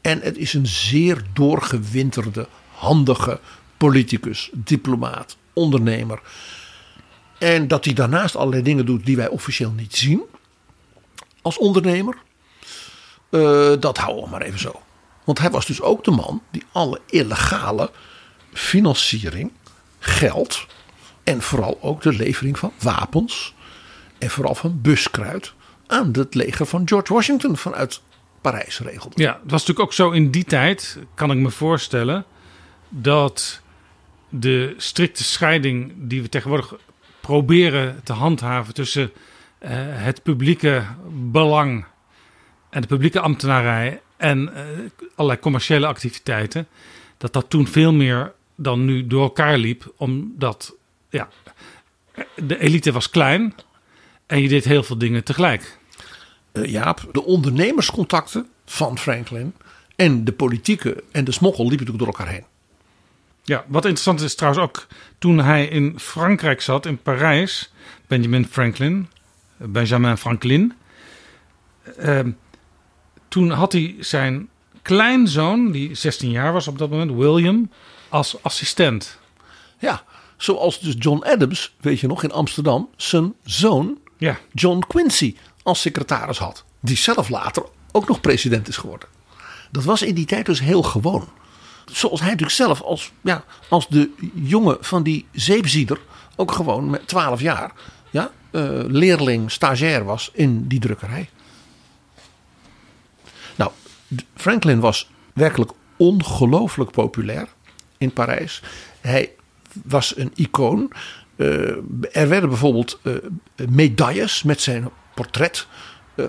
En 0.00 0.20
het 0.20 0.36
is 0.36 0.54
een 0.54 0.66
zeer 0.66 1.22
doorgewinterde, 1.32 2.48
handige 2.72 3.40
politicus, 3.76 4.50
diplomaat, 4.52 5.36
ondernemer. 5.52 6.20
En 7.38 7.68
dat 7.68 7.84
hij 7.84 7.94
daarnaast 7.94 8.36
allerlei 8.36 8.62
dingen 8.62 8.86
doet 8.86 9.06
die 9.06 9.16
wij 9.16 9.28
officieel 9.28 9.70
niet 9.70 9.96
zien 9.96 10.22
als 11.46 11.58
ondernemer. 11.58 12.16
Eh, 13.30 13.72
dat 13.80 13.98
houden 13.98 14.24
we 14.24 14.30
maar 14.30 14.42
even 14.42 14.58
zo. 14.58 14.80
Want 15.24 15.38
hij 15.38 15.50
was 15.50 15.66
dus 15.66 15.80
ook 15.80 16.04
de 16.04 16.10
man 16.10 16.42
die 16.50 16.62
alle 16.72 17.00
illegale 17.06 17.90
financiering, 18.52 19.52
geld 19.98 20.66
en 21.24 21.42
vooral 21.42 21.78
ook 21.80 22.02
de 22.02 22.12
levering 22.12 22.58
van 22.58 22.72
wapens 22.82 23.54
en 24.18 24.30
vooral 24.30 24.54
van 24.54 24.80
buskruid 24.80 25.52
aan 25.86 26.10
het 26.12 26.34
leger 26.34 26.66
van 26.66 26.88
George 26.88 27.12
Washington 27.12 27.56
vanuit 27.56 28.00
Parijs 28.40 28.78
regelde. 28.78 29.22
Ja, 29.22 29.32
het 29.32 29.50
was 29.50 29.60
natuurlijk 29.60 29.80
ook 29.80 29.92
zo 29.92 30.10
in 30.10 30.30
die 30.30 30.44
tijd, 30.44 30.98
kan 31.14 31.30
ik 31.30 31.38
me 31.38 31.50
voorstellen, 31.50 32.24
dat 32.88 33.60
de 34.28 34.74
strikte 34.76 35.24
scheiding 35.24 35.92
die 35.96 36.22
we 36.22 36.28
tegenwoordig 36.28 36.74
proberen 37.20 38.00
te 38.04 38.12
handhaven 38.12 38.74
tussen 38.74 39.12
het 39.58 40.22
publieke 40.22 40.84
belang 41.10 41.84
en 42.70 42.80
de 42.80 42.86
publieke 42.86 43.20
ambtenarij 43.20 44.00
en 44.16 44.54
eh, 44.54 44.64
allerlei 45.14 45.40
commerciële 45.40 45.86
activiteiten, 45.86 46.68
dat 47.16 47.32
dat 47.32 47.50
toen 47.50 47.66
veel 47.66 47.92
meer 47.92 48.32
dan 48.54 48.84
nu 48.84 49.06
door 49.06 49.22
elkaar 49.22 49.58
liep, 49.58 49.92
omdat 49.96 50.74
ja, 51.10 51.28
de 52.34 52.58
elite 52.58 52.92
was 52.92 53.10
klein 53.10 53.54
en 54.26 54.42
je 54.42 54.48
deed 54.48 54.64
heel 54.64 54.82
veel 54.82 54.98
dingen 54.98 55.24
tegelijk. 55.24 55.78
Uh, 56.52 56.64
Jaap, 56.64 57.08
de 57.12 57.24
ondernemerscontacten 57.24 58.48
van 58.64 58.98
Franklin 58.98 59.54
en 59.96 60.24
de 60.24 60.32
politieke 60.32 61.04
en 61.10 61.24
de 61.24 61.32
smokkel 61.32 61.68
liepen 61.68 61.86
natuurlijk 61.86 62.04
door 62.04 62.24
elkaar 62.24 62.34
heen. 62.34 62.54
Ja, 63.42 63.64
wat 63.68 63.84
interessant 63.84 64.20
is 64.20 64.34
trouwens 64.34 64.64
ook 64.64 64.86
toen 65.18 65.38
hij 65.38 65.66
in 65.66 65.98
Frankrijk 66.00 66.60
zat, 66.60 66.86
in 66.86 66.98
Parijs, 66.98 67.72
Benjamin 68.06 68.46
Franklin, 68.46 69.08
Benjamin 69.56 70.16
Franklin. 70.16 70.72
Uh, 71.98 72.20
toen 73.28 73.50
had 73.50 73.72
hij 73.72 73.96
zijn 74.00 74.48
kleinzoon, 74.82 75.70
die 75.72 75.94
16 75.94 76.30
jaar 76.30 76.52
was 76.52 76.68
op 76.68 76.78
dat 76.78 76.90
moment, 76.90 77.12
William, 77.12 77.70
als 78.08 78.42
assistent. 78.42 79.18
Ja, 79.78 80.02
zoals 80.36 80.80
dus 80.80 80.94
John 80.98 81.24
Adams, 81.24 81.74
weet 81.80 82.00
je 82.00 82.06
nog, 82.06 82.22
in 82.22 82.32
Amsterdam, 82.32 82.88
zijn 82.96 83.34
zoon 83.44 83.98
Ja, 84.18 84.38
John 84.52 84.84
Quincy 84.88 85.36
als 85.62 85.80
secretaris 85.80 86.38
had. 86.38 86.64
Die 86.80 86.96
zelf 86.96 87.28
later 87.28 87.64
ook 87.92 88.08
nog 88.08 88.20
president 88.20 88.68
is 88.68 88.76
geworden. 88.76 89.08
Dat 89.70 89.84
was 89.84 90.02
in 90.02 90.14
die 90.14 90.26
tijd 90.26 90.46
dus 90.46 90.60
heel 90.60 90.82
gewoon. 90.82 91.28
Zoals 91.92 92.20
hij 92.20 92.28
natuurlijk 92.28 92.56
zelf 92.56 92.82
als, 92.82 93.12
ja, 93.20 93.44
als 93.68 93.88
de 93.88 94.10
jongen 94.34 94.76
van 94.80 95.02
die 95.02 95.26
zeepzieder 95.32 95.98
ook 96.36 96.52
gewoon 96.52 96.90
met 96.90 97.08
12 97.08 97.40
jaar 97.40 97.72
eh, 98.50 98.62
leerling, 98.86 99.50
stagiair 99.50 100.04
was 100.04 100.30
in 100.32 100.66
die 100.68 100.80
drukkerij. 100.80 101.28
Nou, 103.56 103.70
Franklin 104.34 104.80
was 104.80 105.10
werkelijk 105.34 105.70
ongelooflijk 105.96 106.90
populair 106.90 107.48
in 107.98 108.12
Parijs. 108.12 108.62
Hij 109.00 109.30
was 109.84 110.16
een 110.16 110.32
icoon. 110.34 110.92
Eh, 111.36 111.46
er 112.12 112.28
werden 112.28 112.48
bijvoorbeeld 112.48 112.98
eh, 113.02 113.12
medailles 113.68 114.42
met 114.42 114.60
zijn 114.60 114.88
portret 115.14 115.66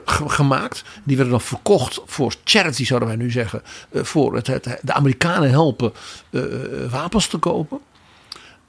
ge- 0.06 0.30
gemaakt. 0.30 0.84
Die 1.04 1.16
werden 1.16 1.34
dan 1.34 1.42
verkocht 1.42 2.02
voor 2.06 2.34
charity, 2.44 2.86
zouden 2.86 3.08
wij 3.08 3.18
nu 3.18 3.32
zeggen. 3.32 3.62
voor 3.94 4.36
het, 4.36 4.48
het- 4.48 4.80
de 4.82 4.94
Amerikanen 4.94 5.50
helpen 5.50 5.94
wapens 6.90 7.28
te 7.28 7.38
kopen. 7.38 7.80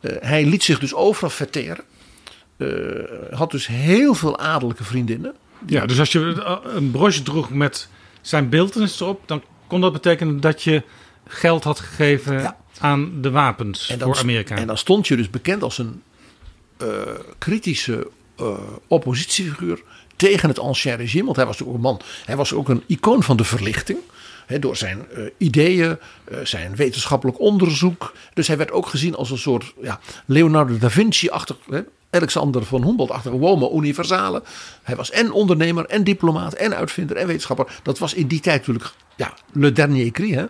Hij 0.01 0.45
liet 0.45 0.63
zich 0.63 0.79
dus 0.79 0.95
overal 0.95 1.31
verteren. 1.31 1.85
Eh, 2.59 2.69
had 3.31 3.51
dus 3.51 3.67
heel 3.67 4.15
veel 4.15 4.39
adellijke 4.39 4.85
vriendinnen. 4.85 5.35
ja 5.67 5.87
dus 5.87 5.99
als 5.99 6.13
je 6.13 6.19
een 6.65 6.91
broche 6.91 7.23
droeg 7.23 7.51
met 7.51 7.89
zijn 8.21 8.49
beeldenis 8.49 9.01
erop, 9.01 9.23
dan 9.27 9.43
kon 9.67 9.81
dat 9.81 9.93
betekenen 9.93 10.41
dat 10.41 10.63
je 10.63 10.83
geld 11.27 11.65
had 11.65 11.81
gegeven 11.81 12.41
Ja. 12.41 12.57
aan 12.79 13.21
de 13.21 13.31
wapens 13.31 13.87
dan, 13.87 13.99
voor 14.01 14.19
Amerika. 14.19 14.57
En 14.57 14.67
dan 14.67 14.79
stond 14.79 15.09
je 15.09 15.17
dus 15.17 15.31
bekend 15.31 15.63
als 15.63 15.79
een 15.79 16.03
eh, 16.77 16.89
kritische 17.39 18.11
eh, 18.37 18.59
oppositiefiguur 18.87 19.83
tegen 20.17 20.49
het 20.49 20.59
ancien 20.59 20.97
regime. 20.97 21.25
Want 21.25 21.37
hij 21.37 21.47
was 21.47 21.63
ook 21.63 21.75
een 21.75 21.81
man, 21.81 22.01
hij 22.25 22.37
was 22.37 22.53
ook 22.53 22.69
een 22.69 22.83
icoon 22.87 23.23
van 23.23 23.37
de 23.37 23.45
verlichting. 23.45 23.99
Door 24.57 24.77
zijn 24.77 25.07
eh, 25.11 25.25
ideeën, 25.37 25.99
eh, 26.25 26.39
zijn 26.43 26.77
wetenschappelijk 26.77 27.41
onderzoek. 27.41 28.13
Dus 28.35 28.47
hij 28.47 28.57
werd 28.57 28.71
ook 28.71 28.87
gezien 28.87 29.15
als 29.15 29.31
een 29.31 29.39
soort 29.39 29.75
ja, 29.83 30.01
Leonardo 30.27 30.79
da 30.79 30.91
Vinci-achtig, 30.91 31.57
Alexander 32.11 32.65
van 32.65 32.85
Humboldt-achtige 32.85 33.37
homo 33.37 33.77
universale. 33.77 34.43
Hij 34.83 34.97
was 34.97 35.11
en 35.11 35.33
ondernemer, 35.33 35.87
en 35.87 36.05
diplomaat, 36.05 36.55
en 36.55 36.77
uitvinder, 36.77 37.17
en 37.17 37.27
wetenschapper. 37.27 37.81
Dat 37.83 37.99
was 37.99 38.15
in 38.15 38.27
die 38.27 38.41
tijd 38.41 38.59
natuurlijk 38.59 38.93
ja, 39.17 39.35
le 39.53 39.73
dernier 39.73 40.11
cri. 40.11 40.35
Hè. 40.35 40.47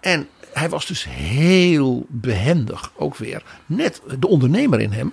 En 0.00 0.28
hij 0.52 0.68
was 0.68 0.86
dus 0.86 1.06
heel 1.08 2.06
behendig 2.08 2.92
ook 2.96 3.16
weer. 3.16 3.42
Net 3.66 4.00
de 4.18 4.28
ondernemer 4.28 4.80
in 4.80 4.92
hem. 4.92 5.12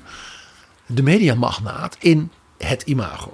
De 0.85 1.03
mediamagnaat 1.03 1.97
in 1.99 2.31
het 2.57 2.81
imago. 2.81 3.33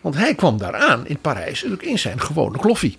Want 0.00 0.14
hij 0.14 0.34
kwam 0.34 0.58
daaraan 0.58 1.06
in 1.06 1.18
Parijs 1.18 1.62
natuurlijk 1.62 1.88
in 1.88 1.98
zijn 1.98 2.20
gewone 2.20 2.58
kloffie. 2.58 2.98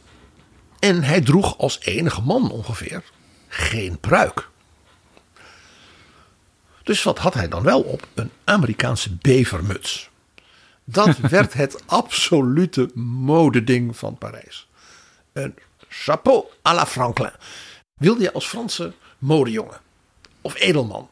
En 0.80 1.04
hij 1.04 1.22
droeg 1.22 1.58
als 1.58 1.80
enige 1.82 2.22
man 2.22 2.52
ongeveer 2.52 3.04
geen 3.48 4.00
pruik. 4.00 4.50
Dus 6.84 7.04
wat 7.04 7.20
had 7.20 7.34
hij 7.34 7.48
dan 7.48 7.64
wel 7.64 7.82
op? 7.82 8.08
Een 8.14 8.32
Amerikaanse 8.44 9.16
bevermuts. 9.16 10.10
Dat 10.84 11.18
werd 11.38 11.54
het 11.54 11.84
absolute 11.86 12.90
modeding 12.94 13.98
van 13.98 14.18
Parijs. 14.18 14.68
Een 15.34 15.56
chapeau 15.88 16.46
à 16.68 16.74
la 16.74 16.86
Franklin. 16.86 17.32
Wilde 17.94 18.22
je 18.22 18.34
als 18.34 18.48
Franse 18.48 18.94
modejongen 19.18 19.80
of 20.42 20.60
edelman 20.60 21.10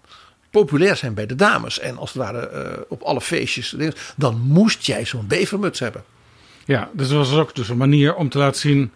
populair 0.60 0.96
zijn 0.96 1.14
bij 1.14 1.26
de 1.26 1.36
dames 1.36 1.80
en 1.80 1.98
als 1.98 2.14
het 2.14 2.22
ware 2.22 2.48
eh, 2.48 2.82
op 2.88 3.02
alle 3.02 3.22
feestjes, 3.22 3.76
dan 4.16 4.40
moest 4.40 4.86
jij 4.86 5.06
zo'n 5.06 5.28
bevermuts 5.28 5.80
hebben. 5.80 6.04
Ja, 6.66 6.90
dus 6.94 7.08
dat 7.08 7.18
was 7.18 7.40
ook 7.40 7.56
dus 7.56 7.70
een 7.70 7.78
manier 7.78 8.16
om 8.16 8.30
te 8.30 8.38
laten 8.38 8.62
zien 8.62 8.92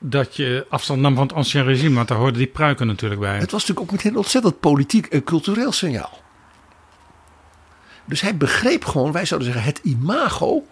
dat 0.00 0.36
je 0.36 0.66
afstand 0.68 1.00
nam 1.00 1.14
van 1.14 1.22
het 1.26 1.32
ancien 1.32 1.64
regime. 1.64 1.94
Want 1.94 2.08
daar 2.08 2.18
hoorden 2.18 2.38
die 2.38 2.46
pruiken 2.46 2.86
natuurlijk 2.86 3.20
bij. 3.20 3.38
Het 3.38 3.50
was 3.50 3.60
natuurlijk 3.60 3.80
ook 3.80 3.92
meteen 3.92 4.12
een 4.12 4.18
ontzettend 4.18 4.60
politiek 4.60 5.06
en 5.06 5.24
cultureel 5.24 5.72
signaal. 5.72 6.18
Dus 8.04 8.20
hij 8.20 8.36
begreep 8.36 8.84
gewoon, 8.84 9.12
wij 9.12 9.24
zouden 9.24 9.52
zeggen, 9.52 9.68
het 9.68 9.80
imago 9.82 10.66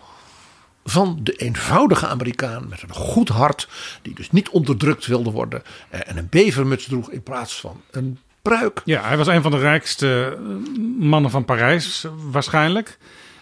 van 0.85 1.19
de 1.23 1.33
eenvoudige 1.33 2.07
Amerikaan 2.07 2.69
met 2.69 2.83
een 2.83 2.95
goed 2.95 3.29
hart, 3.29 3.69
die 4.03 4.15
dus 4.15 4.31
niet 4.31 4.49
onderdrukt 4.49 5.07
wilde 5.07 5.31
worden 5.31 5.63
eh, 5.89 6.01
en 6.05 6.17
een 6.17 6.29
bevermuts 6.31 6.85
droeg 6.85 7.11
in 7.11 7.23
plaats 7.23 7.61
van 7.61 7.81
een 7.91 8.19
pruik. 8.43 8.83
Ja, 8.85 9.03
hij 9.03 9.17
was 9.17 9.27
een 9.27 9.43
van 9.43 9.51
de 9.51 9.59
rijkste 9.59 10.37
eh, 10.37 10.79
mannen 10.99 11.31
van 11.31 11.45
Parijs, 11.45 12.07
waarschijnlijk. 12.31 12.99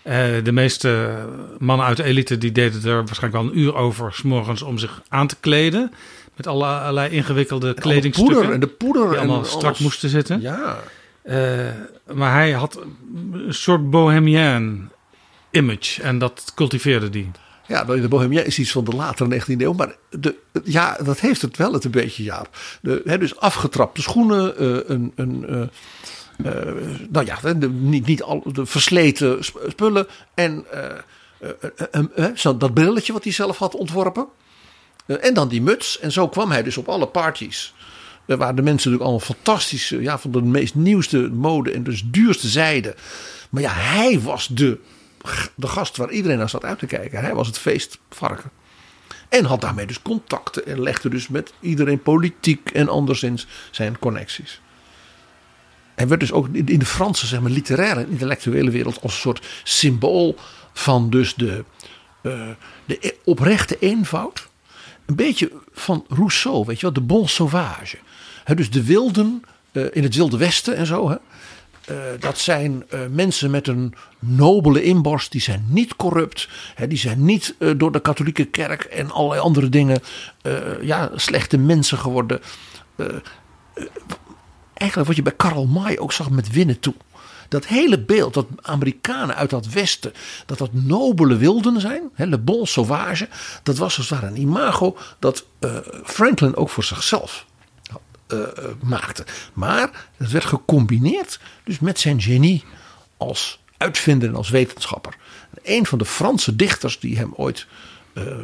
Eh, 0.07 0.45
de 0.45 0.53
meeste 0.53 1.15
mannen 1.59 1.87
uit 1.87 1.97
de 1.97 2.03
elite 2.03 2.39
die 2.39 2.53
deden 2.53 2.85
er 2.85 3.05
waarschijnlijk 3.05 3.43
wel 3.43 3.53
een 3.53 3.59
uur 3.59 3.75
over... 3.75 4.13
s 4.15 4.23
morgens 4.23 4.63
om 4.63 4.79
zich 4.79 5.03
aan 5.09 5.27
te 5.27 5.37
kleden. 5.41 5.93
Met 6.37 6.47
alle- 6.47 6.65
allerlei 6.67 7.11
ingewikkelde 7.11 7.67
Alle 7.67 7.81
kledingstukken. 7.81 8.35
poeder 8.35 8.53
en 8.55 8.61
de 8.61 8.67
poeder 8.67 9.03
die 9.09 9.13
en 9.19 9.19
allemaal 9.19 9.45
strak 9.45 9.65
alles. 9.65 9.79
moesten 9.79 10.09
zitten. 10.09 10.41
Ja, 10.41 10.79
Eh, 11.23 11.69
maar 12.15 12.33
hij 12.33 12.53
had 12.53 12.81
een 13.35 13.55
soort 13.55 13.91
bohemien 13.91 14.91
image. 15.51 16.03
En 16.03 16.19
dat 16.19 16.53
cultiveerde 16.55 17.11
die. 17.11 17.31
Ja, 17.69 17.85
de 17.85 18.09
Bohemien 18.09 18.47
is 18.47 18.59
iets 18.59 18.73
van 18.73 18.85
de 18.85 18.97
latere 18.97 19.29
19e 19.41 19.61
eeuw. 19.63 19.73
Maar 19.73 19.95
de, 20.11 20.35
ja, 20.65 20.99
dat 21.05 21.21
heeft 21.21 21.43
het 21.43 21.57
wel 21.57 21.73
het 21.73 21.85
een 21.85 21.91
beetje, 21.91 22.23
Jaap. 22.23 22.49
De, 22.83 23.03
hè, 23.05 23.19
dus 23.19 23.37
afgetrapte 23.37 24.03
schoenen, 24.03 24.57
eh, 24.59 24.77
een, 24.87 25.13
een, 25.17 25.71
eh, 26.45 26.53
nou 27.11 27.27
ja, 27.27 27.55
de, 27.55 27.71
niet, 27.71 28.07
niet 28.07 28.23
al 28.23 28.43
de 28.53 28.67
versleten 28.67 29.45
sp- 29.45 29.65
spullen. 29.69 30.07
En 30.35 30.65
eh, 30.71 30.91
eh, 32.15 32.59
dat 32.59 32.75
brilletje 32.75 33.13
wat 33.13 33.25
hij 33.25 33.33
zelf 33.33 33.59
had 33.59 33.75
ontworpen. 33.75 34.27
En 35.07 35.35
dan 35.35 35.49
die 35.49 35.63
muts. 35.63 35.99
En 36.01 36.13
zo 36.13 36.29
kwam 36.29 36.51
hij 36.51 36.63
dus 36.63 36.77
op 36.77 36.89
alle 36.89 37.07
parties. 37.07 37.75
waar 38.25 38.55
de 38.55 38.63
mensen 38.63 38.91
natuurlijk 38.91 39.03
allemaal 39.03 39.21
fantastische, 39.21 40.03
ja, 40.03 40.19
van 40.19 40.31
de 40.31 40.43
meest 40.43 40.75
nieuwste 40.75 41.19
mode 41.19 41.73
en 41.73 41.83
dus 41.83 42.03
duurste 42.05 42.49
zijde. 42.49 42.95
Maar 43.51 43.63
ja, 43.63 43.73
hij 43.73 44.21
was 44.21 44.47
de, 44.47 44.79
de 45.55 45.67
gast 45.67 45.97
waar 45.97 46.11
iedereen 46.11 46.39
naar 46.39 46.49
zat 46.49 46.65
uit 46.65 46.79
te 46.79 46.87
kijken. 46.87 47.21
Hij 47.21 47.35
was 47.35 47.47
het 47.47 47.59
feestvarken. 47.59 48.51
En 49.29 49.45
had 49.45 49.61
daarmee 49.61 49.87
dus 49.87 50.03
contacten 50.03 50.67
en 50.67 50.83
legde 50.83 51.09
dus 51.09 51.29
met 51.29 51.53
iedereen 51.61 52.03
politiek 52.03 52.71
en 52.71 52.89
anderszins 52.89 53.47
zijn 53.71 53.99
connecties. 53.99 54.61
Hij 55.97 56.09
werd 56.09 56.21
dus 56.21 56.33
ook 56.33 56.49
in 56.49 56.79
de 56.79 56.87
Franse, 56.87 57.27
zeg 57.27 57.41
maar, 57.41 57.51
literaire 57.51 58.01
en 58.01 58.11
intellectuele 58.11 58.71
wereld 58.71 59.03
als 59.03 59.13
een 59.13 59.21
soort 59.21 59.47
symbool 59.65 60.37
van 60.73 61.11
dus 61.11 61.35
de, 61.35 61.65
eh, 62.23 62.49
de 62.85 62.99
e- 63.01 63.15
oprechte 63.25 63.79
eenvoud. 63.79 64.49
Een 65.07 65.17
beetje 65.17 65.53
van 65.73 66.05
Rousseau, 66.09 66.65
weet 66.65 66.77
je 66.77 66.83
wel, 66.83 66.93
de 66.93 67.01
bon 67.01 67.29
sauvage. 67.29 67.99
Dus 68.55 68.71
de 68.71 68.85
wilden 68.85 69.43
eh, 69.73 69.85
in 69.93 70.03
het 70.03 70.15
Wilde 70.15 70.37
Westen 70.37 70.77
en 70.77 70.87
zo. 70.87 71.09
Hè. 71.09 71.17
eh, 71.95 72.21
dat 72.21 72.39
zijn 72.39 72.85
mensen 73.11 73.51
met 73.51 73.69
een 73.69 73.95
nobele 74.19 74.83
inborst. 74.83 75.33
Die 75.33 75.41
zijn 75.41 75.65
niet 75.69 75.97
corrupt. 75.97 76.49
Hè, 76.75 76.87
die 76.87 76.99
zijn 76.99 77.25
niet 77.25 77.55
door 77.77 77.93
de 77.93 78.01
katholieke 78.01 78.45
kerk 78.45 78.83
en 78.85 79.11
allerlei 79.11 79.41
andere 79.41 79.69
dingen 79.69 80.01
ja, 80.81 81.11
slechte 81.15 81.59
mensen 81.59 81.99
geworden. 81.99 82.41
Eigenlijk 84.77 85.09
wat 85.09 85.17
je 85.17 85.23
bij 85.23 85.33
Karl 85.37 85.67
May 85.67 85.99
ook 85.99 86.13
zag 86.13 86.31
met 86.31 86.51
winnen 86.51 86.81
toe. 86.81 86.95
Dat 87.49 87.67
hele 87.67 88.01
beeld, 88.01 88.35
dat 88.35 88.47
Amerikanen 88.63 89.37
uit 89.37 89.51
dat 89.51 89.67
westen, 89.67 90.13
dat 90.47 90.59
dat 90.59 90.73
nobele 90.73 91.37
wilden 91.37 91.81
zijn, 91.81 92.03
hè, 92.15 92.27
le 92.27 92.39
bon 92.39 92.67
sauvage, 92.67 93.29
dat 93.63 93.77
was 93.77 93.97
als 93.97 94.09
het 94.09 94.21
ware 94.21 94.33
een 94.33 94.41
imago 94.41 94.97
dat 95.19 95.45
eh, 95.59 95.77
Franklin 96.05 96.57
ook 96.57 96.71
voor 96.71 96.85
zichzelf 96.85 97.47
eh, 98.27 98.43
eh, 98.43 98.49
maakte. 98.83 99.25
Maar 99.53 100.09
het 100.17 100.31
werd 100.31 100.45
gecombineerd 100.45 101.41
dus 101.65 101.79
met 101.79 102.01
zijn 102.01 102.21
genie 102.21 102.65
als 103.17 103.61
uitvinder 103.77 104.29
en 104.29 104.37
als 104.37 104.49
wetenschapper. 104.49 105.17
Een 105.63 105.87
van 105.87 105.99
de 105.99 106.05
Franse 106.05 106.57
dichters 106.57 107.01
die 107.01 107.17
hem 107.17 107.33
ooit 107.37 107.67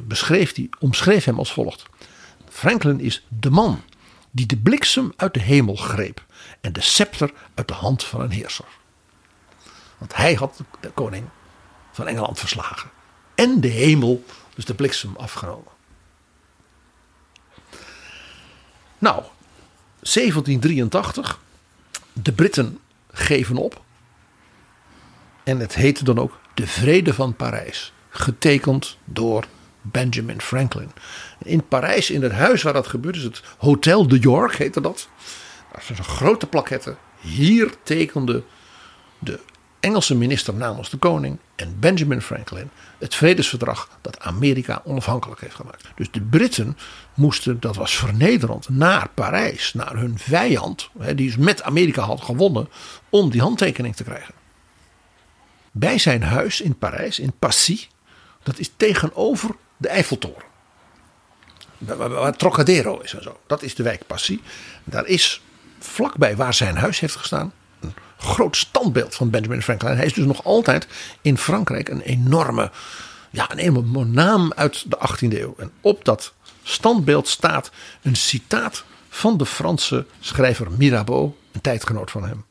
beschreef, 0.04 0.52
die 0.52 0.68
omschreef 0.78 1.24
hem 1.24 1.38
als 1.38 1.52
volgt. 1.52 1.82
Franklin 2.48 3.00
is 3.00 3.26
de 3.28 3.50
man 3.50 3.82
die 4.32 4.46
de 4.46 4.56
bliksem 4.56 5.12
uit 5.16 5.34
de 5.34 5.40
hemel 5.40 5.76
greep 5.76 6.24
en 6.60 6.72
de 6.72 6.80
scepter 6.80 7.32
uit 7.54 7.68
de 7.68 7.74
hand 7.74 8.04
van 8.04 8.20
een 8.20 8.30
heerser. 8.30 8.66
Want 9.98 10.16
hij 10.16 10.34
had 10.34 10.60
de 10.80 10.90
koning 10.90 11.28
van 11.92 12.06
Engeland 12.06 12.38
verslagen. 12.38 12.90
En 13.34 13.60
de 13.60 13.68
hemel, 13.68 14.24
dus 14.54 14.64
de 14.64 14.74
bliksem, 14.74 15.16
afgenomen. 15.16 15.72
Nou, 18.98 19.22
1783. 20.00 21.40
De 22.12 22.32
Britten 22.32 22.78
geven 23.12 23.56
op. 23.56 23.82
En 25.44 25.58
het 25.58 25.74
heette 25.74 26.04
dan 26.04 26.18
ook 26.18 26.40
de 26.54 26.66
Vrede 26.66 27.14
van 27.14 27.34
Parijs. 27.34 27.92
Getekend 28.08 28.98
door 29.04 29.44
Benjamin 29.82 30.40
Franklin. 30.40 30.90
In 31.38 31.68
Parijs, 31.68 32.10
in 32.10 32.22
het 32.22 32.32
huis 32.32 32.62
waar 32.62 32.72
dat 32.72 32.86
gebeurde, 32.86 33.18
is 33.18 33.24
het 33.24 33.42
Hotel 33.58 34.08
de 34.08 34.18
York, 34.18 34.56
heette 34.56 34.80
dat. 34.80 35.08
Daar 35.72 35.84
is 35.90 35.98
een 35.98 36.04
grote 36.04 36.46
plaquette. 36.46 36.96
Hier 37.20 37.74
tekende 37.82 38.42
de 39.18 39.40
Engelse 39.82 40.16
minister 40.16 40.54
namens 40.54 40.90
de 40.90 40.96
koning 40.96 41.38
en 41.56 41.76
Benjamin 41.80 42.20
Franklin 42.20 42.70
het 42.98 43.14
vredesverdrag 43.14 43.88
dat 44.00 44.20
Amerika 44.20 44.82
onafhankelijk 44.84 45.40
heeft 45.40 45.54
gemaakt. 45.54 45.88
Dus 45.94 46.10
de 46.10 46.20
Britten 46.20 46.76
moesten, 47.14 47.60
dat 47.60 47.76
was 47.76 47.96
vernederend, 47.96 48.68
naar 48.68 49.08
Parijs, 49.14 49.74
naar 49.74 49.96
hun 49.96 50.18
vijand, 50.18 50.90
die 50.94 51.14
dus 51.14 51.36
met 51.36 51.62
Amerika 51.62 52.02
had 52.02 52.22
gewonnen, 52.22 52.68
om 53.08 53.30
die 53.30 53.40
handtekening 53.40 53.96
te 53.96 54.04
krijgen. 54.04 54.34
Bij 55.70 55.98
zijn 55.98 56.22
huis 56.22 56.60
in 56.60 56.78
Parijs, 56.78 57.18
in 57.18 57.32
Passy, 57.38 57.80
dat 58.42 58.58
is 58.58 58.70
tegenover 58.76 59.50
de 59.82 59.88
Eiffeltoren. 59.88 60.50
Waar, 61.78 62.36
Trocadero 62.36 63.00
is 63.00 63.14
en 63.14 63.22
zo. 63.22 63.40
Dat 63.46 63.62
is 63.62 63.74
de 63.74 63.82
wijk 63.82 64.06
Passy. 64.06 64.40
Daar 64.84 65.06
is 65.06 65.42
vlakbij 65.78 66.36
waar 66.36 66.54
zijn 66.54 66.76
huis 66.76 67.00
heeft 67.00 67.16
gestaan. 67.16 67.52
Een 67.80 67.94
groot 68.18 68.56
standbeeld 68.56 69.14
van 69.14 69.30
Benjamin 69.30 69.62
Franklin. 69.62 69.96
Hij 69.96 70.06
is 70.06 70.12
dus 70.12 70.24
nog 70.24 70.44
altijd 70.44 70.86
in 71.20 71.38
Frankrijk 71.38 71.88
een 71.88 72.00
enorme, 72.00 72.70
ja, 73.30 73.50
een 73.50 73.58
enorme 73.58 74.04
naam 74.04 74.52
uit 74.56 74.90
de 74.90 74.98
18e 75.08 75.38
eeuw. 75.38 75.54
En 75.58 75.72
op 75.80 76.04
dat 76.04 76.32
standbeeld 76.62 77.28
staat 77.28 77.70
een 78.02 78.16
citaat 78.16 78.84
van 79.08 79.36
de 79.36 79.46
Franse 79.46 80.06
schrijver 80.20 80.70
Mirabeau, 80.70 81.32
een 81.52 81.60
tijdgenoot 81.60 82.10
van 82.10 82.24
hem. 82.24 82.44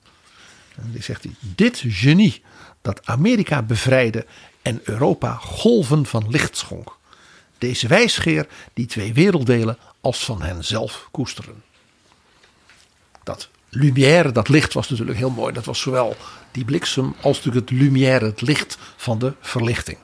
En 0.75 0.91
die 0.91 1.03
zegt 1.03 1.23
hij: 1.23 1.33
Dit 1.39 1.83
genie 1.87 2.43
dat 2.81 3.05
Amerika 3.05 3.61
bevrijdde 3.61 4.25
en 4.61 4.81
Europa 4.83 5.35
golven 5.35 6.05
van 6.05 6.29
licht 6.29 6.57
schonk. 6.57 6.99
Deze 7.61 7.87
wijsgeer 7.87 8.47
die 8.73 8.85
twee 8.85 9.13
werelddelen 9.13 9.77
als 9.99 10.25
van 10.25 10.41
henzelf 10.41 11.07
koesteren. 11.11 11.63
Dat 13.23 13.49
lumière, 13.69 14.31
dat 14.31 14.49
licht 14.49 14.73
was 14.73 14.89
natuurlijk 14.89 15.17
heel 15.17 15.29
mooi. 15.29 15.53
Dat 15.53 15.65
was 15.65 15.79
zowel 15.79 16.15
die 16.51 16.65
bliksem 16.65 17.15
als 17.21 17.37
natuurlijk 17.37 17.69
het 17.69 17.79
lumière, 17.79 18.25
het 18.25 18.41
licht 18.41 18.77
van 18.95 19.19
de 19.19 19.33
verlichting. 19.41 19.97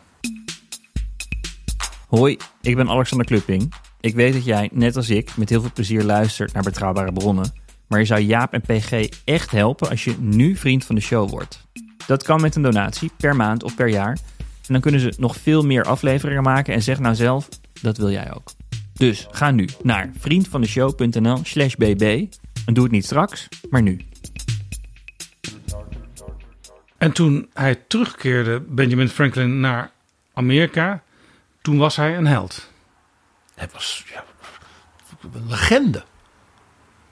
Hoi, 2.08 2.38
ik 2.62 2.76
ben 2.76 2.90
Alexander 2.90 3.28
Klupping. 3.28 3.74
Ik 4.00 4.16
weet 4.16 4.34
dat 4.34 4.46
jij, 4.46 4.70
net 4.74 4.96
als 4.96 5.10
ik, 5.10 5.38
met 5.38 5.50
heel 5.50 5.62
veel 5.62 5.74
plezier 5.74 6.04
luistert 6.04 6.54
naar 6.54 6.64
betrouwbare 6.64 7.14
bronnen. 7.14 7.54
Maar 7.88 8.00
je 8.00 8.06
zou 8.06 8.22
Jaap 8.22 8.54
en 8.54 8.62
PG 8.62 9.10
echt 9.26 9.52
helpen 9.52 9.90
als 9.90 10.04
je 10.04 10.16
nu 10.20 10.56
vriend 10.56 10.86
van 10.86 10.96
de 10.96 11.02
show 11.02 11.30
wordt. 11.30 11.66
Dat 12.08 12.24
kan 12.24 12.42
met 12.42 12.56
een 12.56 12.62
donatie, 12.62 13.12
per 13.18 13.36
maand 13.36 13.64
of 13.64 13.76
per 13.76 13.88
jaar. 13.88 14.18
En 14.68 14.74
dan 14.74 14.82
kunnen 14.82 15.02
ze 15.02 15.14
nog 15.18 15.36
veel 15.36 15.64
meer 15.64 15.84
afleveringen 15.84 16.44
maken 16.44 16.74
en 16.74 16.82
zeg 16.82 17.00
nou 17.00 17.16
zelf, 17.16 17.50
dat 17.82 17.98
wil 17.98 18.12
jij 18.12 18.34
ook. 18.34 18.52
Dus 18.94 19.28
ga 19.32 19.52
nu 19.52 19.68
naar 19.84 20.12
vriendvandeshow.nl 20.20 21.40
slash 21.44 21.76
bb. 21.76 22.26
En 22.66 22.74
doe 22.74 22.84
het 22.84 22.92
niet 22.92 23.06
straks, 23.06 23.48
maar 23.70 23.82
nu. 23.82 24.06
En 26.98 27.12
toen 27.12 27.50
hij 27.54 27.76
terugkeerde, 27.76 28.60
Benjamin 28.60 29.10
Franklin, 29.10 29.60
naar 29.60 29.92
Amerika, 30.34 31.04
toen 31.62 31.78
was 31.78 31.96
hij 31.96 32.18
een 32.18 32.28
held. 32.28 32.72
Hij 33.56 33.68
was 33.74 34.04
ja, 34.14 34.24
een 35.34 35.50
legende. 35.50 36.04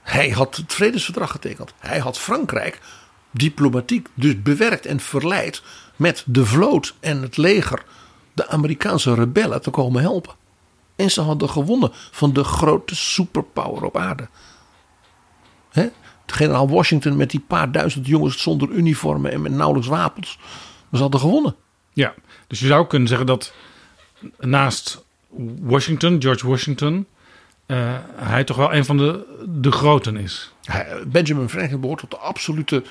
Hij 0.01 0.29
had 0.29 0.55
het 0.55 0.73
vredesverdrag 0.73 1.31
getekend. 1.31 1.73
Hij 1.79 1.99
had 1.99 2.19
Frankrijk 2.19 2.79
diplomatiek 3.31 4.07
dus 4.13 4.41
bewerkt 4.41 4.85
en 4.85 4.99
verleid 4.99 5.63
met 5.95 6.23
de 6.25 6.45
vloot 6.45 6.95
en 6.99 7.21
het 7.21 7.37
leger 7.37 7.83
de 8.33 8.47
Amerikaanse 8.47 9.13
rebellen 9.13 9.61
te 9.61 9.69
komen 9.69 10.01
helpen. 10.01 10.33
En 10.95 11.11
ze 11.11 11.21
hadden 11.21 11.49
gewonnen 11.49 11.91
van 12.11 12.33
de 12.33 12.43
grote 12.43 12.95
superpower 12.95 13.83
op 13.83 13.97
aarde. 13.97 14.27
Hè? 15.71 15.87
Generaal 16.25 16.69
Washington 16.69 17.15
met 17.15 17.31
die 17.31 17.39
paar 17.39 17.71
duizend 17.71 18.07
jongens 18.07 18.41
zonder 18.41 18.69
uniformen 18.69 19.31
en 19.31 19.41
met 19.41 19.51
nauwelijks 19.51 19.89
wapens. 19.89 20.37
Maar 20.39 20.89
ze 20.91 21.01
hadden 21.01 21.19
gewonnen. 21.19 21.55
Ja, 21.93 22.13
dus 22.47 22.59
je 22.59 22.67
zou 22.67 22.87
kunnen 22.87 23.07
zeggen 23.07 23.27
dat 23.27 23.53
naast 24.39 25.05
Washington, 25.59 26.21
George 26.21 26.47
Washington, 26.47 27.07
eh, 27.65 27.95
hij 28.15 28.43
toch 28.43 28.57
wel 28.57 28.73
een 28.73 28.85
van 28.85 28.97
de, 28.97 29.25
de 29.49 29.71
groten 29.71 30.17
is. 30.17 30.53
Benjamin 31.07 31.49
Franklin 31.49 31.79
behoort 31.79 31.99
tot 31.99 32.11
de 32.11 32.17
absolute, 32.17 32.83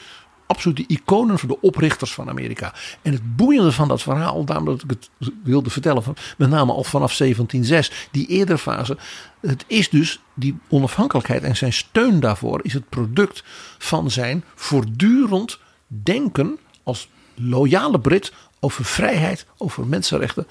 absolute 0.55 0.85
iconen 0.87 1.39
van 1.39 1.49
de 1.49 1.61
oprichters 1.61 2.15
van 2.15 2.29
Amerika. 2.29 2.75
En 3.03 3.13
het 3.13 3.37
boeiende 3.37 3.73
van 3.73 3.89
dat 3.89 4.03
verhaal, 4.03 4.45
daarom 4.45 4.65
dat 4.65 4.83
ik 4.83 4.91
het 4.91 5.11
wilde 5.45 5.71
vertellen, 5.71 6.03
met 6.37 6.49
name 6.49 6.73
al 6.73 6.85
vanaf 6.85 7.17
1706, 7.17 8.09
die 8.11 8.27
eerdere 8.27 8.59
fase. 8.59 8.97
Het 9.41 9.65
is 9.67 9.91
dus 9.91 10.21
die 10.35 10.59
onafhankelijkheid 10.69 11.43
en 11.43 11.57
zijn 11.57 11.73
steun 11.73 12.21
daarvoor 12.21 12.61
is 12.63 12.73
het 12.73 12.89
product 12.89 13.45
van 13.79 14.11
zijn 14.11 14.45
voortdurend 14.55 15.59
denken 15.87 16.59
als 16.83 17.09
loyale 17.35 18.01
Brit 18.01 18.33
over 18.61 18.85
vrijheid, 18.85 19.47
over 19.57 19.87
mensenrechten, 19.87 20.47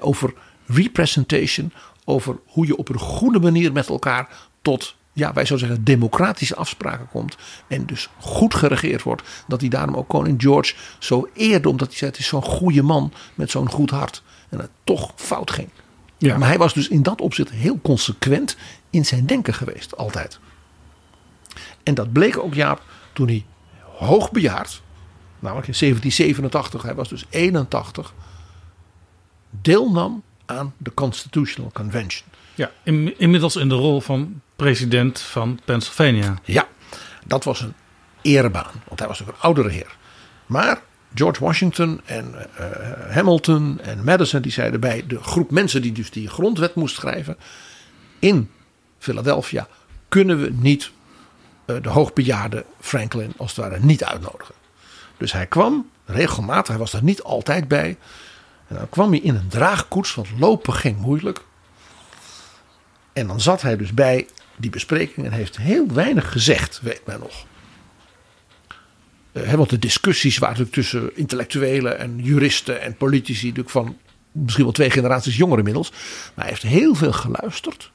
over 0.00 0.34
representation, 0.66 1.72
over 2.04 2.38
hoe 2.46 2.66
je 2.66 2.76
op 2.76 2.88
een 2.88 2.98
goede 2.98 3.40
manier 3.40 3.72
met 3.72 3.88
elkaar 3.88 4.28
tot, 4.62 4.96
ja, 5.12 5.32
wij 5.32 5.44
zouden 5.44 5.68
zeggen, 5.68 5.84
democratische 5.84 6.56
afspraken 6.56 7.08
komt. 7.08 7.36
En 7.66 7.86
dus 7.86 8.08
goed 8.18 8.54
geregeerd 8.54 9.02
wordt. 9.02 9.22
Dat 9.46 9.60
hij 9.60 9.68
daarom 9.68 9.94
ook 9.94 10.08
koning 10.08 10.42
George 10.42 10.74
zo 10.98 11.28
eerde, 11.34 11.68
omdat 11.68 11.88
hij 11.88 11.96
zei: 11.96 12.10
het 12.10 12.20
is 12.20 12.26
zo'n 12.26 12.42
goede 12.44 12.82
man 12.82 13.12
met 13.34 13.50
zo'n 13.50 13.70
goed 13.70 13.90
hart. 13.90 14.22
En 14.48 14.58
het 14.58 14.70
toch 14.84 15.12
fout 15.16 15.50
ging. 15.50 15.68
Ja. 16.18 16.38
Maar 16.38 16.48
hij 16.48 16.58
was 16.58 16.74
dus 16.74 16.88
in 16.88 17.02
dat 17.02 17.20
opzicht 17.20 17.50
heel 17.50 17.78
consequent 17.82 18.56
in 18.90 19.06
zijn 19.06 19.26
denken 19.26 19.54
geweest, 19.54 19.96
altijd. 19.96 20.38
En 21.82 21.94
dat 21.94 22.12
bleek 22.12 22.38
ook 22.38 22.54
Jaap 22.54 22.82
toen 23.12 23.26
hij 23.26 23.44
hoogbejaard, 23.96 24.82
namelijk 25.38 25.68
in 25.68 25.74
1787, 25.78 26.82
hij 26.82 26.94
was 26.94 27.08
dus 27.08 27.24
81, 27.28 28.14
deelnam 29.50 30.22
aan 30.46 30.74
de 30.76 30.94
Constitutional 30.94 31.70
Convention. 31.72 32.28
Ja, 32.54 32.70
in- 32.82 33.18
inmiddels 33.18 33.56
in 33.56 33.68
de 33.68 33.74
rol 33.74 34.00
van 34.00 34.40
president 34.56 35.20
van 35.20 35.60
Pennsylvania. 35.64 36.38
Ja, 36.44 36.66
dat 37.26 37.44
was 37.44 37.60
een 37.60 37.74
erebaan, 38.22 38.72
want 38.88 38.98
hij 38.98 39.08
was 39.08 39.22
ook 39.22 39.28
een 39.28 39.34
oudere 39.40 39.68
heer. 39.70 39.96
Maar 40.46 40.80
George 41.14 41.44
Washington 41.44 42.00
en 42.04 42.34
eh, 42.56 42.66
Hamilton 43.14 43.80
en 43.80 44.04
Madison 44.04 44.42
die 44.42 44.52
zeiden 44.52 44.80
bij 44.80 45.04
de 45.06 45.22
groep 45.22 45.50
mensen 45.50 45.82
die 45.82 45.92
dus 45.92 46.10
die 46.10 46.28
grondwet 46.28 46.74
moest 46.74 46.94
schrijven 46.94 47.36
in 48.18 48.50
Philadelphia 48.98 49.68
kunnen 50.08 50.40
we 50.40 50.50
niet 50.52 50.90
eh, 51.64 51.76
de 51.82 51.88
hoogbejaarde 51.88 52.64
Franklin 52.80 53.32
als 53.36 53.56
het 53.56 53.64
ware 53.64 53.78
niet 53.80 54.04
uitnodigen. 54.04 54.54
Dus 55.16 55.32
hij 55.32 55.46
kwam 55.46 55.90
regelmatig, 56.04 56.68
hij 56.68 56.78
was 56.78 56.92
er 56.92 57.02
niet 57.02 57.22
altijd 57.22 57.68
bij. 57.68 57.96
En 58.68 58.76
dan 58.76 58.88
kwam 58.88 59.10
hij 59.10 59.20
in 59.20 59.34
een 59.34 59.48
draagkoets, 59.48 60.14
want 60.14 60.28
lopen 60.38 60.72
ging 60.72 60.98
moeilijk. 60.98 61.40
En 63.12 63.26
dan 63.26 63.40
zat 63.40 63.62
hij 63.62 63.76
dus 63.76 63.94
bij 63.94 64.26
die 64.56 64.70
bespreking 64.70 65.26
en 65.26 65.32
heeft 65.32 65.56
heel 65.56 65.86
weinig 65.92 66.32
gezegd, 66.32 66.80
weet 66.82 67.06
men 67.06 67.20
nog. 67.20 67.46
Eh, 69.32 69.52
want 69.52 69.70
de 69.70 69.78
discussies 69.78 70.38
waren 70.38 70.58
natuurlijk 70.58 70.88
tussen 70.88 71.16
intellectuelen 71.16 71.98
en 71.98 72.18
juristen 72.18 72.80
en 72.80 72.96
politici 72.96 73.46
natuurlijk 73.46 73.70
van 73.70 73.96
misschien 74.32 74.64
wel 74.64 74.72
twee 74.72 74.90
generaties 74.90 75.36
jonger 75.36 75.58
inmiddels. 75.58 75.90
Maar 75.90 76.44
hij 76.44 76.48
heeft 76.48 76.62
heel 76.62 76.94
veel 76.94 77.12
geluisterd. 77.12 77.90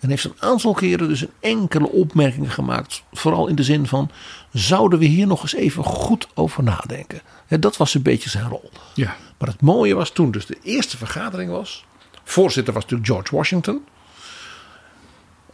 En 0.00 0.08
heeft 0.08 0.24
een 0.24 0.34
aantal 0.38 0.72
keren 0.72 1.08
dus 1.08 1.20
een 1.20 1.30
enkele 1.40 1.88
opmerkingen 1.88 2.50
gemaakt. 2.50 3.02
Vooral 3.12 3.48
in 3.48 3.54
de 3.54 3.62
zin 3.62 3.86
van, 3.86 4.10
zouden 4.52 4.98
we 4.98 5.04
hier 5.04 5.26
nog 5.26 5.42
eens 5.42 5.54
even 5.54 5.84
goed 5.84 6.28
over 6.34 6.62
nadenken? 6.62 7.20
Dat 7.48 7.76
was 7.76 7.94
een 7.94 8.02
beetje 8.02 8.30
zijn 8.30 8.48
rol. 8.48 8.70
Ja. 8.94 9.16
Maar 9.38 9.48
het 9.48 9.60
mooie 9.60 9.94
was 9.94 10.10
toen 10.10 10.30
dus 10.30 10.46
de 10.46 10.58
eerste 10.62 10.96
vergadering 10.96 11.50
was. 11.50 11.84
Voorzitter 12.24 12.74
was 12.74 12.82
natuurlijk 12.82 13.10
George 13.10 13.36
Washington. 13.36 13.84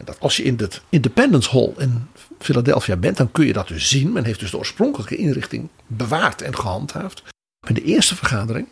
Dat 0.03 0.19
als 0.19 0.37
je 0.37 0.43
in 0.43 0.57
het 0.57 0.81
Independence 0.89 1.49
Hall 1.49 1.73
in 1.77 2.07
Philadelphia 2.39 2.95
bent, 2.95 3.17
dan 3.17 3.31
kun 3.31 3.45
je 3.45 3.53
dat 3.53 3.67
dus 3.67 3.89
zien. 3.89 4.11
Men 4.11 4.25
heeft 4.25 4.39
dus 4.39 4.51
de 4.51 4.57
oorspronkelijke 4.57 5.15
inrichting 5.15 5.69
bewaard 5.87 6.41
en 6.41 6.55
gehandhaafd. 6.55 7.23
Bij 7.59 7.73
de 7.73 7.83
eerste 7.83 8.15
vergadering. 8.15 8.67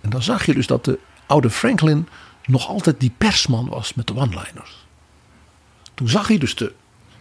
En 0.00 0.10
dan 0.10 0.22
zag 0.22 0.46
je 0.46 0.54
dus 0.54 0.66
dat 0.66 0.84
de 0.84 0.98
oude 1.26 1.50
Franklin 1.50 2.08
nog 2.46 2.68
altijd 2.68 3.00
die 3.00 3.14
persman 3.18 3.68
was 3.68 3.94
met 3.94 4.06
de 4.06 4.14
one-liners. 4.14 4.86
Toen 5.94 6.08
zag 6.08 6.28
hij 6.28 6.38
dus 6.38 6.54
de 6.54 6.72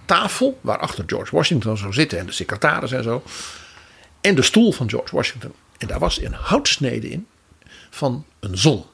tafel 0.06 0.60
waarachter 0.62 1.04
George 1.08 1.36
Washington 1.36 1.78
zou 1.78 1.94
zitten 1.94 2.20
en 2.20 2.26
de 2.26 2.32
secretaris 2.32 2.92
en 2.92 3.04
zo. 3.04 3.24
En 4.22 4.36
de 4.36 4.42
stoel 4.42 4.72
van 4.72 4.90
George 4.90 5.16
Washington. 5.16 5.54
En 5.78 5.88
daar 5.88 6.00
was 6.00 6.22
een 6.22 6.34
houtsnede 6.34 7.10
in 7.10 7.28
van 7.90 8.26
een 8.40 8.58
zon. 8.58 8.86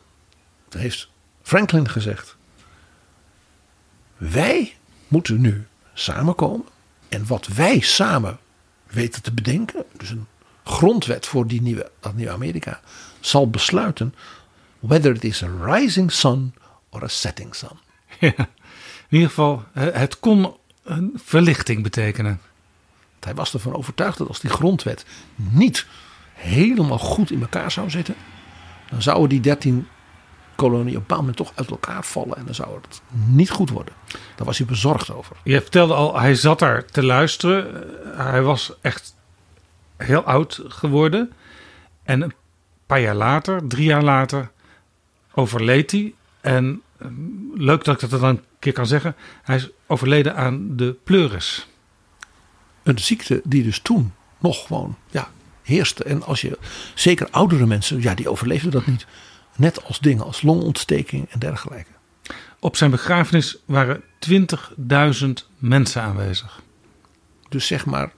Toen 0.70 0.82
heeft 0.82 1.10
Franklin 1.42 1.90
gezegd: 1.90 2.36
Wij 4.18 4.76
moeten 5.08 5.42
nu 5.42 5.68
samenkomen. 5.94 6.66
En 7.10 7.28
wat 7.28 7.48
wij 7.48 7.80
samen 7.80 8.40
weten 8.88 9.22
te 9.22 9.34
bedenken, 9.34 9.86
dus 9.98 10.10
een 10.10 10.28
grondwet 10.64 11.26
voor 11.26 11.48
die 11.48 11.62
nieuwe, 11.62 11.92
dat 12.00 12.16
nieuwe 12.16 12.32
Amerika, 12.32 12.80
zal 13.20 13.50
besluiten 13.50 14.16
whether 14.80 15.16
it 15.16 15.24
is 15.24 15.44
a 15.44 15.50
rising 15.62 16.12
sun 16.12 16.54
or 16.90 17.04
a 17.04 17.08
setting 17.08 17.56
sun. 17.56 17.80
Ja. 18.20 18.34
In 19.10 19.18
ieder 19.18 19.30
geval, 19.30 19.64
het 19.74 20.20
kon 20.20 20.54
een 20.84 21.12
verlichting 21.16 21.84
betekenen. 21.84 22.42
Hij 23.20 23.36
was 23.36 23.54
ervan 23.54 23.76
overtuigd 23.76 24.18
dat 24.18 24.28
als 24.28 24.40
die 24.40 24.50
grondwet 24.50 25.06
niet 25.36 25.86
helemaal 26.34 27.00
goed 27.00 27.32
in 27.32 27.42
elkaar 27.42 27.72
zou 27.72 27.90
zitten, 27.90 28.16
dan 28.90 29.02
zouden 29.02 29.30
die 29.30 29.40
13 29.40 29.88
koloniën 30.56 30.88
op 30.88 30.94
een 30.94 31.00
bepaald 31.00 31.20
moment 31.20 31.38
toch 31.38 31.52
uit 31.56 31.70
elkaar 31.70 32.04
vallen 32.04 32.38
en 32.38 32.46
dan 32.46 32.56
zou 32.56 32.80
het 32.82 33.02
niet 33.26 33.50
goed 33.50 33.70
worden. 33.70 33.94
Daar 34.36 34.46
was 34.46 34.58
hij 34.58 34.68
bezorgd 34.68 35.12
over. 35.12 35.36
Je 35.44 35.62
vertelde 35.62 35.94
al, 35.94 36.20
hij 36.20 36.36
zat 36.36 36.60
daar 36.60 36.86
te 36.86 37.04
luisteren. 37.04 37.84
Eh, 38.14 38.30
Hij 38.32 38.42
was 38.42 38.74
echt 38.82 39.16
heel 39.98 40.24
oud 40.24 40.62
geworden. 40.68 41.32
En 42.04 42.22
een 42.22 42.34
paar 42.86 43.02
jaar 43.02 43.16
later, 43.16 43.68
drie 43.68 43.86
jaar 43.86 44.04
later, 44.04 44.52
overleed 45.34 45.92
hij. 45.92 46.14
En 46.42 46.82
eh, 46.98 47.08
leuk 47.54 47.84
dat 47.84 48.02
ik 48.02 48.10
dat 48.10 48.20
dan 48.20 48.30
een 48.30 48.44
keer 48.60 48.74
kan 48.74 48.86
zeggen. 48.88 49.16
Hij 49.44 49.56
is 49.56 49.70
overleden 49.88 50.36
aan 50.36 50.76
de 50.76 50.96
pleuris. 51.04 51.68
Een 52.84 53.00
ziekte 53.00 53.42
die 53.44 53.64
dus 53.64 53.80
toen 53.80 54.14
nog 54.38 54.68
gewoon 54.68 54.98
ja, 55.10 55.30
heerste. 55.62 56.04
En 56.04 56.24
als 56.24 56.42
je, 56.42 56.58
zeker 56.94 57.28
oudere 57.32 57.66
mensen, 57.66 58.02
ja, 58.02 58.14
die 58.14 58.30
overleefden 58.30 58.72
dat 58.72 58.86
niet. 58.86 59.06
Net 59.56 59.84
als 59.84 60.00
dingen 60.00 60.26
als 60.26 60.42
longontsteking 60.42 61.30
en 61.30 61.40
dergelijke. 61.40 61.92
Op 62.60 62.76
zijn 62.76 62.92
begrafenis 62.92 63.58
waren 63.66 64.04
20.000 65.24 65.28
mensen 65.58 66.02
aanwezig. 66.02 66.62
Dus 67.50 67.68
zeg 67.68 67.86
maar 67.86 68.12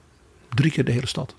drie 0.53 0.71
keer 0.71 0.85
de 0.85 0.91
hele 0.91 1.07
stad. 1.07 1.35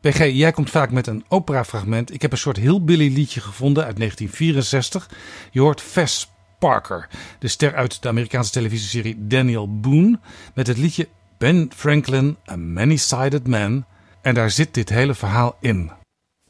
PG, 0.00 0.18
jij 0.18 0.52
komt 0.52 0.70
vaak 0.70 0.90
met 0.90 1.06
een 1.06 1.24
operafragment. 1.28 2.14
Ik 2.14 2.22
heb 2.22 2.32
een 2.32 2.38
soort 2.38 2.56
hillbilly 2.56 3.12
liedje 3.12 3.40
gevonden 3.40 3.84
uit 3.84 3.96
1964. 3.96 5.10
Je 5.50 5.60
hoort 5.60 5.80
Fess 5.80 6.30
Parker, 6.58 7.08
de 7.38 7.48
ster 7.48 7.74
uit 7.74 8.02
de 8.02 8.08
Amerikaanse 8.08 8.50
televisieserie 8.50 9.26
Daniel 9.26 9.80
Boone, 9.80 10.18
met 10.54 10.66
het 10.66 10.78
liedje 10.78 11.08
Ben 11.38 11.70
Franklin, 11.76 12.36
a 12.50 12.56
Many-Sided 12.56 13.46
Man. 13.46 13.84
En 14.22 14.34
daar 14.34 14.50
zit 14.50 14.74
dit 14.74 14.88
hele 14.88 15.14
verhaal 15.14 15.56
in. 15.60 15.90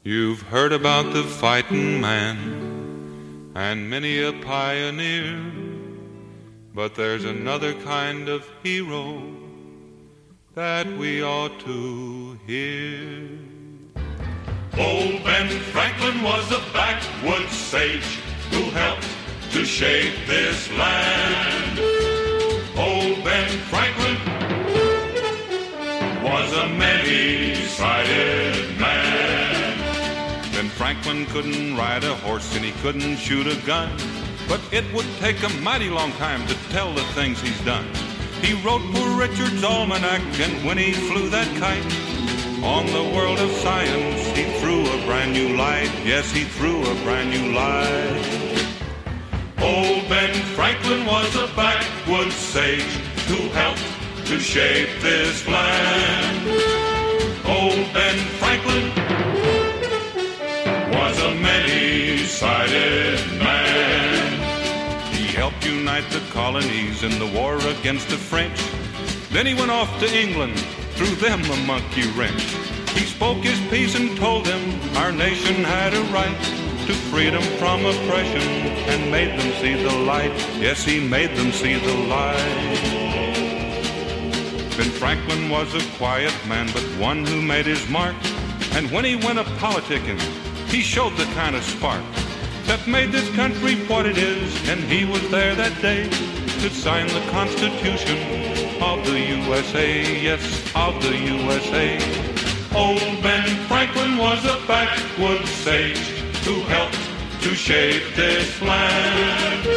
You've 0.07 0.43
heard 0.43 0.71
about 0.71 1.13
the 1.13 1.23
fighting 1.23 1.99
man 1.99 3.51
and 3.55 3.89
many 3.89 4.21
a 4.21 4.33
pioneer, 4.33 5.35
but 6.75 6.93
there's 6.93 7.25
another 7.25 7.73
kind 7.73 8.29
of 8.29 8.47
hero 8.61 9.23
that 10.53 10.85
we 10.85 11.23
ought 11.23 11.59
to 11.61 12.37
hear. 12.45 13.29
Old 14.77 15.23
Ben 15.23 15.49
Franklin 15.73 16.21
was 16.21 16.51
a 16.51 16.61
backwoods 16.71 17.53
sage 17.53 18.19
who 18.51 18.61
helped 18.69 19.07
to 19.53 19.65
shape 19.65 20.13
this 20.27 20.69
land. 20.73 21.79
Old 22.77 23.23
Ben 23.23 23.49
Franklin 23.71 24.17
was 26.23 26.53
a 26.53 26.69
many-sided 26.69 28.74
Franklin 30.75 31.25
couldn't 31.27 31.77
ride 31.77 32.03
a 32.03 32.13
horse 32.15 32.53
and 32.53 32.65
he 32.65 32.73
couldn't 32.81 33.15
shoot 33.15 33.47
a 33.47 33.55
gun, 33.65 33.89
but 34.49 34.59
it 34.73 34.83
would 34.93 35.05
take 35.19 35.41
a 35.41 35.49
mighty 35.61 35.89
long 35.89 36.11
time 36.13 36.45
to 36.47 36.53
tell 36.69 36.93
the 36.93 37.03
things 37.15 37.39
he's 37.39 37.59
done. 37.61 37.87
He 38.41 38.53
wrote 38.61 38.81
Poor 38.93 39.17
Richard's 39.17 39.63
Almanac, 39.63 40.21
and 40.41 40.65
when 40.65 40.77
he 40.77 40.91
flew 40.91 41.29
that 41.29 41.47
kite 41.57 41.85
on 42.61 42.87
the 42.87 43.15
world 43.15 43.39
of 43.39 43.49
science, 43.51 44.27
he 44.37 44.43
threw 44.59 44.81
a 44.81 45.05
brand 45.05 45.31
new 45.31 45.55
light. 45.55 45.89
Yes, 46.03 46.29
he 46.31 46.43
threw 46.43 46.81
a 46.81 46.95
brand 47.03 47.29
new 47.29 47.53
light. 47.53 48.65
Old 49.61 50.09
Ben 50.09 50.35
Franklin 50.55 51.05
was 51.05 51.33
a 51.37 51.47
backwoods 51.55 52.35
sage 52.35 52.83
who 53.29 53.47
helped 53.55 54.27
to 54.27 54.39
shape 54.39 54.89
this 54.99 55.47
land. 55.47 56.49
Old 57.47 57.93
Ben 57.93 58.17
Franklin 58.39 59.04
many-sided 62.41 63.39
man. 63.39 65.13
He 65.13 65.25
helped 65.27 65.65
unite 65.65 66.09
the 66.09 66.19
colonies 66.31 67.03
in 67.03 67.17
the 67.19 67.27
war 67.27 67.55
against 67.67 68.09
the 68.09 68.17
French. 68.17 68.59
Then 69.29 69.45
he 69.45 69.53
went 69.53 69.71
off 69.71 69.99
to 69.99 70.17
England, 70.17 70.57
threw 70.95 71.13
them 71.15 71.41
a 71.43 71.55
monkey 71.65 72.07
wrench. 72.11 72.43
He 72.91 73.05
spoke 73.05 73.37
his 73.37 73.59
piece 73.69 73.95
and 73.95 74.17
told 74.17 74.45
them 74.45 74.61
our 74.97 75.11
nation 75.11 75.63
had 75.63 75.93
a 75.93 76.01
right 76.13 76.37
to 76.87 76.93
freedom 77.09 77.41
from 77.57 77.85
oppression 77.85 78.41
and 78.41 79.11
made 79.11 79.39
them 79.39 79.51
see 79.61 79.81
the 79.81 79.95
light. 80.05 80.33
Yes, 80.59 80.83
he 80.83 80.99
made 80.99 81.35
them 81.37 81.51
see 81.51 81.75
the 81.75 81.93
light. 82.09 82.35
Ben 84.77 84.89
Franklin 84.99 85.49
was 85.49 85.73
a 85.73 85.97
quiet 85.97 86.33
man, 86.47 86.67
but 86.73 86.83
one 86.99 87.25
who 87.25 87.41
made 87.41 87.65
his 87.65 87.87
mark. 87.89 88.15
And 88.73 88.91
when 88.91 89.05
he 89.05 89.15
went 89.15 89.39
a 89.39 89.43
politicking, 89.43 90.19
he 90.67 90.81
showed 90.81 91.15
the 91.15 91.25
kind 91.33 91.55
of 91.55 91.63
spark 91.63 92.03
that 92.67 92.87
made 92.87 93.11
this 93.11 93.29
country 93.35 93.75
what 93.87 94.05
it 94.05 94.17
is. 94.17 94.69
And 94.69 94.79
he 94.83 95.05
was 95.05 95.29
there 95.29 95.55
that 95.55 95.81
day 95.81 96.09
to 96.61 96.69
sign 96.69 97.07
the 97.07 97.21
Constitution 97.31 98.17
of 98.81 99.05
the 99.05 99.19
USA. 99.19 100.21
Yes, 100.21 100.41
of 100.75 101.01
the 101.01 101.15
USA. 101.17 101.97
Old 102.75 103.21
Ben 103.23 103.47
Franklin 103.67 104.17
was 104.17 104.43
a 104.45 104.59
backwoods 104.67 105.49
sage 105.49 105.97
who 106.43 106.61
helped 106.63 106.99
to 107.43 107.55
shape 107.55 108.15
this 108.15 108.61
land. 108.61 109.67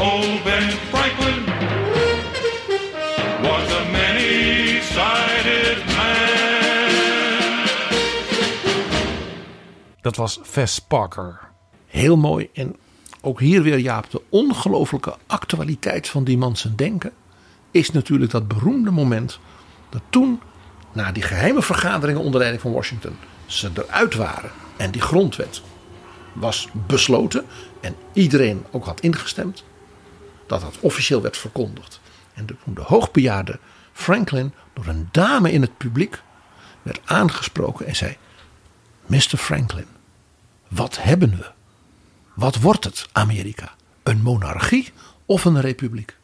Old 0.00 0.42
Ben 0.44 0.70
Franklin 0.90 1.44
was 3.42 3.72
a 3.72 3.84
many-sided 3.92 5.78
man. 5.86 7.68
Dat 10.02 10.18
was 10.18 10.38
Fess 10.42 10.80
Parker. 10.80 11.49
Heel 11.90 12.16
mooi. 12.16 12.48
En 12.52 12.76
ook 13.20 13.40
hier 13.40 13.62
weer, 13.62 13.78
Jaap, 13.78 14.10
de 14.10 14.22
ongelooflijke 14.28 15.16
actualiteit 15.26 16.08
van 16.08 16.24
die 16.24 16.38
man 16.38 16.56
zijn 16.56 16.76
denken. 16.76 17.12
Is 17.70 17.90
natuurlijk 17.90 18.30
dat 18.30 18.48
beroemde 18.48 18.90
moment. 18.90 19.38
Dat 19.88 20.02
toen, 20.10 20.40
na 20.92 21.12
die 21.12 21.22
geheime 21.22 21.62
vergaderingen 21.62 22.22
onder 22.22 22.38
leiding 22.38 22.62
van 22.62 22.72
Washington. 22.72 23.16
ze 23.46 23.70
eruit 23.74 24.14
waren. 24.14 24.50
En 24.76 24.90
die 24.90 25.00
grondwet 25.00 25.62
was 26.32 26.68
besloten. 26.86 27.44
En 27.80 27.94
iedereen 28.12 28.64
ook 28.70 28.84
had 28.84 29.00
ingestemd. 29.00 29.64
Dat 30.46 30.60
dat 30.60 30.76
officieel 30.80 31.22
werd 31.22 31.36
verkondigd. 31.36 32.00
En 32.34 32.46
toen 32.46 32.74
de 32.74 32.82
hoogbejaarde 32.82 33.58
Franklin 33.92 34.52
door 34.72 34.86
een 34.86 35.08
dame 35.12 35.52
in 35.52 35.60
het 35.60 35.76
publiek 35.76 36.22
werd 36.82 37.00
aangesproken 37.04 37.86
en 37.86 37.96
zei: 37.96 38.16
Mr. 39.06 39.36
Franklin, 39.36 39.86
wat 40.68 41.02
hebben 41.02 41.30
we? 41.30 41.50
Wat 42.40 42.60
wordt 42.60 42.84
het, 42.84 43.08
Amerika? 43.12 43.74
Een 44.02 44.22
monarchie 44.22 44.92
of 45.26 45.44
een 45.44 45.60
republiek? 45.60 46.16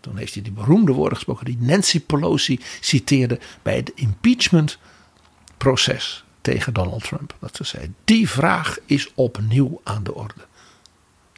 Toen 0.00 0.16
heeft 0.16 0.34
hij 0.34 0.42
die 0.42 0.52
beroemde 0.52 0.92
woorden 0.92 1.16
gesproken 1.16 1.44
die 1.44 1.58
Nancy 1.60 2.00
Pelosi 2.00 2.60
citeerde 2.80 3.38
bij 3.62 3.76
het 3.76 3.92
impeachment-proces 3.94 6.24
tegen 6.40 6.74
Donald 6.74 7.04
Trump. 7.04 7.36
Dat 7.40 7.56
ze 7.56 7.64
zei: 7.64 7.92
Die 8.04 8.28
vraag 8.28 8.78
is 8.86 9.14
opnieuw 9.14 9.80
aan 9.84 10.02
de 10.02 10.14
orde. 10.14 10.46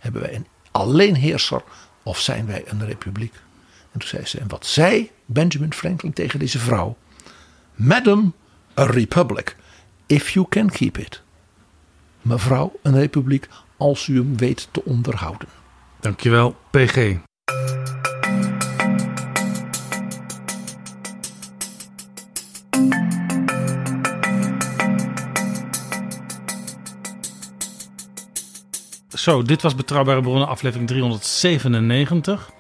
Hebben 0.01 0.21
wij 0.21 0.35
een 0.35 0.47
alleenheerser 0.71 1.63
of 2.03 2.21
zijn 2.21 2.47
wij 2.47 2.63
een 2.67 2.87
republiek? 2.87 3.35
En 3.93 3.99
toen 3.99 4.09
zei 4.09 4.27
ze: 4.27 4.39
En 4.39 4.49
wat 4.49 4.67
zei 4.67 5.11
Benjamin 5.25 5.73
Franklin 5.73 6.13
tegen 6.13 6.39
deze 6.39 6.59
vrouw? 6.59 6.97
Madam, 7.75 8.35
a 8.79 8.85
republic, 8.85 9.57
if 10.07 10.31
you 10.31 10.47
can 10.49 10.71
keep 10.71 10.99
it. 10.99 11.23
Mevrouw, 12.23 12.79
een 12.83 12.95
republiek, 12.95 13.49
als 13.77 14.07
u 14.07 14.17
hem 14.17 14.37
weet 14.37 14.69
te 14.71 14.85
onderhouden. 14.85 15.49
Dankjewel, 16.01 16.57
PG. 16.71 17.17
Zo, 29.25 29.43
dit 29.43 29.63
was 29.63 29.75
Betrouwbare 29.75 30.21
Bronnen, 30.21 30.49
aflevering 30.49 30.89
397. 30.89 32.51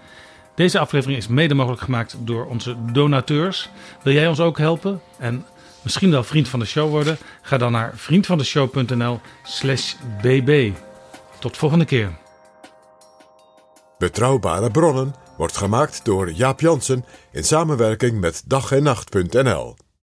Deze 0.54 0.78
aflevering 0.78 1.18
is 1.18 1.28
mede 1.28 1.54
mogelijk 1.54 1.82
gemaakt 1.82 2.16
door 2.18 2.46
onze 2.46 2.76
donateurs. 2.92 3.68
Wil 4.02 4.12
jij 4.12 4.26
ons 4.26 4.40
ook 4.40 4.58
helpen 4.58 5.00
en 5.18 5.44
misschien 5.82 6.10
wel 6.10 6.24
vriend 6.24 6.48
van 6.48 6.58
de 6.58 6.66
show 6.66 6.90
worden? 6.90 7.18
Ga 7.42 7.56
dan 7.56 7.72
naar 7.72 7.92
vriendvandeshow.nl/slash 7.96 9.94
bb. 10.22 10.72
Tot 11.44 11.56
volgende 11.56 11.84
keer. 11.84 12.18
Betrouwbare 13.98 14.70
bronnen 14.70 15.14
wordt 15.36 15.56
gemaakt 15.56 16.04
door 16.04 16.30
Jaap 16.30 16.60
Jansen 16.60 17.04
in 17.32 17.44
samenwerking 17.44 18.20
met 18.20 18.42
dag 18.46 18.72
en 18.72 18.82
nacht.nl. 18.82 19.76